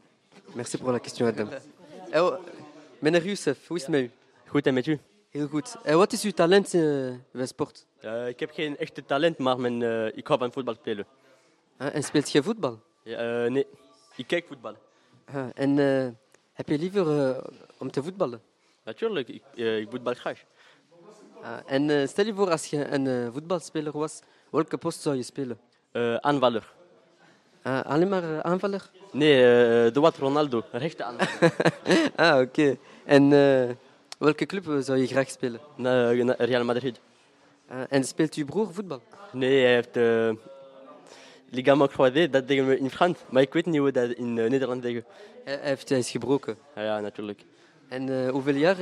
Merci 0.54 0.76
voor 0.76 0.92
de 0.92 0.98
question, 0.98 1.26
Adam. 1.26 1.48
Eh, 2.10 2.24
oh, 2.24 2.38
meneer 2.98 3.24
Youssef, 3.24 3.66
hoe 3.66 3.76
is 3.76 3.82
het 3.82 3.90
met 3.90 4.00
u? 4.00 4.10
Goed, 4.46 4.66
en 4.66 4.74
met 4.74 4.86
u? 4.86 4.98
Heel 5.30 5.48
goed. 5.48 5.76
En 5.82 5.96
wat 5.96 6.12
is 6.12 6.22
uw 6.24 6.30
talent 6.30 6.74
eh, 6.74 6.80
bij 7.30 7.46
sport? 7.46 7.86
Eh, 8.00 8.28
ik 8.28 8.40
heb 8.40 8.50
geen 8.50 8.76
echte 8.78 9.04
talent, 9.04 9.38
maar 9.38 9.60
mijn, 9.60 9.82
eh, 9.82 10.06
ik 10.16 10.26
hou 10.26 10.38
van 10.38 10.52
voetbal 10.52 10.74
spelen. 10.74 11.06
En 11.76 12.02
speelt 12.02 12.30
je 12.32 12.42
voetbal? 12.42 12.80
Eh, 13.04 13.44
nee, 13.44 13.66
ik 14.16 14.26
kijk 14.26 14.46
voetbal. 14.46 14.74
En 15.54 15.78
eh, 15.78 16.08
heb 16.52 16.68
je 16.68 16.78
liever 16.78 17.28
eh, 17.28 17.44
om 17.78 17.90
te 17.90 18.02
voetballen? 18.02 18.40
Natuurlijk, 18.84 19.28
ik, 19.28 19.42
eh, 19.54 19.78
ik 19.78 19.90
voetbal 19.90 20.14
graag. 20.14 20.42
En 21.66 21.90
eh, 21.90 22.06
stel 22.06 22.24
je 22.26 22.34
voor 22.34 22.50
als 22.50 22.66
je 22.66 22.84
een 22.84 23.06
eh, 23.06 23.32
voetbalspeler 23.32 23.98
was, 23.98 24.20
welke 24.50 24.76
post 24.78 25.00
zou 25.00 25.16
je 25.16 25.22
spelen? 25.22 25.58
Eh, 25.92 26.14
aanvaller. 26.14 26.74
Ah, 27.66 27.80
alleen 27.84 28.08
maar 28.08 28.22
eh, 28.22 28.38
aanvaller? 28.38 28.90
Nee, 29.12 29.34
eh, 29.34 29.92
de 29.92 30.00
wat 30.00 30.16
Ronaldo, 30.16 30.62
rechte 30.72 31.04
aanvaller. 31.04 31.52
ah, 32.16 32.40
oké. 32.40 32.76
En 33.04 33.28
welke 34.18 34.46
club 34.46 34.64
zou 34.80 34.98
je 34.98 35.06
graag 35.06 35.30
spelen? 35.30 35.60
Na- 35.76 36.12
na- 36.12 36.34
Real 36.38 36.64
Madrid. 36.64 37.00
En 37.88 38.04
speelt 38.04 38.34
uw 38.34 38.44
broer 38.44 38.72
voetbal? 38.72 39.00
Nee, 39.32 39.64
hij 39.64 39.74
heeft 39.74 39.98
ligament 41.50 41.90
croisé, 41.90 42.30
dat 42.30 42.44
zeggen 42.46 42.66
we 42.68 42.78
in 42.78 42.90
Frans, 42.90 43.18
maar 43.28 43.42
ik 43.42 43.52
weet 43.52 43.66
niet 43.66 43.78
hoe 43.78 43.90
dat 43.90 44.10
in 44.10 44.34
Nederland 44.34 44.82
zeggen. 44.82 45.04
Hij, 45.44 45.58
heeft, 45.62 45.88
hij 45.88 45.98
is 45.98 46.10
gebroken. 46.10 46.56
Ja, 46.74 46.82
ja 46.82 47.00
natuurlijk. 47.00 47.44
En 47.88 48.28
hoeveel 48.28 48.54
jaar, 48.54 48.76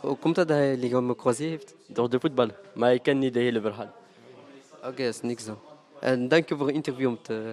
hoe 0.00 0.16
komt 0.16 0.34
dat 0.34 0.48
dat 0.48 0.56
hij 0.56 0.76
ligament 0.76 1.16
croisé 1.16 1.44
heeft? 1.44 1.74
Door 1.86 2.10
de 2.10 2.20
voetbal, 2.20 2.48
maar 2.72 2.94
ik 2.94 3.02
ken 3.02 3.18
niet 3.18 3.34
de 3.34 3.40
hele 3.40 3.60
verhaal. 3.60 3.92
Oké, 4.78 5.04
dat 5.04 5.14
is 5.14 5.20
niks 5.20 5.44
dan. 5.44 5.58
En 6.00 6.28
dank 6.28 6.48
je 6.48 6.56
voor 6.56 6.66
het 6.66 6.74
interview 6.74 7.08
om 7.08 7.18
te... 7.22 7.52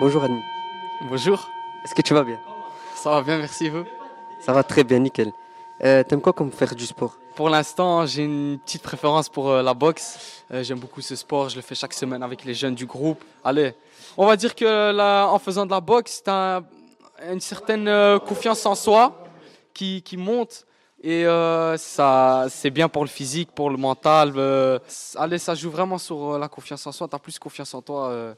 Bonjour 0.00 0.24
Admi. 0.24 0.42
Bonjour. 1.08 1.48
Est-ce 1.84 1.94
que 1.94 2.02
tu 2.02 2.14
vas 2.14 2.24
bien? 2.24 2.40
Ça 2.96 3.10
va 3.10 3.22
bien, 3.22 3.38
merci 3.38 3.68
vous? 3.68 3.84
Ça 4.40 4.52
va 4.52 4.64
très 4.64 4.82
bien, 4.82 4.98
nickel. 4.98 5.30
Euh, 5.84 6.02
T'aimes 6.02 6.20
quoi 6.20 6.32
comme 6.32 6.50
faire 6.50 6.74
du 6.74 6.84
sport? 6.84 7.16
Pour 7.36 7.48
l'instant, 7.48 8.04
j'ai 8.04 8.24
une 8.24 8.58
petite 8.58 8.82
préférence 8.82 9.28
pour 9.28 9.50
euh, 9.50 9.62
la 9.62 9.72
boxe. 9.72 10.42
Euh, 10.52 10.64
J'aime 10.64 10.80
beaucoup 10.80 11.00
ce 11.00 11.14
sport, 11.14 11.48
je 11.48 11.54
le 11.56 11.62
fais 11.62 11.76
chaque 11.76 11.92
semaine 11.92 12.24
avec 12.24 12.44
les 12.44 12.54
jeunes 12.54 12.74
du 12.74 12.86
groupe. 12.86 13.22
Allez, 13.44 13.74
on 14.16 14.26
va 14.26 14.36
dire 14.36 14.56
que 14.56 14.90
là, 14.90 15.28
en 15.28 15.38
faisant 15.38 15.64
de 15.64 15.70
la 15.70 15.80
boxe, 15.80 16.22
tu 16.24 16.30
as 16.30 16.60
une 17.30 17.40
certaine 17.40 17.86
euh, 17.86 18.18
confiance 18.18 18.66
en 18.66 18.74
soi 18.74 19.24
qui, 19.72 20.02
qui 20.02 20.16
monte. 20.16 20.66
Et 21.04 21.24
ça, 21.76 22.46
c'est 22.48 22.70
bien 22.70 22.88
pour 22.88 23.04
le 23.04 23.10
physique, 23.10 23.50
pour 23.54 23.68
le 23.68 23.76
mental. 23.76 24.32
allez, 25.16 25.36
ça 25.38 25.54
joue 25.54 25.70
vraiment 25.70 25.98
sur 25.98 26.38
la 26.38 26.48
confiance 26.48 26.86
en 26.86 26.92
soi. 26.92 27.06
Tu 27.06 27.14
as 27.14 27.18
plus 27.18 27.38
confiance 27.38 27.74
en 27.74 27.82
toi 27.82 28.34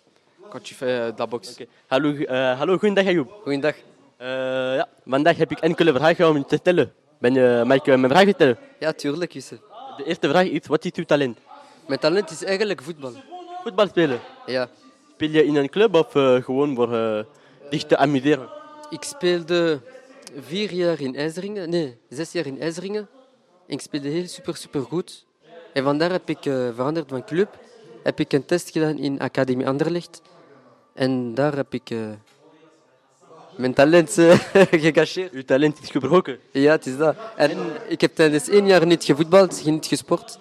fais 0.50 0.82
euh, 0.82 1.12
de 1.12 1.18
la 1.18 1.26
boxe. 1.26 1.66
Hallo, 1.88 2.10
eh, 2.14 2.58
hallo, 2.58 2.78
goedendag 2.78 3.06
Ayoub. 3.06 3.30
Goedendag. 3.42 3.74
Eh, 4.16 4.26
ja, 4.76 4.88
vandaag 5.06 5.36
heb 5.36 5.50
ik 5.50 5.58
enkele 5.58 5.92
vragen 5.92 6.28
om 6.28 6.36
je 6.36 6.44
te 6.44 6.56
stellen. 6.56 6.92
Ben 7.18 7.34
je, 7.34 7.62
mag 7.66 7.76
ik 7.76 7.86
eh, 7.86 7.96
mijn 7.98 8.12
vragen 8.12 8.32
stellen? 8.32 8.58
Ja, 8.78 8.92
tuurlijk. 8.92 9.32
De 9.32 10.04
eerste 10.04 10.28
vraag 10.28 10.46
is, 10.46 10.66
wat 10.66 10.84
is 10.84 10.92
uw 10.94 11.04
talent? 11.04 11.38
Mijn 11.86 12.00
talent 12.00 12.30
is 12.30 12.44
eigenlijk 12.44 12.82
voetbal. 12.82 13.12
Voetbal 13.62 13.86
spelen? 13.86 14.20
Ja. 14.46 14.68
Speel 15.12 15.30
je 15.30 15.44
in 15.44 15.56
een 15.56 15.68
club 15.68 15.94
of 15.94 16.14
eh, 16.14 16.42
gewoon 16.42 16.74
voor 16.74 16.94
eh, 16.94 17.24
zich 17.70 17.84
te 17.84 17.96
amuseren? 17.96 18.48
Ik 18.90 19.02
speelde 19.02 19.80
vier 20.40 20.72
jaar 20.72 21.00
in 21.00 21.16
IJzeringen, 21.16 21.70
nee, 21.70 21.98
zes 22.08 22.32
jaar 22.32 22.46
in 22.46 22.60
IJzeringen. 22.60 23.08
Ik 23.66 23.80
speelde 23.80 24.08
heel 24.08 24.26
super, 24.26 24.56
super 24.56 24.82
goed. 24.82 25.24
En 25.72 25.82
vandaar 25.84 26.10
heb 26.10 26.28
ik 26.28 26.46
eh, 26.46 26.68
veranderd 26.74 27.08
van 27.08 27.24
club. 27.24 27.58
Heb 28.02 28.20
ik 28.20 28.32
een 28.32 28.44
test 28.44 28.70
gedaan 28.70 28.98
in 28.98 29.20
Academie 29.20 29.66
Anderlecht. 29.66 30.22
En 30.96 31.34
daar 31.34 31.56
heb 31.56 31.74
ik 31.74 31.90
eh, 31.90 31.98
mijn 33.56 33.74
talent 33.74 34.18
eh, 34.18 34.38
gecacheerd. 34.84 35.32
Uw 35.32 35.42
talent 35.44 35.78
is 35.82 35.90
gebroken? 35.90 36.38
Ja, 36.52 36.70
het 36.72 36.86
is 36.86 36.96
dat. 36.96 37.16
En 37.36 37.50
ik 37.88 38.00
heb 38.00 38.14
tijdens 38.14 38.48
één 38.48 38.66
jaar 38.66 38.86
niet 38.86 39.04
gevoetbald, 39.04 39.64
niet 39.64 39.86
gesport. 39.86 40.38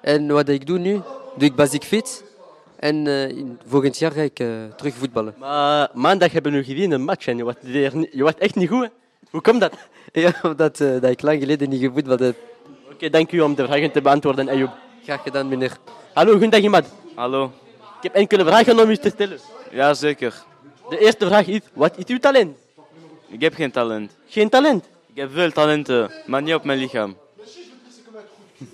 En 0.00 0.26
wat 0.32 0.48
ik 0.48 0.66
doe 0.66 0.78
nu, 0.78 0.92
doe 1.36 1.48
ik 1.48 1.54
basic 1.54 1.82
fit. 1.84 2.24
En 2.76 3.06
eh, 3.06 3.28
in- 3.28 3.58
volgend 3.66 3.98
jaar 3.98 4.10
ga 4.12 4.20
ik 4.20 4.38
eh, 4.40 4.48
terug 4.76 4.94
voetballen. 4.94 5.34
Maar 5.38 5.88
maandag 5.94 6.32
hebben 6.32 6.52
we 6.52 6.64
gezien 6.64 6.90
een 6.90 7.04
match 7.04 7.26
en 7.26 7.36
je 7.36 7.44
was, 7.44 7.54
je 7.60 8.34
echt 8.38 8.54
niet 8.54 8.68
goed. 8.68 8.82
Hè? 8.82 8.88
Hoe 9.30 9.40
komt 9.40 9.60
dat? 9.60 9.72
Ja, 10.12 10.32
omdat 10.42 10.76
dat 10.76 11.04
ik 11.04 11.22
lang 11.22 11.40
geleden 11.40 11.68
niet 11.68 11.80
gevoetbald 11.80 12.20
heb. 12.20 12.36
Oké, 12.92 13.10
dank 13.10 13.32
u 13.32 13.40
om 13.40 13.54
de 13.54 13.64
vragen 13.66 13.90
te 13.92 14.00
beantwoorden, 14.02 14.48
Ayoub. 14.48 14.70
Graag 15.04 15.22
gedaan, 15.22 15.48
meneer. 15.48 15.76
Hallo, 16.12 16.30
goedendag 16.30 16.60
Imad. 16.60 16.84
Hallo. 17.14 17.50
Ik 17.98 18.04
heb 18.04 18.14
enkele 18.14 18.44
vragen 18.44 18.80
om 18.80 18.90
u 18.90 18.96
te 18.96 19.10
stellen. 19.14 19.38
Ja, 19.70 19.94
zeker. 19.94 20.34
De 20.88 20.98
eerste 20.98 21.26
vraag 21.26 21.46
is, 21.46 21.60
wat 21.72 21.96
is 21.96 22.04
uw 22.06 22.18
talent? 22.18 22.56
Ik 23.28 23.40
heb 23.40 23.54
geen 23.54 23.70
talent. 23.70 24.12
Geen 24.28 24.48
talent? 24.48 24.84
Ik 25.06 25.16
heb 25.16 25.30
veel 25.32 25.50
talenten, 25.52 26.10
maar 26.26 26.42
niet 26.42 26.54
op 26.54 26.64
mijn 26.64 26.78
lichaam. 26.78 27.16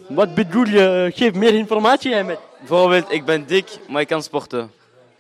Wat 0.09 0.35
bedoel 0.35 0.66
je? 0.66 1.11
Geef 1.14 1.35
meer 1.35 1.55
informatie, 1.55 2.16
Ahmed. 2.16 2.39
Bijvoorbeeld, 2.59 3.12
ik 3.12 3.25
ben 3.25 3.47
dik, 3.47 3.79
maar 3.89 4.01
ik 4.01 4.09
kan 4.09 4.22
sporten. 4.22 4.70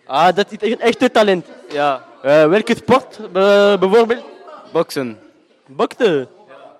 Ah, 0.06 0.34
dat 0.36 0.52
is 0.52 0.70
een 0.70 0.80
echte 0.80 1.10
talent. 1.10 1.46
Ja. 1.70 2.04
Eh, 2.22 2.46
welke 2.46 2.74
sport 2.76 3.18
eh, 3.18 3.78
bijvoorbeeld? 3.78 4.24
Boksen. 4.72 5.18
Boksen? 5.66 6.28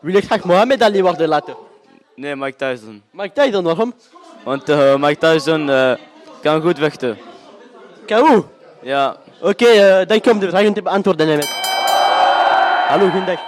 Wil 0.00 0.14
je 0.14 0.20
graag 0.20 0.44
Mohammed 0.44 0.82
Ali 0.82 1.02
worden 1.02 1.28
later? 1.28 1.56
Nee, 2.14 2.36
Mike 2.36 2.56
Tyson. 2.56 3.02
Mike 3.10 3.32
Tyson, 3.32 3.64
waarom? 3.64 3.94
Want 4.44 4.68
eh, 4.68 4.96
Mike 4.96 5.18
Tyson 5.18 5.70
eh, 5.70 5.92
kan 6.44 6.60
goed 6.62 6.78
vechten. 6.78 7.18
KO? 8.06 8.48
Ja. 8.82 9.16
Oké, 9.40 9.64
eh, 9.66 10.06
dank 10.06 10.24
je 10.24 10.30
om 10.30 10.38
de 10.38 10.48
vragen 10.48 10.72
te 10.74 10.82
beantwoorden. 10.82 11.40
Hallo, 12.88 13.04
goedendag. 13.10 13.40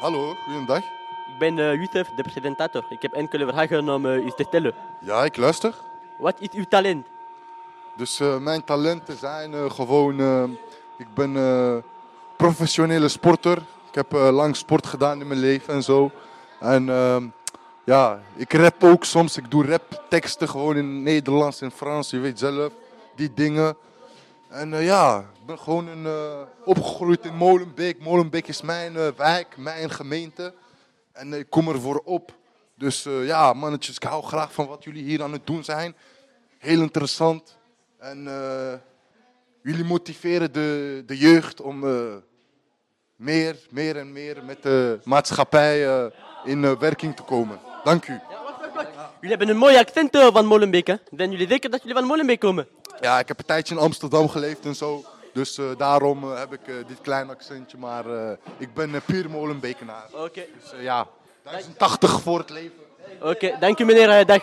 Hallo, 0.00 0.34
goedendag. 0.44 0.78
Ik 1.32 1.38
ben 1.38 1.58
eh 1.58 1.74
Youssef, 1.74 2.08
de 2.16 2.22
presentator. 2.22 2.84
Ik 2.90 3.02
heb 3.02 3.12
enkele 3.12 3.46
vragen 3.46 3.88
om 3.88 4.06
eh, 4.06 4.24
u 4.26 4.30
te 4.36 4.44
stellen. 4.48 4.72
Ja, 5.00 5.24
ik 5.24 5.36
luister. 5.36 5.74
Wat 6.18 6.34
is 6.38 6.48
uw 6.52 6.64
talent? 6.68 7.06
Dus 7.96 8.20
eh, 8.20 8.36
mijn 8.36 8.64
talenten 8.64 9.16
zijn 9.16 9.54
eh, 9.54 9.70
gewoon. 9.70 10.20
eh, 10.20 10.42
ik 10.98 11.14
ben 11.14 11.36
eh, 11.36 11.76
professionele 12.36 13.08
sporter. 13.08 13.56
Ik 13.88 13.94
heb 13.94 14.12
eh, 14.14 14.28
lang 14.30 14.56
sport 14.56 14.86
gedaan 14.86 15.20
in 15.20 15.26
mijn 15.26 15.40
leven 15.40 15.74
en 15.74 15.82
zo. 15.82 16.10
En 16.60 16.88
ehm, 16.88 17.26
ja, 17.84 18.22
ik 18.36 18.52
rap 18.52 18.84
ook 18.84 19.04
soms. 19.04 19.36
Ik 19.36 19.50
doe 19.50 19.66
rapteksten 19.66 20.48
gewoon 20.48 20.76
in 20.76 21.02
Nederlands 21.02 21.60
en 21.60 21.70
Frans. 21.70 22.10
Je 22.10 22.18
weet 22.18 22.38
zelf, 22.38 22.72
die 23.16 23.34
dingen. 23.34 23.76
En 24.48 24.74
eh, 24.74 24.84
ja, 24.84 25.18
ik 25.18 25.46
ben 25.46 25.58
gewoon 25.58 25.86
een, 25.86 26.06
eh, 26.06 26.40
opgegroeid 26.64 27.24
in 27.24 27.36
Molenbeek. 27.36 27.98
Molenbeek 28.00 28.48
is 28.48 28.62
mijn 28.62 28.96
eh, 28.96 29.08
wijk, 29.16 29.56
mijn 29.56 29.90
gemeente. 29.90 30.54
En 31.12 31.32
ik 31.32 31.50
kom 31.50 31.68
ervoor 31.68 32.02
op. 32.04 32.34
Dus 32.76 33.02
ja, 33.02 33.52
mannetjes, 33.52 33.96
ik 33.96 34.02
hou 34.02 34.22
graag 34.22 34.52
van 34.52 34.66
wat 34.66 34.84
jullie 34.84 35.02
hier 35.02 35.22
aan 35.22 35.32
het 35.32 35.46
doen 35.46 35.64
zijn. 35.64 35.96
Heel 36.58 36.80
interessant. 36.80 37.58
En 37.98 38.24
jullie 39.62 39.84
motiveren 39.84 40.52
de, 40.52 41.02
de 41.06 41.16
jeugd 41.16 41.60
om 41.60 41.78
meer, 43.16 43.58
meer 43.70 43.96
en 43.96 44.12
meer 44.12 44.44
met 44.44 44.62
de 44.62 45.00
maatschappij 45.04 46.10
in 46.44 46.78
werking 46.78 47.16
te 47.16 47.22
komen. 47.22 47.71
Dank 47.84 48.08
u. 48.08 48.20
Jullie 49.20 49.36
hebben 49.36 49.48
een 49.48 49.56
mooi 49.56 49.76
accent 49.78 50.14
eh, 50.14 50.26
van 50.32 50.46
Molenbeek, 50.46 50.86
hè? 50.86 50.94
Zijn 51.16 51.30
jullie 51.30 51.48
zeker 51.48 51.70
dat 51.70 51.80
jullie 51.80 51.96
van 51.96 52.04
Molenbeek 52.06 52.40
komen? 52.40 52.66
Ja, 53.00 53.18
ik 53.18 53.28
heb 53.28 53.38
een 53.38 53.44
tijdje 53.44 53.74
in 53.74 53.80
Amsterdam 53.80 54.28
geleefd 54.28 54.64
en 54.64 54.74
zo. 54.74 55.04
Dus 55.32 55.58
eh, 55.58 55.64
daarom 55.76 56.22
eh, 56.32 56.38
heb 56.38 56.52
ik 56.52 56.66
eh, 56.66 56.74
dit 56.86 57.00
klein 57.00 57.30
accentje. 57.30 57.78
Maar 57.78 58.06
eh, 58.06 58.36
ik 58.58 58.74
ben 58.74 58.90
uh, 58.90 58.96
puur 59.06 59.30
Molenbekenaar. 59.30 60.06
Oké. 60.12 60.42
Dus 60.60 60.80
ja, 60.80 61.06
1080 61.42 62.20
voor 62.20 62.38
het 62.38 62.50
leven. 62.50 62.78
Oké, 63.22 63.56
dank 63.60 63.78
u 63.78 63.84
meneer. 63.84 64.26
dag. 64.26 64.42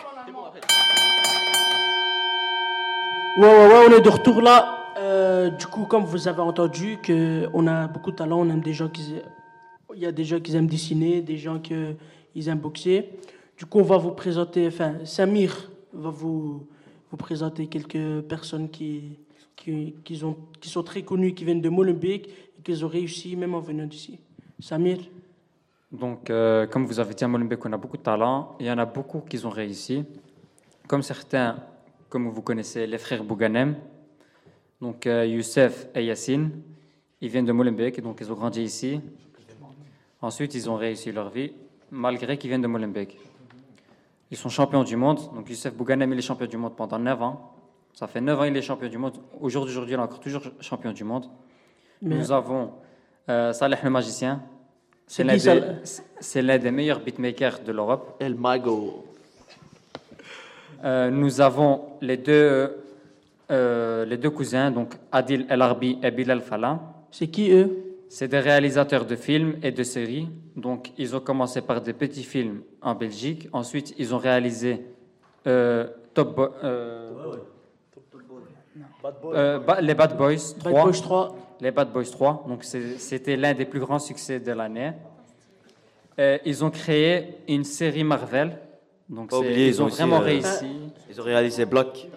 Ouais, 3.36 3.46
ouais, 3.48 3.68
ouais, 3.68 3.86
on 3.86 3.92
est 3.92 4.04
de 4.04 4.10
retour 4.10 4.42
là. 4.42 4.78
Euh, 4.98 5.50
du 5.56 5.66
coup, 5.66 5.86
comme 5.86 6.04
vous 6.04 6.26
avez 6.28 6.42
entendu, 6.42 6.98
que 7.00 7.48
on 7.52 7.66
a 7.68 7.86
beaucoup 7.86 8.10
de 8.10 8.16
talent, 8.16 8.40
on 8.40 8.50
aime 8.50 8.60
des 8.60 8.74
gens 8.74 8.88
qui, 8.88 9.14
il 9.94 10.00
y 10.00 10.06
a 10.06 10.12
des 10.12 10.24
gens 10.24 10.40
qui 10.40 10.54
aiment 10.56 10.66
dessiner, 10.66 11.20
des 11.22 11.38
gens 11.38 11.58
qui 11.60 11.74
ils 12.34 12.48
aiment 12.48 12.58
boxer. 12.58 13.10
Du 13.56 13.66
coup, 13.66 13.78
on 13.80 13.84
va 13.84 13.98
vous 13.98 14.12
présenter, 14.12 14.66
enfin, 14.66 15.04
Samir 15.04 15.70
va 15.92 16.10
vous, 16.10 16.66
vous 17.10 17.16
présenter 17.16 17.66
quelques 17.66 18.22
personnes 18.22 18.70
qui, 18.70 19.18
qui, 19.56 19.94
qui, 20.04 20.24
ont, 20.24 20.36
qui 20.60 20.68
sont 20.68 20.82
très 20.82 21.02
connues, 21.02 21.34
qui 21.34 21.44
viennent 21.44 21.60
de 21.60 21.68
Molenbeek 21.68 22.28
et 22.28 22.62
qui 22.62 22.82
ont 22.84 22.88
réussi 22.88 23.36
même 23.36 23.54
en 23.54 23.60
venant 23.60 23.86
d'ici. 23.86 24.18
Samir 24.58 24.98
Donc, 25.92 26.30
euh, 26.30 26.66
comme 26.66 26.86
vous 26.86 27.00
avez 27.00 27.14
dit 27.14 27.24
à 27.24 27.28
Molenbeek, 27.28 27.64
on 27.64 27.72
a 27.72 27.76
beaucoup 27.76 27.96
de 27.96 28.02
talent. 28.02 28.56
Il 28.60 28.66
y 28.66 28.70
en 28.70 28.78
a 28.78 28.86
beaucoup 28.86 29.20
qui 29.20 29.44
ont 29.44 29.50
réussi. 29.50 30.04
Comme 30.86 31.02
certains, 31.02 31.56
comme 32.08 32.28
vous 32.28 32.42
connaissez, 32.42 32.86
les 32.86 32.98
frères 32.98 33.24
Bouganem. 33.24 33.76
Donc, 34.80 35.06
euh, 35.06 35.26
Youssef 35.26 35.88
et 35.94 36.04
Yassine. 36.04 36.50
Ils 37.20 37.28
viennent 37.28 37.44
de 37.44 37.52
Molenbeek, 37.52 38.00
donc 38.00 38.18
ils 38.20 38.32
ont 38.32 38.34
grandi 38.34 38.62
ici. 38.62 39.00
Ensuite, 40.22 40.54
ils 40.54 40.68
ont 40.70 40.76
réussi 40.76 41.12
leur 41.12 41.30
vie, 41.30 41.52
malgré 41.90 42.36
qu'ils 42.38 42.48
viennent 42.50 42.62
de 42.62 42.66
Molenbeek. 42.66 43.18
Ils 44.30 44.36
sont 44.36 44.48
champions 44.48 44.84
du 44.84 44.96
monde. 44.96 45.18
Donc, 45.34 45.48
Youssef 45.50 45.74
Bouganem, 45.74 46.12
il 46.12 46.18
est 46.18 46.22
champion 46.22 46.46
du 46.46 46.56
monde 46.56 46.76
pendant 46.76 46.98
9 46.98 47.22
ans. 47.22 47.52
Ça 47.94 48.06
fait 48.06 48.20
9 48.20 48.40
ans 48.40 48.44
qu'il 48.44 48.56
est 48.56 48.62
champion 48.62 48.88
du 48.88 48.98
monde. 48.98 49.14
Aujourd'hui, 49.40 49.72
aujourd'hui, 49.72 49.94
il 49.94 49.98
est 49.98 50.02
encore 50.02 50.20
toujours 50.20 50.42
champion 50.60 50.92
du 50.92 51.02
monde. 51.04 51.26
Mais- 52.02 52.16
Nous 52.16 52.30
avons 52.32 52.72
euh, 53.28 53.52
Saleh 53.52 53.76
le 53.82 53.90
magicien. 53.90 54.42
C'est 55.06 55.24
l'un 55.24 55.36
des, 55.36 55.62
c'est 56.20 56.40
l'un 56.42 56.58
des 56.58 56.70
meilleurs 56.70 57.00
beatmakers 57.00 57.58
de 57.66 57.72
l'Europe. 57.72 58.16
El 58.20 58.36
Mago. 58.36 59.04
Euh, 60.84 61.10
nous 61.10 61.40
avons 61.40 61.82
les 62.00 62.16
deux, 62.16 62.76
euh, 63.50 64.04
les 64.06 64.16
deux 64.16 64.30
cousins, 64.30 64.70
donc 64.70 64.94
Adil 65.12 65.44
El 65.48 65.60
Arbi 65.60 65.98
et 66.02 66.10
Bilal 66.12 66.40
Fala. 66.40 66.80
C'est 67.10 67.26
qui 67.26 67.50
eux? 67.50 67.89
C'est 68.12 68.26
des 68.26 68.40
réalisateurs 68.40 69.04
de 69.06 69.14
films 69.14 69.54
et 69.62 69.70
de 69.70 69.84
séries. 69.84 70.28
Donc, 70.56 70.90
ils 70.98 71.14
ont 71.14 71.20
commencé 71.20 71.60
par 71.60 71.80
des 71.80 71.92
petits 71.92 72.24
films 72.24 72.62
en 72.82 72.96
Belgique. 72.96 73.48
Ensuite, 73.52 73.94
ils 73.98 74.12
ont 74.12 74.18
réalisé 74.18 74.84
euh, 75.46 75.86
Top 76.12 76.36
euh, 76.64 77.12
euh, 79.32 79.60
Ba- 79.60 79.80
les 79.80 79.94
Bad 79.94 80.16
Boys 80.16 80.56
3. 80.58 80.72
Bad 80.72 80.82
Boys 80.82 81.00
3. 81.00 81.36
Les 81.60 81.70
Bad 81.70 81.92
Boys 81.92 82.10
3. 82.10 82.46
Donc, 82.48 82.64
c'était 82.64 83.36
l'un 83.36 83.54
des 83.54 83.64
plus 83.64 83.78
grands 83.78 84.00
succès 84.00 84.40
de 84.40 84.50
l'année. 84.50 84.90
Ils 86.18 86.64
ont 86.64 86.70
créé 86.70 87.36
une 87.46 87.62
série 87.64 88.02
Marvel. 88.02 88.58
Donc, 89.08 89.32
oublier, 89.32 89.68
ils, 89.68 89.80
ont, 89.80 89.86
aussi, 89.86 89.98
vraiment 89.98 90.20
euh, 90.20 90.24
réussi. 90.24 90.66
Ils 91.08 91.20
ont 91.20 91.24
réalisé 91.24 91.64
Block. 91.64 92.08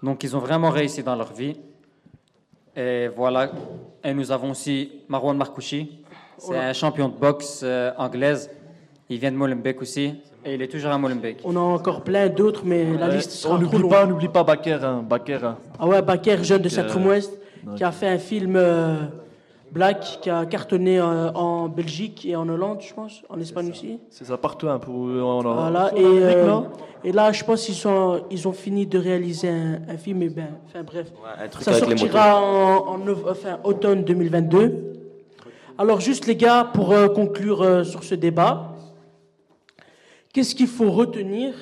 Donc, 0.00 0.22
ils 0.22 0.36
ont 0.36 0.40
vraiment 0.40 0.70
réussi 0.70 1.02
dans 1.02 1.16
leur 1.16 1.32
vie. 1.32 1.56
Et 2.76 3.08
voilà. 3.08 3.50
Et 4.04 4.14
nous 4.14 4.30
avons 4.30 4.50
aussi 4.52 4.92
Marwan 5.08 5.36
Markouchi. 5.36 5.98
C'est 6.38 6.56
un 6.56 6.72
champion 6.72 7.08
de 7.08 7.14
boxe 7.14 7.62
euh, 7.64 7.90
anglaise. 7.98 8.50
Il 9.10 9.18
vient 9.18 9.32
de 9.32 9.36
Molenbeek 9.36 9.80
aussi. 9.82 10.14
Et 10.44 10.54
il 10.54 10.62
est 10.62 10.68
toujours 10.68 10.92
à 10.92 10.98
Molenbeek. 10.98 11.40
On 11.44 11.56
a 11.56 11.60
encore 11.60 12.02
plein 12.04 12.28
d'autres, 12.28 12.62
mais 12.64 12.84
la 12.96 13.08
liste 13.08 13.32
sera 13.32 13.54
on 13.54 13.56
trop 13.56 13.64
n'oublie 13.64 13.78
longue. 13.82 13.90
pas, 13.90 14.06
n'oublie 14.06 14.28
pas 14.28 14.44
Baker, 14.44 14.78
hein, 14.82 15.04
Baker. 15.08 15.38
hein. 15.42 15.56
Ah 15.78 15.86
ouais, 15.86 16.00
Baker, 16.00 16.44
jeune 16.44 16.62
de 16.62 16.68
Donc, 16.68 16.78
euh, 16.96 17.20
qui 17.76 17.82
a 17.84 17.90
fait 17.90 18.06
un 18.08 18.18
film 18.18 18.54
euh, 18.56 18.96
Black, 19.70 20.18
qui 20.22 20.30
a 20.30 20.46
cartonné 20.46 20.98
euh, 20.98 21.30
en 21.32 21.68
Belgique 21.68 22.24
et 22.24 22.34
en 22.36 22.48
Hollande, 22.48 22.78
je 22.80 22.94
pense, 22.94 23.22
en 23.28 23.38
Espagne 23.38 23.70
aussi. 23.70 23.98
C'est 24.08 24.24
ça 24.24 24.38
partout 24.38 24.68
hein, 24.68 24.78
pour 24.78 24.94
on 24.94 25.40
en- 25.44 25.54
Voilà, 25.54 25.92
et, 25.96 26.02
euh, 26.04 26.60
et 27.04 27.12
là, 27.12 27.32
je 27.32 27.44
pense 27.44 27.66
qu'ils 27.66 27.74
sont, 27.74 28.22
ils 28.30 28.48
ont 28.48 28.52
fini 28.52 28.86
de 28.86 28.98
réaliser 28.98 29.48
un, 29.50 29.80
un 29.88 29.96
film, 29.98 30.22
et 30.22 30.30
ben, 30.30 30.48
enfin 30.66 30.82
bref, 30.82 31.12
un 31.38 31.48
truc 31.48 31.64
ça 31.64 31.72
avec 31.72 31.86
les 31.88 31.96
sortira 31.98 32.40
en, 32.42 32.94
en 32.94 33.00
enfin, 33.30 33.58
automne 33.64 34.04
2022. 34.04 34.84
Alors 35.76 36.00
juste 36.00 36.26
les 36.26 36.34
gars, 36.36 36.68
pour 36.72 36.92
euh, 36.92 37.08
conclure 37.08 37.62
euh, 37.62 37.84
sur 37.84 38.02
ce 38.04 38.14
débat, 38.14 38.72
qu'est-ce 40.32 40.54
qu'il 40.54 40.66
faut 40.66 40.90
retenir 40.90 41.54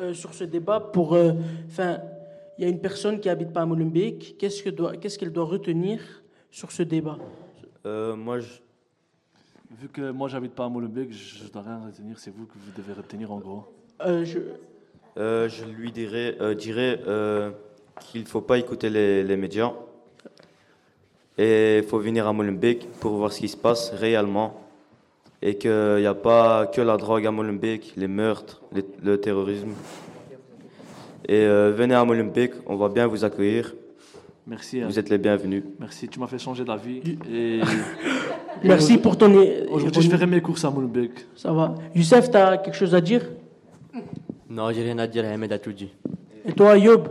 euh, 0.00 0.14
sur 0.14 0.32
ce 0.34 0.44
débat 0.44 0.80
pour, 0.80 1.14
euh, 1.14 1.32
enfin, 1.68 1.98
il 2.58 2.64
y 2.64 2.66
a 2.66 2.70
une 2.70 2.80
personne 2.80 3.18
qui 3.20 3.28
habite 3.28 3.52
pas 3.52 3.62
à 3.62 3.66
Molenbeek, 3.66 4.36
qu'est-ce 4.38 4.62
que 4.62 4.70
doit, 4.70 4.96
qu'est-ce 4.96 5.18
qu'elle 5.18 5.32
doit 5.32 5.44
retenir 5.44 6.00
sur 6.52 6.70
ce 6.70 6.84
débat 6.84 7.18
Euh, 7.84 8.14
moi, 8.14 8.38
je... 8.38 8.46
Vu 9.80 9.88
que 9.88 10.12
moi 10.12 10.28
j'habite 10.28 10.52
pas 10.54 10.66
à 10.66 10.68
Molenbeek, 10.68 11.10
je, 11.12 11.38
je 11.44 11.50
dois 11.50 11.62
rien 11.62 11.80
retenir. 11.84 12.16
C'est 12.18 12.30
vous 12.30 12.46
que 12.46 12.52
vous 12.54 12.70
devez 12.76 12.92
retenir 12.92 13.32
en 13.32 13.38
gros. 13.40 13.64
Euh, 14.04 14.24
je... 14.24 14.38
Euh, 15.18 15.48
je 15.48 15.64
lui 15.64 15.90
dirais, 15.90 16.36
euh, 16.40 16.54
dirais 16.54 17.00
euh, 17.08 17.50
qu'il 18.00 18.22
ne 18.22 18.26
faut 18.26 18.40
pas 18.42 18.58
écouter 18.58 18.88
les, 18.90 19.24
les 19.24 19.36
médias. 19.36 19.72
Et 21.38 21.78
il 21.78 21.84
faut 21.84 21.98
venir 21.98 22.26
à 22.28 22.32
Molenbeek 22.32 22.86
pour 23.00 23.12
voir 23.16 23.32
ce 23.32 23.40
qui 23.40 23.48
se 23.48 23.56
passe 23.56 23.90
réellement. 23.90 24.60
Et 25.40 25.56
qu'il 25.58 25.96
n'y 25.98 26.06
a 26.06 26.14
pas 26.14 26.66
que 26.66 26.80
la 26.80 26.96
drogue 26.96 27.26
à 27.26 27.30
Molenbeek, 27.32 27.94
les 27.96 28.06
meurtres, 28.08 28.62
les- 28.72 28.84
le 29.02 29.18
terrorisme. 29.20 29.72
Et 31.26 31.44
euh, 31.46 31.72
venez 31.74 31.94
à 31.94 32.04
Molenbeek, 32.04 32.52
on 32.66 32.76
va 32.76 32.88
bien 32.88 33.06
vous 33.08 33.24
accueillir. 33.24 33.74
Merci. 34.46 34.80
Vous 34.80 34.98
êtes 34.98 35.08
les 35.08 35.18
bienvenus. 35.18 35.62
Merci, 35.78 36.08
tu 36.08 36.18
m'as 36.18 36.26
fait 36.26 36.38
changer 36.38 36.64
d'avis. 36.64 37.00
Et... 37.30 37.60
Merci 38.64 38.98
pour 38.98 39.16
ton. 39.16 39.32
Aujourd'hui, 39.70 40.02
je 40.02 40.10
ferai 40.10 40.26
mes 40.26 40.40
courses 40.40 40.64
à 40.64 40.70
Molenbeek. 40.70 41.26
Ça 41.36 41.52
va. 41.52 41.74
Youssef, 41.94 42.30
tu 42.30 42.36
as 42.36 42.58
quelque 42.58 42.74
chose 42.76 42.94
à 42.94 43.00
dire? 43.00 43.22
Non, 44.50 44.70
j'ai 44.72 44.82
rien 44.82 44.98
à 44.98 45.06
dire, 45.06 45.24
Ahmed 45.24 45.52
a 45.52 45.58
tout 45.58 45.72
dit. 45.72 45.90
Et 46.44 46.52
toi, 46.52 46.76
Yob? 46.76 47.08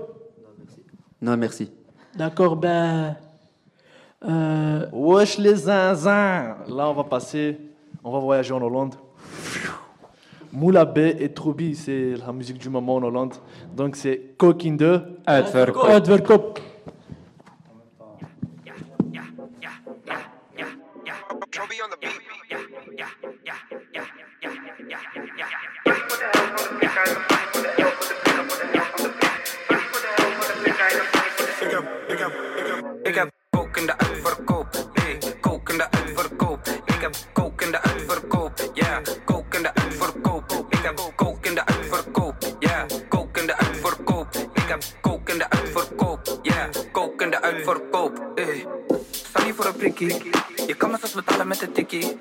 Non, 1.21 1.37
merci. 1.37 1.71
D'accord, 2.15 2.55
ben. 2.57 3.15
euh, 4.27 4.85
Wesh 4.91 5.37
les 5.37 5.55
zinzins 5.55 6.57
Là, 6.67 6.89
on 6.89 6.93
va 6.93 7.03
passer, 7.05 7.57
on 8.03 8.11
va 8.11 8.19
voyager 8.19 8.53
en 8.53 8.61
Hollande. 8.61 8.95
Moula 10.51 10.83
B 10.83 10.97
et 10.97 11.29
Troubi, 11.29 11.75
c'est 11.75 12.15
la 12.25 12.33
musique 12.33 12.57
du 12.57 12.69
moment 12.69 12.95
en 12.95 13.03
Hollande. 13.03 13.35
Donc 13.75 13.95
c'est 13.95 14.35
Kokinde. 14.37 15.17
Adverkop. 15.25 16.59
Adverkop. 21.51 21.81
Ik 33.03 33.15
heb 33.15 33.31
kook 33.49 33.77
in 33.77 33.85
de 33.85 33.97
uitverkoop, 33.97 34.67
hey, 34.93 35.17
kook 35.41 35.69
in 35.69 35.77
de 35.77 35.91
uitverkoop. 35.91 36.67
Ik 36.85 37.01
heb 37.01 37.15
kook 37.33 37.61
in 37.61 37.71
de 37.71 37.81
uitverkoop, 37.81 38.71
yeah, 38.73 39.03
kook 39.25 39.55
in 39.55 39.61
de 39.63 39.73
uitverkoop. 39.73 40.53
Ik 40.69 40.83
heb 40.83 40.99
kook 41.15 41.45
in 41.45 41.55
de 41.55 41.65
uitverkoop, 41.65 42.35
yeah, 42.59 42.89
kook 43.09 43.37
in 43.37 43.47
de 43.47 43.57
uitverkoop. 43.57 44.35
Ik 44.53 44.67
heb 44.67 44.83
kook 45.01 45.29
in 45.29 45.37
de 45.37 45.49
uitverkoop, 45.49 46.39
yeah, 46.41 46.69
kook 46.91 47.21
in 47.21 47.29
de 47.29 47.41
uitverkoop. 47.41 48.31
Hey. 48.35 48.65
Sta 49.11 49.43
niet 49.43 49.55
voor 49.55 49.65
een 49.65 49.75
prikkie, 49.75 50.29
je 50.71 50.77
kan 50.77 50.91
me 50.91 50.97
zelfs 50.97 51.15
betalen 51.15 51.47
met 51.47 51.61
een 51.61 51.71
tikkie. 51.71 52.19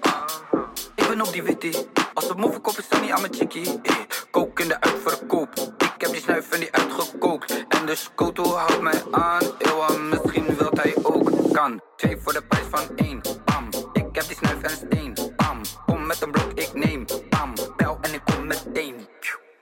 Ik 0.94 1.08
ben 1.08 1.20
op 1.20 1.32
die 1.32 1.42
witty, 1.42 1.72
als 2.14 2.26
we 2.26 2.34
move 2.34 2.58
kopen 2.58 2.82
sta 2.82 3.00
niet 3.00 3.10
aan 3.10 3.20
mijn 3.20 3.34
chickie. 3.34 3.64
Hey. 3.82 4.06
Kook 4.30 4.60
in 4.60 4.68
de 4.68 4.80
uitverkoop, 4.80 5.48
ik 5.78 5.94
heb 5.98 6.10
die 6.10 6.20
snuif 6.20 6.50
en 6.50 6.60
die 6.60 6.72
uitgekookt. 6.72 7.64
En 7.68 7.86
de 7.86 7.94
scoto 7.94 8.54
houdt 8.54 8.80
mij 8.80 9.02
aan, 9.10 9.42
eeuwa, 9.58 9.88
misschien 9.96 10.56
wilt 10.56 10.82
hij 10.82 10.94
ook. 11.02 11.52
Kan, 11.52 11.80
twee 11.96 12.16
voor 12.22 12.32
de 12.32 12.42
prijs 12.42 12.66
van 12.70 12.96
één, 12.96 13.20
bam. 13.44 13.68
Ik 13.92 14.08
heb 14.12 14.26
die 14.26 14.36
snuif 14.36 14.62
en 14.62 14.70
steen, 14.70 15.14
bam. 15.36 15.60
Kom 15.86 16.06
met 16.06 16.22
een 16.22 16.30
blok, 16.30 16.52
ik 16.54 16.74
neem, 16.74 17.04
bam. 17.28 17.54
Bel 17.76 17.98
en 18.00 18.14
ik 18.14 18.22
kom 18.24 18.46
meteen. 18.46 19.08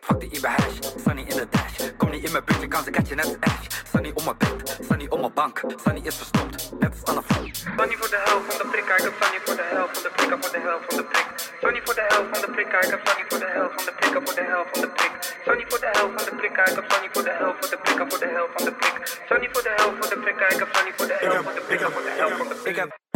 Fuck 0.00 0.20
die 0.20 0.30
Iber 0.30 0.50
hash, 0.50 0.78
Sunny 1.04 1.22
in 1.22 1.36
de 1.36 1.46
dash. 1.50 1.90
Kom 1.96 2.10
niet 2.10 2.24
in 2.24 2.32
mijn 2.32 2.44
buurt, 2.44 2.60
je 2.60 2.68
kan 2.68 2.84
ze 2.84 2.90
catchen 2.90 3.16
net 3.16 3.26
als 3.26 3.36
Ash. 3.40 3.66
Sunny 3.92 4.10
op 4.14 4.24
mijn 4.24 4.36
bed, 4.38 4.78
Sunny 4.88 5.06
op 5.08 5.20
mijn 5.20 5.32
bank. 5.34 5.62
Sunny 5.84 6.00
is 6.04 6.16
verstopt, 6.16 6.72
net 6.78 6.90
als 6.90 7.04
Anne 7.04 7.22
Frank. 7.22 7.54
Sunny 7.54 7.96
voor 7.96 8.08
de 8.08 8.22
helft 8.24 8.54
van 8.54 8.70
de 8.70 8.76
prik, 8.88 8.98
ik 8.98 9.04
heb 9.04 9.22
Sunny 9.22 9.40
voor 9.44 9.56
de 9.56 9.62
helft 9.62 9.92
van 9.94 10.02
de 10.02 10.10
prik, 10.16 10.30
voor 10.40 10.52
de 10.52 10.60
helft 10.68 10.84
van 10.88 10.96
de 10.96 11.04
prik. 11.04 11.26
Sunny 11.60 11.80
voor 11.84 11.94
de 11.94 12.04
helft 12.08 12.28
van 12.32 12.40
de 12.40 12.50
prik, 12.54 12.66
ik 12.66 12.90
heb 12.90 13.00
voor 13.28 13.38
de 13.38 13.48
helft 13.56 13.74
van 13.76 13.84
de 13.84 13.92
prik, 13.98 14.12
voor 14.24 14.34
de 14.34 14.44
helft 14.52 14.70
van 14.72 14.80
de 14.80 14.88
prik. 14.96 15.12
Sunny 15.44 15.64
voor 15.68 15.80
de 15.80 15.90
helft 15.92 16.14
van 16.16 16.24
de 16.28 16.34
prik, 16.40 16.50
ik 16.50 16.76
heb 16.78 16.86
voor 17.12 17.22
de 17.24 17.34
helft 17.40 17.58
van 17.60 17.70
de 17.70 17.78
prik, 17.84 17.98
voor 18.08 18.18
de 18.18 18.28
helft 18.36 18.52
van 18.56 18.64
de 18.64 18.72
prik. 18.80 18.96
Sunny 19.28 19.48
voor 19.52 19.62
de 19.62 19.72
helft 19.76 19.96
van 20.00 20.08
de 20.12 20.18
prik, 20.24 20.40
ik 20.54 20.58
heb 20.58 20.70
voor 20.96 21.06
de 21.06 21.16
helft 21.18 21.44
van 21.44 21.54
de 21.54 21.60
prik, 21.68 21.80
voor 21.80 22.02
de 22.02 22.14
helft 22.20 22.36
van 22.36 22.48
de 22.48 22.54
prik. 22.54 23.07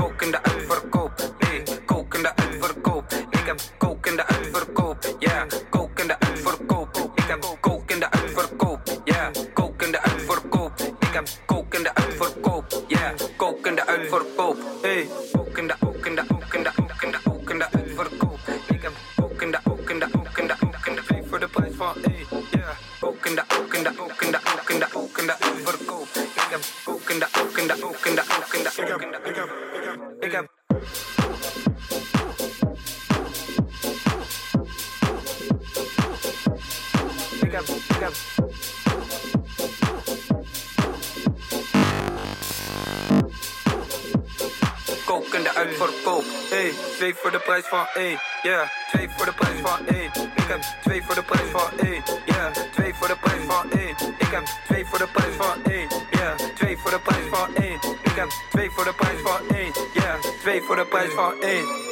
Hey, 46.72 46.94
twee 46.96 47.14
voor 47.14 47.30
de 47.30 47.38
prijs 47.38 47.64
van 47.66 47.86
één. 47.94 48.18
Yeah, 48.42 48.68
twee 48.90 49.08
voor 49.16 49.26
de 49.26 49.32
prijs 49.32 49.60
van 49.60 49.86
één. 49.86 50.10
Ik 50.34 50.48
heb 50.48 50.60
twee 50.82 51.02
voor 51.02 51.14
de 51.14 51.22
prijs 51.22 51.48
van 51.50 51.70
één. 51.78 52.02
Yeah, 52.24 52.52
twee 52.72 52.94
voor 52.94 53.08
de 53.08 53.16
prijs 53.16 53.44
van 53.46 53.70
één. 53.70 53.96
Ik 54.18 54.30
heb 54.30 54.44
twee 54.66 54.86
voor 54.86 54.98
de 54.98 55.08
prijs 55.12 55.34
van 55.36 55.64
één. 55.64 55.88
Yeah, 56.10 56.34
twee 56.54 56.78
voor 56.78 56.90
de 56.90 56.98
prijs 56.98 57.24
van 57.30 57.54
één. 57.54 57.78
Ik 58.02 58.14
heb 58.14 58.28
twee 58.50 58.70
voor 58.70 58.84
de 58.84 58.94
prijs 58.94 59.20
van 59.22 59.56
één. 59.56 59.72
Yeah, 59.92 60.20
twee 60.40 60.62
voor 60.62 60.76
de 60.76 60.86
prijs 60.86 61.12
van 61.12 61.40
één. 61.40 61.91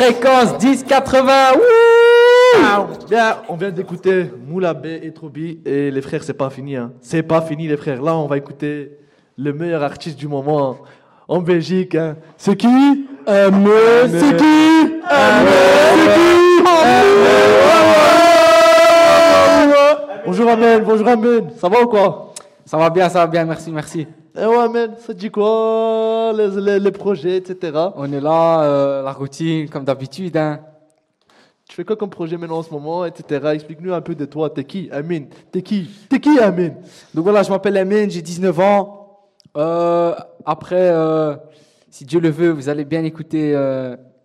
Fréquence 0.00 0.58
1080. 0.64 1.30
Ah, 2.64 2.86
Bien, 3.06 3.36
on 3.50 3.56
vient 3.56 3.70
d'écouter 3.70 4.30
Moula 4.46 4.72
B 4.72 4.86
et 4.86 5.12
Trobi. 5.12 5.60
Et 5.66 5.90
les 5.90 6.00
frères, 6.00 6.24
c'est 6.24 6.32
pas 6.32 6.48
fini. 6.48 6.74
Hein. 6.74 6.92
C'est 7.02 7.22
pas 7.22 7.42
fini, 7.42 7.68
les 7.68 7.76
frères. 7.76 8.00
Là, 8.00 8.16
on 8.16 8.26
va 8.26 8.38
écouter 8.38 8.96
le 9.36 9.52
meilleur 9.52 9.82
artiste 9.82 10.18
du 10.18 10.26
moment 10.26 10.78
en 11.28 11.42
Belgique. 11.42 11.96
Hein. 11.96 12.16
C'est 12.38 12.56
qui? 12.56 12.66
C'est 13.26 13.50
qui? 13.50 13.50
Amé. 13.56 14.08
C'est 14.08 14.36
qui? 14.38 15.00
Bonjour 20.24 20.48
Amen, 20.48 20.82
bonjour 20.82 21.08
Amen. 21.08 21.50
Ça 21.58 21.68
va 21.68 21.82
ou 21.82 21.88
quoi? 21.88 22.32
Ça 22.64 22.78
va 22.78 22.88
bien, 22.88 23.10
ça 23.10 23.18
va 23.18 23.26
bien, 23.26 23.44
merci, 23.44 23.70
merci. 23.70 24.06
Eh 24.36 24.44
ouais 24.46 24.56
Amen, 24.56 24.94
ça 24.98 25.12
dit 25.12 25.30
quoi 25.30 26.32
les, 26.36 26.48
les- 26.60 26.78
les 26.80 26.92
projets, 26.92 27.36
etc. 27.38 27.72
On 27.96 28.12
est 28.12 28.20
là, 28.20 28.62
euh, 28.62 29.02
la 29.02 29.12
routine, 29.12 29.68
comme 29.68 29.84
d'habitude. 29.84 30.36
Hein. 30.36 30.60
Tu 31.68 31.74
fais 31.76 31.84
quoi 31.84 31.96
comme 31.96 32.10
projet 32.10 32.36
maintenant 32.36 32.58
en 32.58 32.62
ce 32.62 32.70
moment, 32.70 33.04
etc. 33.04 33.48
Explique-nous 33.54 33.92
un 33.92 34.00
peu 34.00 34.14
de 34.14 34.24
toi. 34.24 34.50
T'es 34.50 34.64
qui 34.64 34.88
Amin 34.92 35.24
T'es 35.52 35.62
qui? 35.62 35.88
T'es 36.08 36.20
qui 36.20 36.38
Amin 36.38 36.70
Donc 37.14 37.24
voilà, 37.24 37.42
je 37.42 37.50
m'appelle 37.50 37.76
Amin, 37.76 38.08
j'ai 38.08 38.22
19 38.22 38.58
ans. 38.60 39.18
Euh, 39.56 40.14
après, 40.44 40.90
euh, 40.92 41.36
si 41.90 42.04
Dieu 42.04 42.20
le 42.20 42.30
veut, 42.30 42.50
vous 42.50 42.68
allez 42.68 42.84
bien 42.84 43.02
écouter 43.04 43.52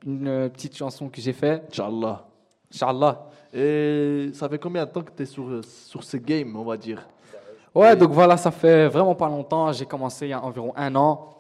une 0.06 0.50
petite 0.54 0.76
chanson 0.78 1.10
que 1.10 1.20
j'ai 1.22 1.34
faite. 1.34 1.64
Inch'Allah. 1.72 2.26
Inch'Allah. 2.74 3.28
Et 3.54 4.30
ça 4.34 4.50
fait 4.50 4.60
combien 4.60 4.86
de 4.86 4.92
temps 4.92 5.02
que 5.02 5.12
tu 5.16 5.24
es 5.24 5.26
sur, 5.26 5.62
sur 5.64 6.04
ce 6.04 6.18
game, 6.18 6.56
on 6.56 6.64
va 6.64 6.78
dire? 6.78 7.08
Ouais, 7.76 7.96
donc 7.96 8.12
voilà, 8.12 8.38
ça 8.38 8.52
fait 8.52 8.88
vraiment 8.88 9.16
pas 9.16 9.28
longtemps. 9.28 9.72
J'ai 9.74 9.86
commencé 9.86 10.28
il 10.28 10.30
y 10.30 10.34
a 10.34 10.42
environ 10.42 10.74
un 10.76 10.96
an. 10.96 11.32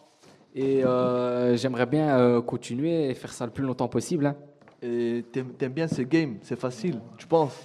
Et 0.53 0.83
euh, 0.85 1.55
j'aimerais 1.57 1.85
bien 1.85 2.17
euh, 2.17 2.41
continuer 2.41 3.09
et 3.09 3.13
faire 3.13 3.31
ça 3.33 3.45
le 3.45 3.51
plus 3.51 3.63
longtemps 3.63 3.87
possible. 3.87 4.25
hein. 4.27 4.35
Et 4.81 5.25
t'aimes 5.31 5.53
t'aimes 5.53 5.71
bien 5.73 5.87
ce 5.87 6.01
game 6.01 6.37
C'est 6.41 6.59
facile, 6.59 6.99
tu 7.17 7.25
penses? 7.27 7.57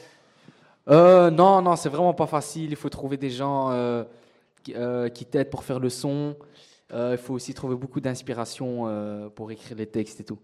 Euh, 0.88 1.30
non, 1.30 1.60
non, 1.62 1.76
c'est 1.76 1.88
vraiment 1.88 2.14
pas 2.14 2.26
facile. 2.26 2.70
Il 2.70 2.76
faut 2.76 2.88
trouver 2.88 3.16
des 3.16 3.30
gens 3.30 3.70
qui, 4.62 4.74
qui 5.14 5.24
t'aident 5.26 5.50
pour 5.50 5.64
faire 5.64 5.80
le 5.80 5.88
son. 5.88 6.36
Il 6.92 7.18
faut 7.18 7.34
aussi 7.34 7.54
trouver 7.54 7.76
beaucoup 7.76 8.00
d'inspiration 8.00 9.30
pour 9.34 9.50
écrire 9.50 9.76
les 9.76 9.86
textes 9.86 10.20
et 10.20 10.24
tout. 10.24 10.38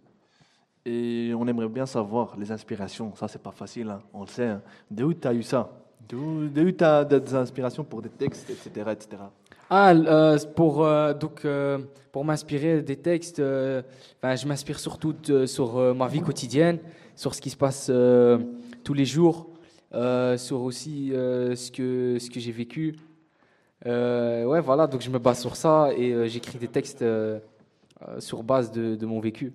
Et 0.85 1.33
on 1.37 1.47
aimerait 1.49 1.69
bien 1.69 1.87
savoir 1.87 2.37
les 2.39 2.53
inspirations. 2.53 3.13
Ça, 3.17 3.27
c'est 3.27 3.43
pas 3.43 3.51
facile, 3.51 3.89
hein, 3.91 4.01
on 4.15 4.21
le 4.21 4.29
sait. 4.29 4.47
hein. 4.47 4.63
De 4.91 5.03
où 5.05 5.13
tu 5.15 5.27
as 5.27 5.35
eu 5.35 5.43
ça? 5.43 5.69
De 6.09 6.17
où 6.17 6.71
tu 6.73 6.85
as 6.85 7.05
des 7.05 7.35
inspirations 7.35 7.85
pour 7.85 8.03
des 8.03 8.09
textes, 8.09 8.49
etc. 8.51 8.93
etc. 8.93 9.23
Ah, 9.69 9.91
euh, 9.93 10.39
pour, 10.55 10.85
euh, 10.85 11.13
donc, 11.13 11.45
euh, 11.45 11.79
pour 12.13 12.25
m'inspirer 12.25 12.83
des 12.83 12.97
textes, 12.97 13.41
euh, 13.41 13.83
ben, 14.23 14.37
je 14.37 14.47
m'inspire 14.47 14.79
surtout 14.79 15.13
de- 15.13 15.47
sur 15.47 15.77
euh, 15.79 15.93
ma 15.95 16.07
vie 16.07 16.21
quotidienne, 16.21 16.79
sur 17.17 17.35
ce 17.35 17.41
qui 17.41 17.51
se 17.51 17.57
passe 17.57 17.89
euh, 17.91 18.39
tous 18.85 18.95
les 18.95 19.05
jours, 19.05 19.49
euh, 19.95 20.37
sur 20.37 20.61
aussi 20.63 21.13
euh, 21.13 21.57
ce 21.57 21.73
que, 21.73 22.19
ce 22.21 22.31
que 22.31 22.39
j'ai 22.39 22.53
vécu. 22.53 22.95
Euh, 23.87 24.45
ouais, 24.45 24.61
voilà, 24.61 24.87
donc 24.87 25.01
je 25.03 25.11
me 25.11 25.19
base 25.19 25.41
sur 25.41 25.57
ça 25.57 25.91
et 25.97 26.13
euh, 26.13 26.27
j'écris 26.29 26.59
des 26.59 26.69
textes 26.69 27.03
euh, 27.03 27.39
euh, 28.09 28.21
sur 28.21 28.43
base 28.45 28.71
de, 28.71 28.95
de 28.95 29.07
mon 29.07 29.19
vécu. 29.21 29.53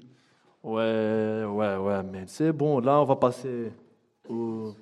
Ouais, 0.63 1.43
ouais, 1.47 1.75
ouais, 1.77 2.03
mais 2.11 2.23
c'est 2.27 2.51
bon. 2.51 2.79
Là, 2.79 2.99
on 3.01 3.05
va 3.05 3.15
passer 3.15 3.71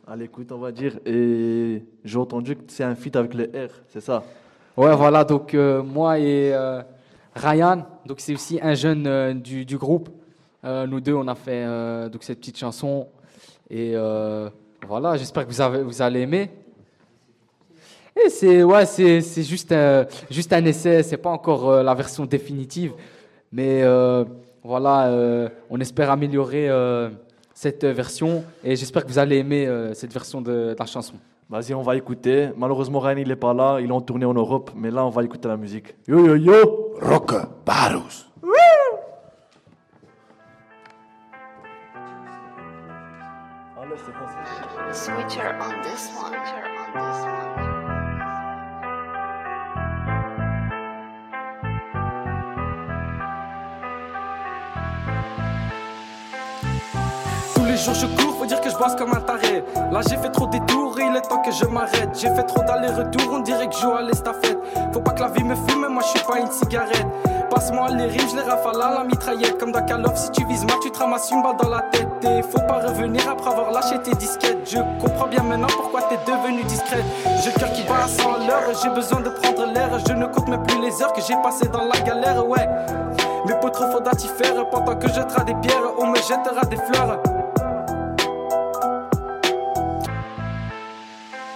à 0.08 0.16
l'écoute, 0.16 0.52
on 0.52 0.58
va 0.58 0.72
dire. 0.72 1.00
Et 1.06 1.84
j'ai 2.04 2.18
entendu 2.18 2.56
que 2.56 2.62
c'est 2.68 2.84
un 2.84 2.96
feat 2.96 3.16
avec 3.16 3.34
le 3.34 3.46
R, 3.46 3.70
c'est 3.88 4.02
ça? 4.02 4.24
Ouais, 4.78 4.96
voilà, 4.96 5.24
donc 5.24 5.54
euh, 5.54 5.84
moi 5.84 6.20
et 6.20 6.54
euh, 6.54 6.82
Ryan, 7.36 7.86
donc 8.06 8.20
c'est 8.20 8.34
aussi 8.34 8.60
un 8.62 8.74
jeune 8.74 9.08
euh, 9.08 9.34
du, 9.34 9.66
du 9.66 9.78
groupe. 9.78 10.10
Nous 10.64 11.00
deux, 11.00 11.14
on 11.14 11.28
a 11.30 11.36
fait 11.36 11.66
donc 12.10 12.22
cette 12.22 12.40
petite 12.40 12.58
chanson. 12.58 13.08
Et 13.70 13.94
voilà, 14.86 15.16
j'espère 15.16 15.48
que 15.48 15.52
vous, 15.52 15.62
avez, 15.62 15.84
vous 15.84 16.02
allez 16.02 16.20
aimer. 16.22 16.52
Et 18.22 18.30
c'est 18.30 18.62
ouais, 18.62 18.86
c'est 18.86 19.22
c'est 19.22 19.44
juste 19.44 19.72
un, 19.72 20.06
juste 20.30 20.52
un 20.52 20.66
essai, 20.66 21.02
c'est 21.04 21.16
pas 21.18 21.30
encore 21.30 21.82
la 21.82 21.94
version 21.94 22.26
définitive, 22.26 22.92
mais 23.54 23.84
voilà, 24.62 25.50
on 25.70 25.80
espère 25.80 26.12
améliorer 26.12 26.68
cette 27.62 27.84
version 27.84 28.46
et 28.64 28.78
j'espère 28.78 29.04
que 29.04 29.10
vous 29.10 29.20
allez 29.20 29.36
aimer 29.36 29.68
euh, 29.68 29.94
cette 29.94 30.14
version 30.14 30.40
de, 30.40 30.50
de 30.50 30.76
la 30.80 30.86
chanson. 30.86 31.16
Vas-y, 31.50 31.74
on 31.74 31.82
va 31.82 31.98
écouter. 31.98 32.52
Malheureusement, 32.56 33.00
Ryan, 33.00 33.18
il 33.18 33.28
n'est 33.28 33.36
pas 33.36 33.54
là. 33.54 33.80
Il 33.82 33.90
est 33.90 33.92
en 33.92 34.00
tournée 34.00 34.24
en 34.26 34.34
Europe. 34.34 34.72
Mais 34.78 34.90
là, 34.90 35.04
on 35.04 35.10
va 35.10 35.26
écouter 35.26 35.50
la 35.50 35.58
musique. 35.58 35.94
Yo, 36.08 36.26
yo, 36.26 36.36
yo 36.38 36.94
Rock 37.02 37.34
Barus 37.66 38.28
Switcher 44.92 45.56
on 45.62 45.82
this 45.84 46.10
one. 46.16 46.34
on 46.34 46.94
this 46.94 47.58
one. 47.58 47.69
Jours 57.80 57.94
je 57.94 58.06
cours, 58.06 58.36
faut 58.38 58.46
dire 58.46 58.62
que 58.62 58.70
je 58.70 58.76
bosse 58.76 58.96
comme 58.96 59.14
un 59.14 59.22
taré. 59.22 59.64
Là 59.92 60.02
j'ai 60.08 60.18
fait 60.18 60.30
trop 60.30 60.46
de 60.48 60.52
détours, 60.52 60.96
il 61.00 61.16
est 61.16 61.22
temps 61.22 61.42
que 61.42 61.52
je 61.52 61.66
m'arrête. 61.66 62.10
J'ai 62.14 62.30
fait 62.36 62.44
trop 62.44 62.62
d'allers-retours, 62.64 63.32
on 63.34 63.40
dirait 63.40 63.68
que 63.68 63.76
je 63.76 63.82
joue 63.82 63.94
à 63.94 64.02
l'estafette. 64.02 64.58
Faut 64.94 65.02
pas 65.02 65.12
que 65.12 65.22
la 65.22 65.30
vie 65.30 65.44
me 65.44 65.56
fume, 65.56 65.82
mais 65.82 65.90
moi 65.90 66.04
je 66.04 66.18
suis 66.18 66.28
pas 66.28 66.40
une 66.40 66.52
cigarette. 66.52 67.08
Passe-moi 67.50 67.88
les 67.90 68.06
rimes, 68.06 68.30
je 68.30 68.36
les 68.36 68.44
rafale 68.44 68.82
à 68.82 68.94
la 68.94 69.04
mitraillette. 69.04 69.58
Comme 69.58 69.72
dans 69.72 69.84
Call 69.84 70.06
of, 70.06 70.18
si 70.18 70.30
tu 70.32 70.46
vises 70.46 70.66
mal, 70.66 70.76
tu 70.82 70.92
te 70.92 71.00
ramasses 71.00 71.32
une 71.32 71.42
balle 71.42 71.58
dans 71.58 71.70
la 71.70 71.82
tête. 71.82 72.08
Et 72.24 72.42
faut 72.44 72.62
pas 72.68 72.80
revenir 72.86 73.22
après 73.30 73.50
avoir 73.50 73.72
lâché 73.72 73.98
tes 74.04 74.14
disquettes. 74.16 74.70
Je 74.70 74.78
comprends 75.02 75.28
bien 75.28 75.42
maintenant 75.44 75.68
pourquoi 75.76 76.02
t'es 76.04 76.20
devenu 76.28 76.64
discrète. 76.64 77.06
J'ai 77.44 77.52
le 77.52 77.60
cœur 77.60 77.72
qui 77.72 77.84
bat 77.84 78.04
à 78.04 78.08
100 78.08 78.34
à 78.34 78.38
l'heure, 78.40 78.80
j'ai 78.84 78.90
besoin 78.90 79.22
de 79.22 79.30
prendre 79.30 79.66
l'air. 79.74 79.90
Je 80.08 80.14
ne 80.14 80.26
compte 80.28 80.48
même 80.48 80.64
plus 80.64 80.80
les 80.82 81.02
heures 81.02 81.14
que 81.14 81.22
j'ai 81.22 81.36
passées 81.42 81.68
dans 81.70 81.86
la 81.86 82.00
galère, 82.02 82.48
ouais. 82.48 82.68
Mes 83.48 83.56
potes 83.56 83.74
trop 83.74 83.86
faut 83.86 84.04
faire 84.04 84.70
pendant 84.70 84.96
que 84.96 85.08
je 85.08 85.44
des 85.46 85.56
pierres, 85.56 85.94
on 85.98 86.08
me 86.08 86.18
jettera 86.18 86.66
des 86.70 86.78
fleurs. 86.78 87.39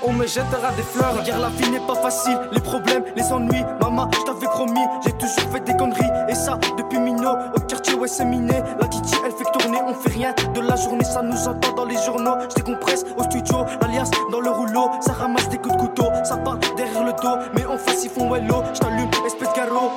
On 0.05 0.11
me 0.11 0.27
jettera 0.27 0.71
des 0.75 0.83
fleurs. 0.83 1.15
Regarde, 1.17 1.41
la 1.41 1.49
vie 1.49 1.71
n'est 1.71 1.85
pas 1.87 1.95
facile. 1.95 2.37
Les 2.51 2.59
problèmes, 2.59 3.03
les 3.15 3.31
ennuis. 3.31 3.63
Maman, 3.79 4.09
je 4.11 4.25
t'avais 4.25 4.47
promis. 4.47 4.85
J'ai 5.05 5.13
toujours 5.13 5.49
fait 5.51 5.61
des 5.61 5.75
conneries. 5.77 6.11
Et 6.27 6.35
ça, 6.35 6.59
depuis 6.77 6.99
Mino. 6.99 7.31
Au 7.55 7.59
quartier, 7.61 7.93
ouais, 7.95 8.09
c'est 8.09 8.25
miné. 8.25 8.61
La 8.81 8.87
Titi, 8.87 9.15
elle 9.25 9.31
fait 9.31 9.45
que 9.45 9.57
tourner. 9.57 9.79
On 9.87 9.93
fait 9.93 10.09
rien 10.09 10.35
de 10.53 10.59
la 10.59 10.75
journée. 10.75 11.05
Ça 11.05 11.21
nous 11.21 11.47
entend 11.47 11.71
dans 11.73 11.85
les 11.85 11.95
journaux. 11.95 12.35
Je 12.49 12.55
décompresse 12.55 13.05
au 13.17 13.23
studio. 13.23 13.65
Alias 13.81 14.11
dans 14.29 14.41
le 14.41 14.49
rouleau. 14.49 14.89
Ça 14.99 15.13
ramasse 15.13 15.47
des 15.47 15.57
coups 15.57 15.77
de 15.77 15.81
couteau. 15.81 16.07
Ça 16.25 16.35
part 16.35 16.57
derrière 16.75 17.05
le 17.05 17.13
dos. 17.13 17.37
Mais 17.55 17.65
en 17.65 17.77
face, 17.77 18.03
ils 18.03 18.09
font 18.09 18.29
wello. 18.29 18.61
Je 18.73 18.79
t'allume, 18.79 19.09
espèce 19.25 19.49
de 19.49 19.55
garrot. 19.55 19.91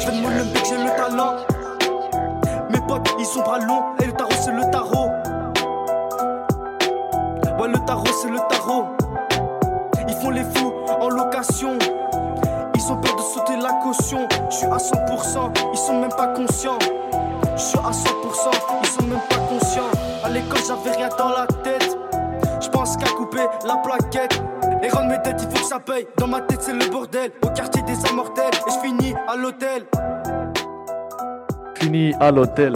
Je 0.00 0.06
vais 0.06 0.16
de 0.16 0.22
Molenbeek, 0.22 0.64
j'ai 0.64 0.78
le 0.78 0.96
talent. 0.96 1.34
Mes 2.70 2.80
potes, 2.80 3.14
ils 3.18 3.26
sont 3.26 3.42
bras 3.42 3.58
longs. 3.58 3.82
Et 4.02 4.06
le 4.06 4.12
tarot, 4.12 4.32
c'est 4.42 4.52
le 4.52 4.70
tarot. 4.70 5.10
Ouais, 7.60 7.68
le 7.68 7.78
tarot, 7.86 8.04
c'est 8.22 8.30
le 8.30 8.38
tarot. 8.38 8.55
Ils 10.08 10.14
font 10.14 10.30
les 10.30 10.42
fous 10.42 10.72
en 11.00 11.08
location. 11.08 11.78
Ils 12.74 12.92
ont 12.92 12.96
peur 12.96 13.14
de 13.16 13.22
sauter 13.22 13.56
la 13.56 13.74
caution. 13.74 14.26
Je 14.50 14.56
suis 14.56 14.66
à 14.66 14.76
100%, 14.76 15.52
ils 15.72 15.78
sont 15.78 16.00
même 16.00 16.10
pas 16.10 16.28
conscients. 16.28 16.78
Je 17.56 17.62
suis 17.62 17.78
à 17.78 17.90
100%, 17.90 17.94
ils 18.82 18.88
sont 18.88 19.02
même 19.04 19.20
pas 19.30 19.36
conscients. 19.48 19.90
À 20.24 20.30
l'école, 20.30 20.58
j'avais 20.66 20.96
rien 20.96 21.08
dans 21.16 21.28
la 21.28 21.46
tête. 21.62 21.96
Je 22.60 22.68
pense 22.68 22.96
qu'à 22.96 23.08
couper 23.10 23.46
la 23.64 23.76
plaquette. 23.76 24.42
Et 24.82 24.88
rendre 24.88 25.10
mes 25.10 25.18
dettes, 25.18 25.40
il 25.42 25.56
faut 25.56 25.62
que 25.62 25.68
ça 25.68 25.78
paye. 25.78 26.06
Dans 26.16 26.26
ma 26.26 26.40
tête, 26.40 26.62
c'est 26.62 26.72
le 26.72 26.90
bordel. 26.90 27.30
Au 27.42 27.48
quartier 27.50 27.82
des 27.82 27.98
immortels. 28.10 28.50
Et 28.66 28.70
je 28.70 28.78
finis 28.80 29.14
à 29.28 29.36
l'hôtel. 29.36 29.84
fini 31.76 32.14
à 32.20 32.30
l'hôtel. 32.32 32.74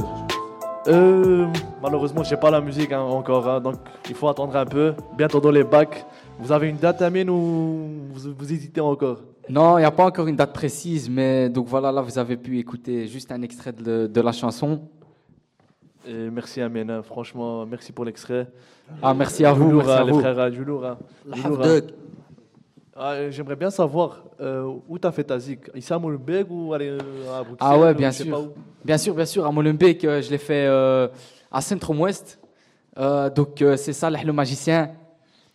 Euh, 0.89 1.47
malheureusement, 1.83 2.23
j'ai 2.23 2.37
pas 2.37 2.51
la 2.51 2.61
musique 2.61 2.91
hein, 2.93 3.01
encore, 3.03 3.47
hein, 3.49 3.61
donc 3.61 3.77
il 4.09 4.15
faut 4.15 4.29
attendre 4.29 4.57
un 4.57 4.65
peu. 4.65 4.95
Bientôt 5.17 5.41
dans 5.41 5.51
les 5.51 5.65
bacs. 5.65 6.07
Vous 6.39 6.53
avez 6.53 6.69
une 6.71 6.77
date, 6.79 7.03
Amine, 7.03 7.29
ou 7.29 7.89
vous, 8.13 8.33
vous 8.37 8.53
hésitez 8.53 8.81
encore? 8.81 9.19
Non, 9.49 9.77
il 9.77 9.81
n'y 9.83 9.87
a 9.87 9.91
pas 9.91 10.07
encore 10.07 10.27
une 10.27 10.37
date 10.37 10.53
précise, 10.55 11.11
mais 11.11 11.49
donc 11.51 11.67
voilà, 11.67 11.93
là 11.93 12.01
vous 12.01 12.19
avez 12.19 12.37
pu 12.37 12.59
écouter 12.59 13.07
juste 13.09 13.31
un 13.33 13.43
extrait 13.43 13.73
de, 13.73 14.07
de 14.07 14.21
la 14.21 14.33
chanson. 14.33 14.81
Et 16.09 16.31
merci 16.31 16.63
Amine, 16.63 16.91
hein, 16.91 17.03
franchement, 17.03 17.67
merci 17.67 17.93
pour 17.93 18.05
l'extrait. 18.07 18.49
Ah, 19.03 19.13
merci 19.13 19.45
à 19.45 19.53
vous, 19.53 19.73
merci 19.73 19.91
à 19.91 20.05
les 20.05 20.13
vous. 20.13 20.21
frères, 20.21 20.51
du 20.51 20.65
lourd, 20.65 20.87
hein, 20.87 20.99
La 21.27 21.37
du 21.37 21.43
lourd, 21.43 21.61
Hafdog. 21.61 21.85
hein. 21.91 22.90
Ah, 23.03 23.31
J'aimerais 23.31 23.57
bien 23.57 23.71
savoir 23.71 24.23
euh, 24.43 24.75
où 24.87 24.99
tu 24.99 25.07
as 25.07 25.13
fait 25.13 25.25
ta 25.25 25.39
zik? 25.39 25.71
Ici 25.75 25.91
à 25.91 25.99
Molenbeek 25.99 26.47
ou 26.51 26.75
euh, 26.75 26.99
à 27.33 27.43
Bruxelles? 27.43 27.57
Ah 27.61 27.79
ouais, 27.79 27.93
ou 27.93 27.95
bien 27.95 28.13
sûr. 28.13 28.53
Bien 28.85 28.99
sûr, 28.99 29.15
bien 29.15 29.25
sûr. 29.25 29.47
À 29.47 29.51
Molenbeek, 29.51 30.05
euh, 30.05 30.21
je 30.21 30.31
l'ai 30.31 30.37
fait 30.37 30.67
euh, 30.67 31.09
à 31.51 31.63
Centrum-Ouest. 31.63 32.39
Euh, 32.99 33.31
donc 33.31 33.63
euh, 33.63 33.79
c'est 33.79 33.95
ça, 33.95 34.11
le 34.11 34.33
magicien. 34.33 34.91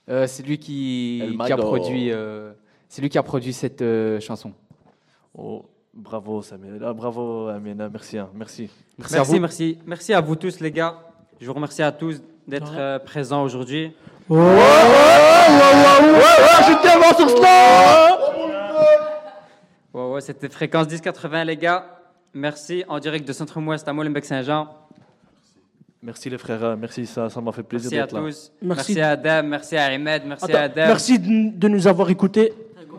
Euh, 0.10 0.26
c'est 0.26 0.42
lui 0.42 0.58
qui, 0.58 1.22
a 1.40 1.58
produit. 1.58 2.12
euh, 2.12 2.52
c'est 2.90 3.02
lui 3.04 3.10
qui 3.10 3.18
a 3.20 3.24
produit 3.24 3.54
cette 3.54 3.84
euh, 3.84 4.20
chanson. 4.20 4.52
Oh, 5.38 5.66
bravo 5.94 6.42
Samir, 6.42 6.74
Ah, 6.84 6.94
bravo 6.94 7.48
Amine, 7.48 7.90
merci, 7.92 8.18
hein, 8.18 8.30
merci. 8.34 8.70
Merci, 8.98 9.16
merci, 9.16 9.40
merci, 9.40 9.80
merci 9.86 10.14
à 10.14 10.22
vous 10.22 10.36
tous, 10.36 10.60
les 10.62 10.72
gars. 10.72 10.98
Je 11.40 11.46
vous 11.46 11.54
remercie 11.54 11.84
à 11.84 11.92
tous 11.92 12.22
d'être 12.48 12.74
euh, 12.76 12.98
présents 13.00 13.44
aujourd'hui. 13.44 13.94
Ouais, 14.30 14.38
ouais, 19.94 20.22
c'était 20.22 20.50
fréquence 20.50 20.88
1080, 20.90 21.44
les 21.46 21.58
gars. 21.58 21.86
Merci 22.34 22.84
en 22.90 23.00
direct 23.00 23.28
de 23.28 23.34
Centre-Ouest 23.34 23.88
à 23.88 23.94
Molenbeek-Saint-Jean. 23.94 24.68
Merci 26.04 26.30
les 26.30 26.38
frères, 26.38 26.76
merci, 26.78 27.06
ça 27.08 27.30
ça 27.30 27.42
m'a 27.42 27.52
fait 27.52 27.64
plaisir 27.64 27.90
Merci 27.92 27.98
à 28.00 28.06
d'être 28.06 28.14
là. 28.14 28.20
tous. 28.30 28.52
Merci. 28.62 28.94
Merci. 28.96 29.02
à 29.02 29.10
Adam, 29.12 29.48
merci 29.48 29.76
à 29.78 29.86
Ahmed, 29.86 30.24
merci 30.28 30.46
Attends, 30.46 30.58
à 30.58 30.62
Adam. 30.62 30.84
merci 30.88 31.18
de, 31.18 31.58
de 31.58 31.68
nous 31.68 31.88
avoir 31.88 32.10
écoutés. 32.12 32.54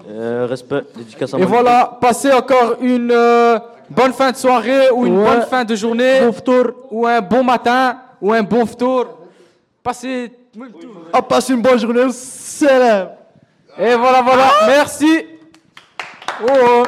Euh, 0.08 0.46
respect, 0.48 0.82
dédicace 0.96 1.34
à 1.34 1.38
Et 1.38 1.44
voilà, 1.44 1.98
passez 2.00 2.32
encore 2.32 2.76
une 2.80 3.10
euh, 3.12 3.58
bonne 3.90 4.12
fin 4.12 4.32
de 4.32 4.36
soirée 4.36 4.90
ou 4.90 5.06
une 5.06 5.18
Ouais. 5.18 5.24
bonne 5.24 5.42
fin 5.42 5.64
de 5.64 5.74
journée. 5.76 6.20
Ou 6.90 7.06
un 7.06 7.20
bon 7.20 7.44
matin 7.44 7.98
ou 8.20 8.32
un 8.32 8.42
bon 8.42 8.64
ftour. 8.66 9.18
Passez. 9.82 10.32
Ah, 11.12 11.22
passe 11.22 11.48
une 11.50 11.62
bonne 11.62 11.78
journée, 11.78 12.10
salam. 12.12 13.10
Et 13.78 13.94
voilà, 13.94 14.22
voilà. 14.22 14.50
Merci. 14.66 15.26
Oh, 16.42 16.46
oh. 16.48 16.84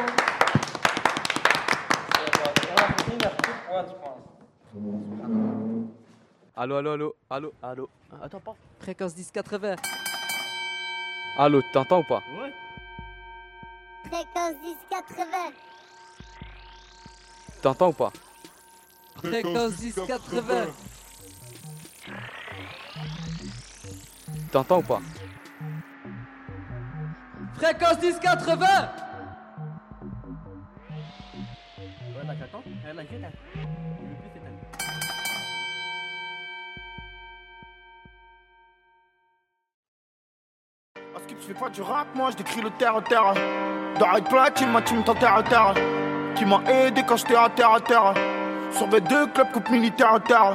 Allô, 6.55 6.75
allô, 6.75 6.91
allô, 6.91 7.15
allô, 7.29 7.53
allô. 7.61 7.89
Attends 8.21 8.39
pas. 8.39 8.55
Fréquence 8.79 9.15
1080. 9.15 9.75
Allô, 11.37 11.61
t'entends 11.71 11.99
ou 11.99 12.03
pas? 12.03 12.21
Fréquence 14.09 14.55
1080. 14.61 15.25
T'entends 17.61 17.89
ou 17.89 17.93
pas? 17.93 18.11
Fréquence 19.23 19.79
1080. 19.79 20.67
T'entends 24.51 24.79
ou 24.79 24.81
pas 24.81 24.99
Fréquence 27.55 28.01
1080. 28.01 28.65
Parce 41.13 41.25
que 41.25 41.33
tu 41.33 41.41
fais 41.41 41.53
pas 41.53 41.69
du 41.69 41.81
rap, 41.81 42.07
moi 42.15 42.31
je 42.31 42.37
décris 42.37 42.61
le 42.61 42.69
terre 42.71 42.95
à 42.95 43.01
terre. 43.01 43.33
D'arrête 43.99 44.29
platine, 44.29 44.71
ma 44.71 44.81
team 44.81 45.03
terre 45.03 45.35
à 45.35 45.43
terre. 45.43 45.73
Qui 46.35 46.45
m'a 46.45 46.61
aidé 46.71 47.03
quand 47.05 47.17
j'étais 47.17 47.35
à 47.35 47.49
terre 47.49 47.73
à 47.73 47.81
terre. 47.81 48.13
Sur 48.71 48.87
mes 48.87 49.01
deux 49.01 49.27
clubs 49.27 49.51
coupe 49.51 49.69
militaire 49.69 50.13
à 50.13 50.19
terre. 50.19 50.53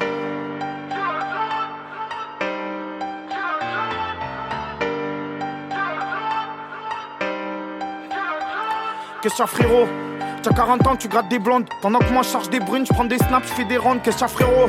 Que 9.24 9.30
ça, 9.30 9.46
frérot 9.46 9.88
T'as 10.42 10.52
40 10.52 10.86
ans, 10.86 10.96
tu 10.96 11.08
grattes 11.08 11.28
des 11.28 11.38
blondes. 11.38 11.64
Pendant 11.80 11.98
que 11.98 12.12
moi 12.12 12.22
je 12.22 12.28
charge 12.28 12.50
des 12.50 12.60
brunes, 12.60 12.84
je 12.84 12.92
prends 12.92 13.06
des 13.06 13.16
snaps, 13.16 13.48
je 13.48 13.54
fais 13.54 13.64
des 13.64 13.78
rondes. 13.78 14.02
Que 14.02 14.12
ça, 14.12 14.28
frérot 14.28 14.68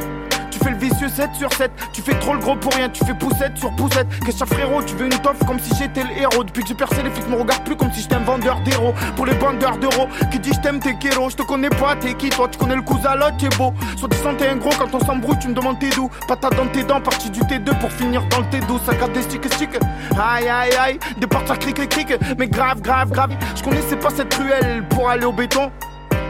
fais 0.65 0.71
le 0.71 0.77
vicieux 0.77 1.09
7 1.09 1.29
sur 1.35 1.53
7. 1.53 1.71
Tu 1.93 2.01
fais 2.01 2.17
trop 2.19 2.33
le 2.33 2.39
gros 2.39 2.55
pour 2.55 2.73
rien, 2.73 2.89
tu 2.89 3.05
fais 3.05 3.13
poussette 3.13 3.55
sur 3.57 3.71
poussette. 3.75 4.07
Qu'est-ce 4.25 4.43
que 4.43 4.49
frérot 4.49 4.81
Tu 4.83 4.95
veux 4.95 5.05
une 5.05 5.19
toffe 5.19 5.45
comme 5.45 5.59
si 5.59 5.75
j'étais 5.75 6.03
le 6.03 6.11
héros. 6.17 6.43
Depuis 6.43 6.63
que 6.63 6.69
j'ai 6.69 6.75
percé, 6.75 7.03
les 7.03 7.11
flics 7.11 7.29
me 7.29 7.35
regardent 7.35 7.63
plus 7.63 7.75
comme 7.75 7.91
si 7.91 8.01
j'étais 8.01 8.15
un 8.15 8.23
vendeur 8.23 8.59
d'héros. 8.61 8.93
Pour 9.15 9.25
les 9.27 9.33
vendeurs 9.33 9.77
d'euros, 9.77 10.07
qui 10.31 10.39
dit 10.39 10.51
je 10.53 10.59
t'aime, 10.59 10.79
t'es 10.79 10.95
kéro. 10.97 11.29
Je 11.29 11.35
te 11.35 11.43
connais 11.43 11.69
pas, 11.69 11.95
t'es 11.95 12.15
qui 12.15 12.29
Toi, 12.29 12.47
tu 12.51 12.57
connais 12.57 12.75
le 12.75 12.81
cousin, 12.81 13.15
l'autre, 13.15 13.37
t'es 13.37 13.49
beau. 13.57 13.73
Soit 13.97 14.09
disant 14.09 14.33
t'es 14.35 14.47
un 14.47 14.55
gros, 14.55 14.71
quand 14.71 14.93
on 14.93 14.99
s'embrouille, 15.05 15.37
tu 15.39 15.49
me 15.49 15.53
demandes 15.53 15.79
t'es 15.79 15.89
d'où. 15.89 16.09
Patate 16.27 16.55
dans 16.55 16.67
tes 16.67 16.83
dents, 16.83 17.01
partie 17.01 17.29
du 17.29 17.41
T2 17.41 17.77
pour 17.79 17.91
finir 17.91 18.23
dans 18.29 18.39
le 18.39 18.45
T12. 18.45 18.85
Ça 18.85 18.95
garde 18.95 19.13
des 19.13 19.21
sticks 19.21 19.53
sticks. 19.53 19.77
Aïe, 20.19 20.49
aïe, 20.49 20.75
aïe. 20.79 20.99
Des 21.17 21.27
portes 21.27 21.51
à 21.51 21.57
cric, 21.57 21.87
cric, 21.89 22.13
Mais 22.39 22.47
grave, 22.47 22.81
grave, 22.81 23.11
grave. 23.11 23.31
Je 23.55 23.63
connaissais 23.63 23.97
pas 23.97 24.09
cette 24.09 24.33
ruelle 24.33 24.83
pour 24.89 25.09
aller 25.09 25.25
au 25.25 25.33
béton. 25.33 25.71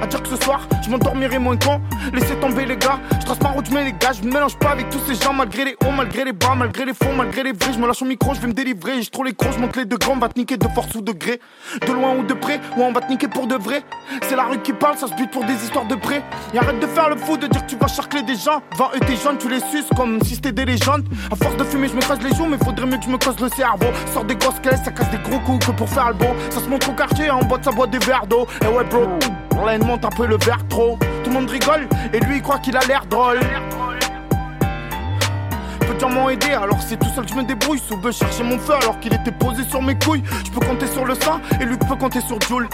À 0.05 0.07
dire 0.07 0.21
que 0.21 0.29
ce 0.29 0.35
soir, 0.35 0.61
je 0.83 0.89
m'endormirai 0.91 1.39
moins 1.39 1.57
con. 1.57 1.81
Laissez 2.13 2.35
tomber 2.35 2.67
les 2.67 2.77
gars, 2.77 2.99
je 3.19 3.25
trace 3.25 3.41
ma 3.41 3.49
route, 3.49 3.65
je 3.67 3.73
mets 3.73 3.85
les 3.85 3.91
gars. 3.91 4.11
Je 4.13 4.21
me 4.21 4.31
mélange 4.31 4.55
pas 4.55 4.69
avec 4.69 4.87
tous 4.91 4.99
ces 4.99 5.15
gens, 5.15 5.33
malgré 5.33 5.65
les 5.65 5.75
hauts, 5.83 5.89
malgré 5.97 6.23
les 6.23 6.31
bas, 6.31 6.53
malgré 6.55 6.85
les 6.85 6.93
faux, 6.93 7.09
malgré 7.17 7.41
les 7.41 7.53
vrais. 7.53 7.73
Je 7.73 7.79
me 7.79 7.87
lâche 7.87 8.03
au 8.03 8.05
micro, 8.05 8.35
je 8.35 8.39
vais 8.39 8.45
me 8.45 8.53
délivrer. 8.53 9.03
Trop 9.11 9.23
les 9.23 9.33
crocs, 9.33 9.53
je 9.55 9.59
monte 9.59 9.75
les 9.75 9.85
degrés, 9.85 10.11
on 10.13 10.19
va 10.19 10.29
te 10.29 10.37
niquer 10.37 10.57
de 10.57 10.67
force 10.67 10.93
ou 10.93 11.01
de 11.01 11.11
gré. 11.11 11.39
De 11.81 11.91
loin 11.91 12.13
ou 12.17 12.23
de 12.23 12.35
près, 12.35 12.61
ou 12.77 12.83
on 12.83 12.91
va 12.91 13.01
te 13.01 13.09
niquer 13.09 13.27
pour 13.27 13.47
de 13.47 13.55
vrai. 13.55 13.81
C'est 14.27 14.35
la 14.35 14.43
rue 14.43 14.59
qui 14.59 14.73
parle, 14.73 14.95
ça 14.95 15.07
se 15.07 15.15
bute 15.15 15.31
pour 15.31 15.43
des 15.43 15.55
histoires 15.55 15.85
de 15.85 15.95
près. 15.95 16.21
Et 16.53 16.59
arrête 16.59 16.79
de 16.79 16.85
faire 16.85 17.09
le 17.09 17.15
fou, 17.15 17.35
de 17.35 17.47
dire 17.47 17.65
que 17.65 17.71
tu 17.71 17.75
vas 17.75 17.87
charcler 17.87 18.21
des 18.21 18.35
gens. 18.35 18.61
Devant 18.73 18.91
eux, 18.95 18.99
tes 18.99 19.15
jeunes, 19.15 19.39
tu 19.39 19.49
les 19.49 19.59
suces 19.71 19.89
comme 19.95 20.21
si 20.21 20.35
c'était 20.35 20.51
des 20.51 20.65
légendes. 20.65 21.05
À 21.31 21.35
force 21.35 21.57
de 21.57 21.63
fumer, 21.63 21.87
je 21.87 21.95
me 21.95 22.01
casse 22.01 22.21
les 22.21 22.35
joues, 22.35 22.45
mais 22.45 22.59
faudrait 22.59 22.85
mieux 22.85 22.97
que 22.97 23.05
je 23.05 23.09
me 23.09 23.17
casse 23.17 23.39
le 23.39 23.49
cerveau. 23.49 23.87
Sors 24.13 24.23
des 24.23 24.35
grosses 24.35 24.59
caisses, 24.59 24.83
ça 24.85 24.91
casse 24.91 25.09
des 25.09 25.17
gros 25.27 25.39
coups 25.39 25.65
que 25.65 25.71
pour 25.71 25.89
faire 25.89 26.09
le 26.09 26.13
beau. 26.13 26.29
Ça 26.51 26.59
se 26.59 26.69
montre 26.69 26.91
au 26.91 26.93
quartier, 26.93 27.31
en 27.31 27.39
boîte, 27.39 27.63
ça 27.63 27.71
boit 27.71 27.87
des 27.87 27.97
verres 27.97 28.27
d'eau. 28.27 28.45
Et 28.61 28.67
ouais, 28.67 28.83
bro, 28.83 29.07
haine 29.69 29.85
monte 29.85 30.05
un 30.05 30.09
peu 30.09 30.25
le 30.25 30.37
verre 30.37 30.65
trop. 30.69 30.97
Tout 31.23 31.29
le 31.29 31.31
monde 31.31 31.49
rigole, 31.49 31.87
et 32.13 32.19
lui 32.19 32.37
il 32.37 32.41
croit 32.41 32.59
qu'il 32.59 32.77
a 32.77 32.81
l'air 32.87 33.05
drôle. 33.05 33.39
Peu 35.79 35.93
de 35.93 35.99
gens 35.99 36.09
m'ont 36.09 36.29
aidé, 36.29 36.51
alors 36.53 36.81
c'est 36.81 36.97
tout 36.97 37.09
seul 37.15 37.25
que 37.25 37.31
je 37.31 37.35
me 37.35 37.43
débrouille. 37.43 37.79
Soube 37.79 38.11
chercher 38.11 38.43
mon 38.43 38.57
feu 38.59 38.73
alors 38.81 38.99
qu'il 38.99 39.13
était 39.13 39.31
posé 39.31 39.63
sur 39.63 39.81
mes 39.81 39.95
couilles. 39.95 40.23
Je 40.45 40.51
peux 40.51 40.65
compter 40.65 40.87
sur 40.87 41.05
le 41.05 41.15
sang, 41.15 41.39
et 41.59 41.65
lui 41.65 41.77
peut 41.77 41.95
compter 41.95 42.21
sur 42.21 42.39
Jules. 42.41 42.69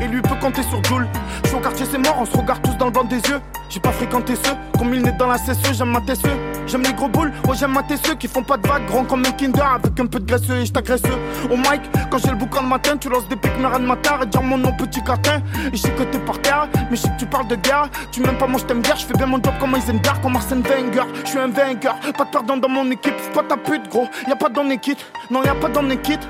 Et 0.00 0.06
lui 0.06 0.22
peut 0.22 0.36
compter 0.40 0.62
sur 0.62 0.82
Jules. 0.84 1.08
Je 1.42 1.48
suis 1.48 1.56
au 1.56 1.60
quartier, 1.60 1.86
c'est 1.90 1.98
mort, 1.98 2.16
on 2.20 2.24
se 2.24 2.36
regarde 2.36 2.62
tous 2.62 2.76
dans 2.76 2.86
le 2.86 2.92
blanc 2.92 3.04
des 3.04 3.16
yeux. 3.16 3.40
J'ai 3.68 3.80
pas 3.80 3.92
fréquenté 3.92 4.34
ceux, 4.36 4.54
comme 4.78 4.94
il 4.94 5.02
n'est 5.02 5.12
dans 5.12 5.26
la 5.26 5.36
CSE, 5.38 5.76
j'aime 5.76 5.90
ma 5.90 6.00
TSE. 6.00 6.22
J'aime 6.66 6.82
les 6.82 6.92
gros 6.92 7.08
boules, 7.08 7.32
ouais 7.46 7.56
j'aime 7.56 7.72
ma 7.72 7.82
TSE 7.82 8.14
qui 8.18 8.28
font 8.28 8.42
pas 8.42 8.56
de 8.56 8.66
vagues, 8.66 8.86
grands 8.86 9.04
comme 9.04 9.24
un 9.26 9.32
Kinder 9.32 9.62
avec 9.62 9.98
un 9.98 10.06
peu 10.06 10.18
de 10.20 10.24
graisseux 10.24 10.56
et 10.56 10.66
je 10.66 10.72
t'agresse. 10.72 11.02
Au 11.50 11.56
mic, 11.56 11.80
quand 12.10 12.18
j'ai 12.18 12.30
le 12.30 12.36
boucan 12.36 12.62
le 12.62 12.68
matin, 12.68 12.96
tu 12.96 13.08
lances 13.08 13.28
des 13.28 13.36
pics, 13.36 13.52
mais 13.58 13.66
rien 13.66 13.80
de 13.80 13.86
matin, 13.86 14.18
et 14.22 14.26
dire 14.26 14.42
mon 14.42 14.56
nom 14.56 14.72
petit 14.72 15.02
catin. 15.02 15.42
Et 15.72 15.76
je 15.76 15.82
sais 15.82 15.90
que 15.90 16.02
t'es 16.04 16.18
par 16.18 16.40
terre, 16.40 16.68
mais 16.90 16.96
je 16.96 17.02
que 17.02 17.18
tu 17.18 17.26
parles 17.26 17.48
de 17.48 17.56
guerre. 17.56 17.88
Tu 18.12 18.20
m'aimes 18.20 18.38
pas, 18.38 18.46
moi 18.46 18.60
je 18.60 18.64
t'aime 18.64 18.80
bien, 18.80 18.94
je 18.94 19.04
fais 19.04 19.14
bien 19.14 19.26
mon 19.26 19.42
job 19.42 19.54
comme 19.60 19.74
Heisenberg, 19.74 20.20
comme 20.22 20.36
Arsène 20.36 20.62
Wenger. 20.62 21.04
Je 21.24 21.30
suis 21.30 21.38
un 21.38 21.48
vainqueur, 21.48 21.96
pas 22.16 22.24
de 22.24 22.30
perdant 22.30 22.56
dans 22.56 22.68
mon 22.68 22.90
équipe, 22.90 23.14
c'est 23.22 23.32
pas 23.32 23.42
ta 23.42 23.56
pute 23.56 23.88
gros. 23.88 24.08
Y 24.26 24.32
a 24.32 24.36
pas 24.36 24.48
dans 24.48 24.68
équipe, 24.70 25.00
non 25.30 25.42
y 25.42 25.48
a 25.48 25.54
pas 25.54 25.68
dans 25.68 25.88
équipe. 25.90 26.24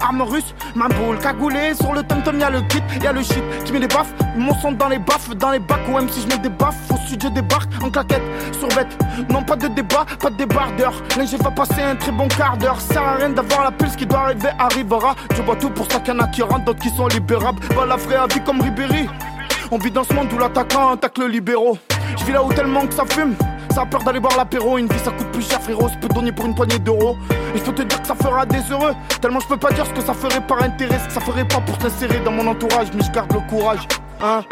Arme 0.00 0.22
russe, 0.22 0.54
ma 0.74 0.88
boule 0.88 1.18
cagoulée. 1.18 1.74
Sur 1.74 1.92
le 1.92 2.02
tom-tom 2.02 2.38
y'a 2.38 2.50
le 2.50 2.62
kit, 2.62 2.82
y'a 3.02 3.12
le 3.12 3.22
shit 3.22 3.42
Tu 3.64 3.72
mets 3.72 3.80
des 3.80 3.88
baffes, 3.88 4.12
mon 4.36 4.54
son 4.60 4.72
dans 4.72 4.88
les 4.88 4.98
baffes 4.98 5.30
Dans 5.36 5.50
les 5.50 5.58
bacs, 5.58 5.88
ou 5.88 5.92
même 5.92 6.08
si 6.08 6.22
je 6.22 6.28
mets 6.28 6.38
des 6.38 6.48
baffes. 6.48 6.90
Au 6.90 6.96
sud 7.08 7.22
je 7.22 7.28
débarque 7.28 7.70
en 7.82 7.90
claquette, 7.90 8.22
sur 8.58 8.68
bête. 8.68 8.98
Non 9.30 9.42
pas 9.42 9.56
de 9.56 9.68
débat, 9.68 10.06
pas 10.20 10.30
de 10.30 10.36
débardeur. 10.36 10.92
L'inge 11.16 11.34
va 11.34 11.50
passer 11.50 11.82
un 11.82 11.96
très 11.96 12.12
bon 12.12 12.28
quart 12.28 12.56
d'heure. 12.56 12.80
Sert 12.80 13.02
à 13.02 13.14
rien 13.16 13.30
d'avoir 13.30 13.64
la 13.64 13.70
pulse 13.70 13.96
qui 13.96 14.06
doit 14.06 14.20
arriver 14.20 14.50
arrivera. 14.58 15.14
Je 15.36 15.42
vois 15.42 15.56
tout 15.56 15.70
pour 15.70 15.90
ça 15.90 16.00
qu'il 16.00 16.14
y 16.14 16.16
en 16.16 16.20
a 16.20 16.28
qui 16.28 16.42
rentrent 16.42 16.64
D'autres 16.64 16.80
qui 16.80 16.88
sont 16.88 17.08
libérables. 17.08 17.60
Bah 17.76 17.84
la 17.86 17.96
vraie 17.96 18.16
vie 18.32 18.40
comme 18.40 18.60
Ribéry. 18.60 19.06
On 19.70 19.76
vit 19.76 19.90
dans 19.90 20.04
ce 20.04 20.14
monde 20.14 20.32
où 20.32 20.38
l'attaquant 20.38 20.92
attaque 20.92 21.18
le 21.18 21.26
libéraux. 21.26 21.78
Je 22.18 22.24
vis 22.24 22.32
là 22.32 22.42
où 22.42 22.52
tellement 22.52 22.86
que 22.86 22.94
ça 22.94 23.04
fume 23.04 23.34
ça 23.74 23.82
a 23.82 23.86
peur 23.86 24.04
d'aller 24.04 24.20
boire 24.20 24.36
l'apéro, 24.36 24.78
une 24.78 24.86
vie 24.86 24.98
ça 25.00 25.10
coûte 25.10 25.26
plus 25.32 25.42
cher 25.42 25.60
frérot, 25.60 25.88
je 25.88 25.98
peux 25.98 26.14
donner 26.14 26.30
pour 26.30 26.46
une 26.46 26.54
poignée 26.54 26.78
d'euros. 26.78 27.16
Et 27.54 27.58
je 27.58 27.64
peux 27.64 27.72
te 27.72 27.82
dire 27.82 28.00
que 28.00 28.06
ça 28.06 28.14
fera 28.14 28.46
des 28.46 28.60
heureux, 28.70 28.92
tellement 29.20 29.40
je 29.40 29.48
peux 29.48 29.56
pas 29.56 29.72
dire 29.72 29.84
ce 29.84 29.92
que 29.92 30.00
ça 30.00 30.14
ferait 30.14 30.40
par 30.46 30.62
intérêt, 30.62 30.98
ce 31.00 31.06
que 31.08 31.12
ça 31.12 31.20
ferait 31.20 31.46
pas 31.46 31.60
pour 31.60 31.76
t'insérer 31.78 32.20
dans 32.20 32.30
mon 32.30 32.46
entourage, 32.46 32.88
mais 32.94 33.02
je 33.02 33.10
garde 33.10 33.32
le 33.32 33.40
courage, 33.40 33.86
hein. 34.22 34.42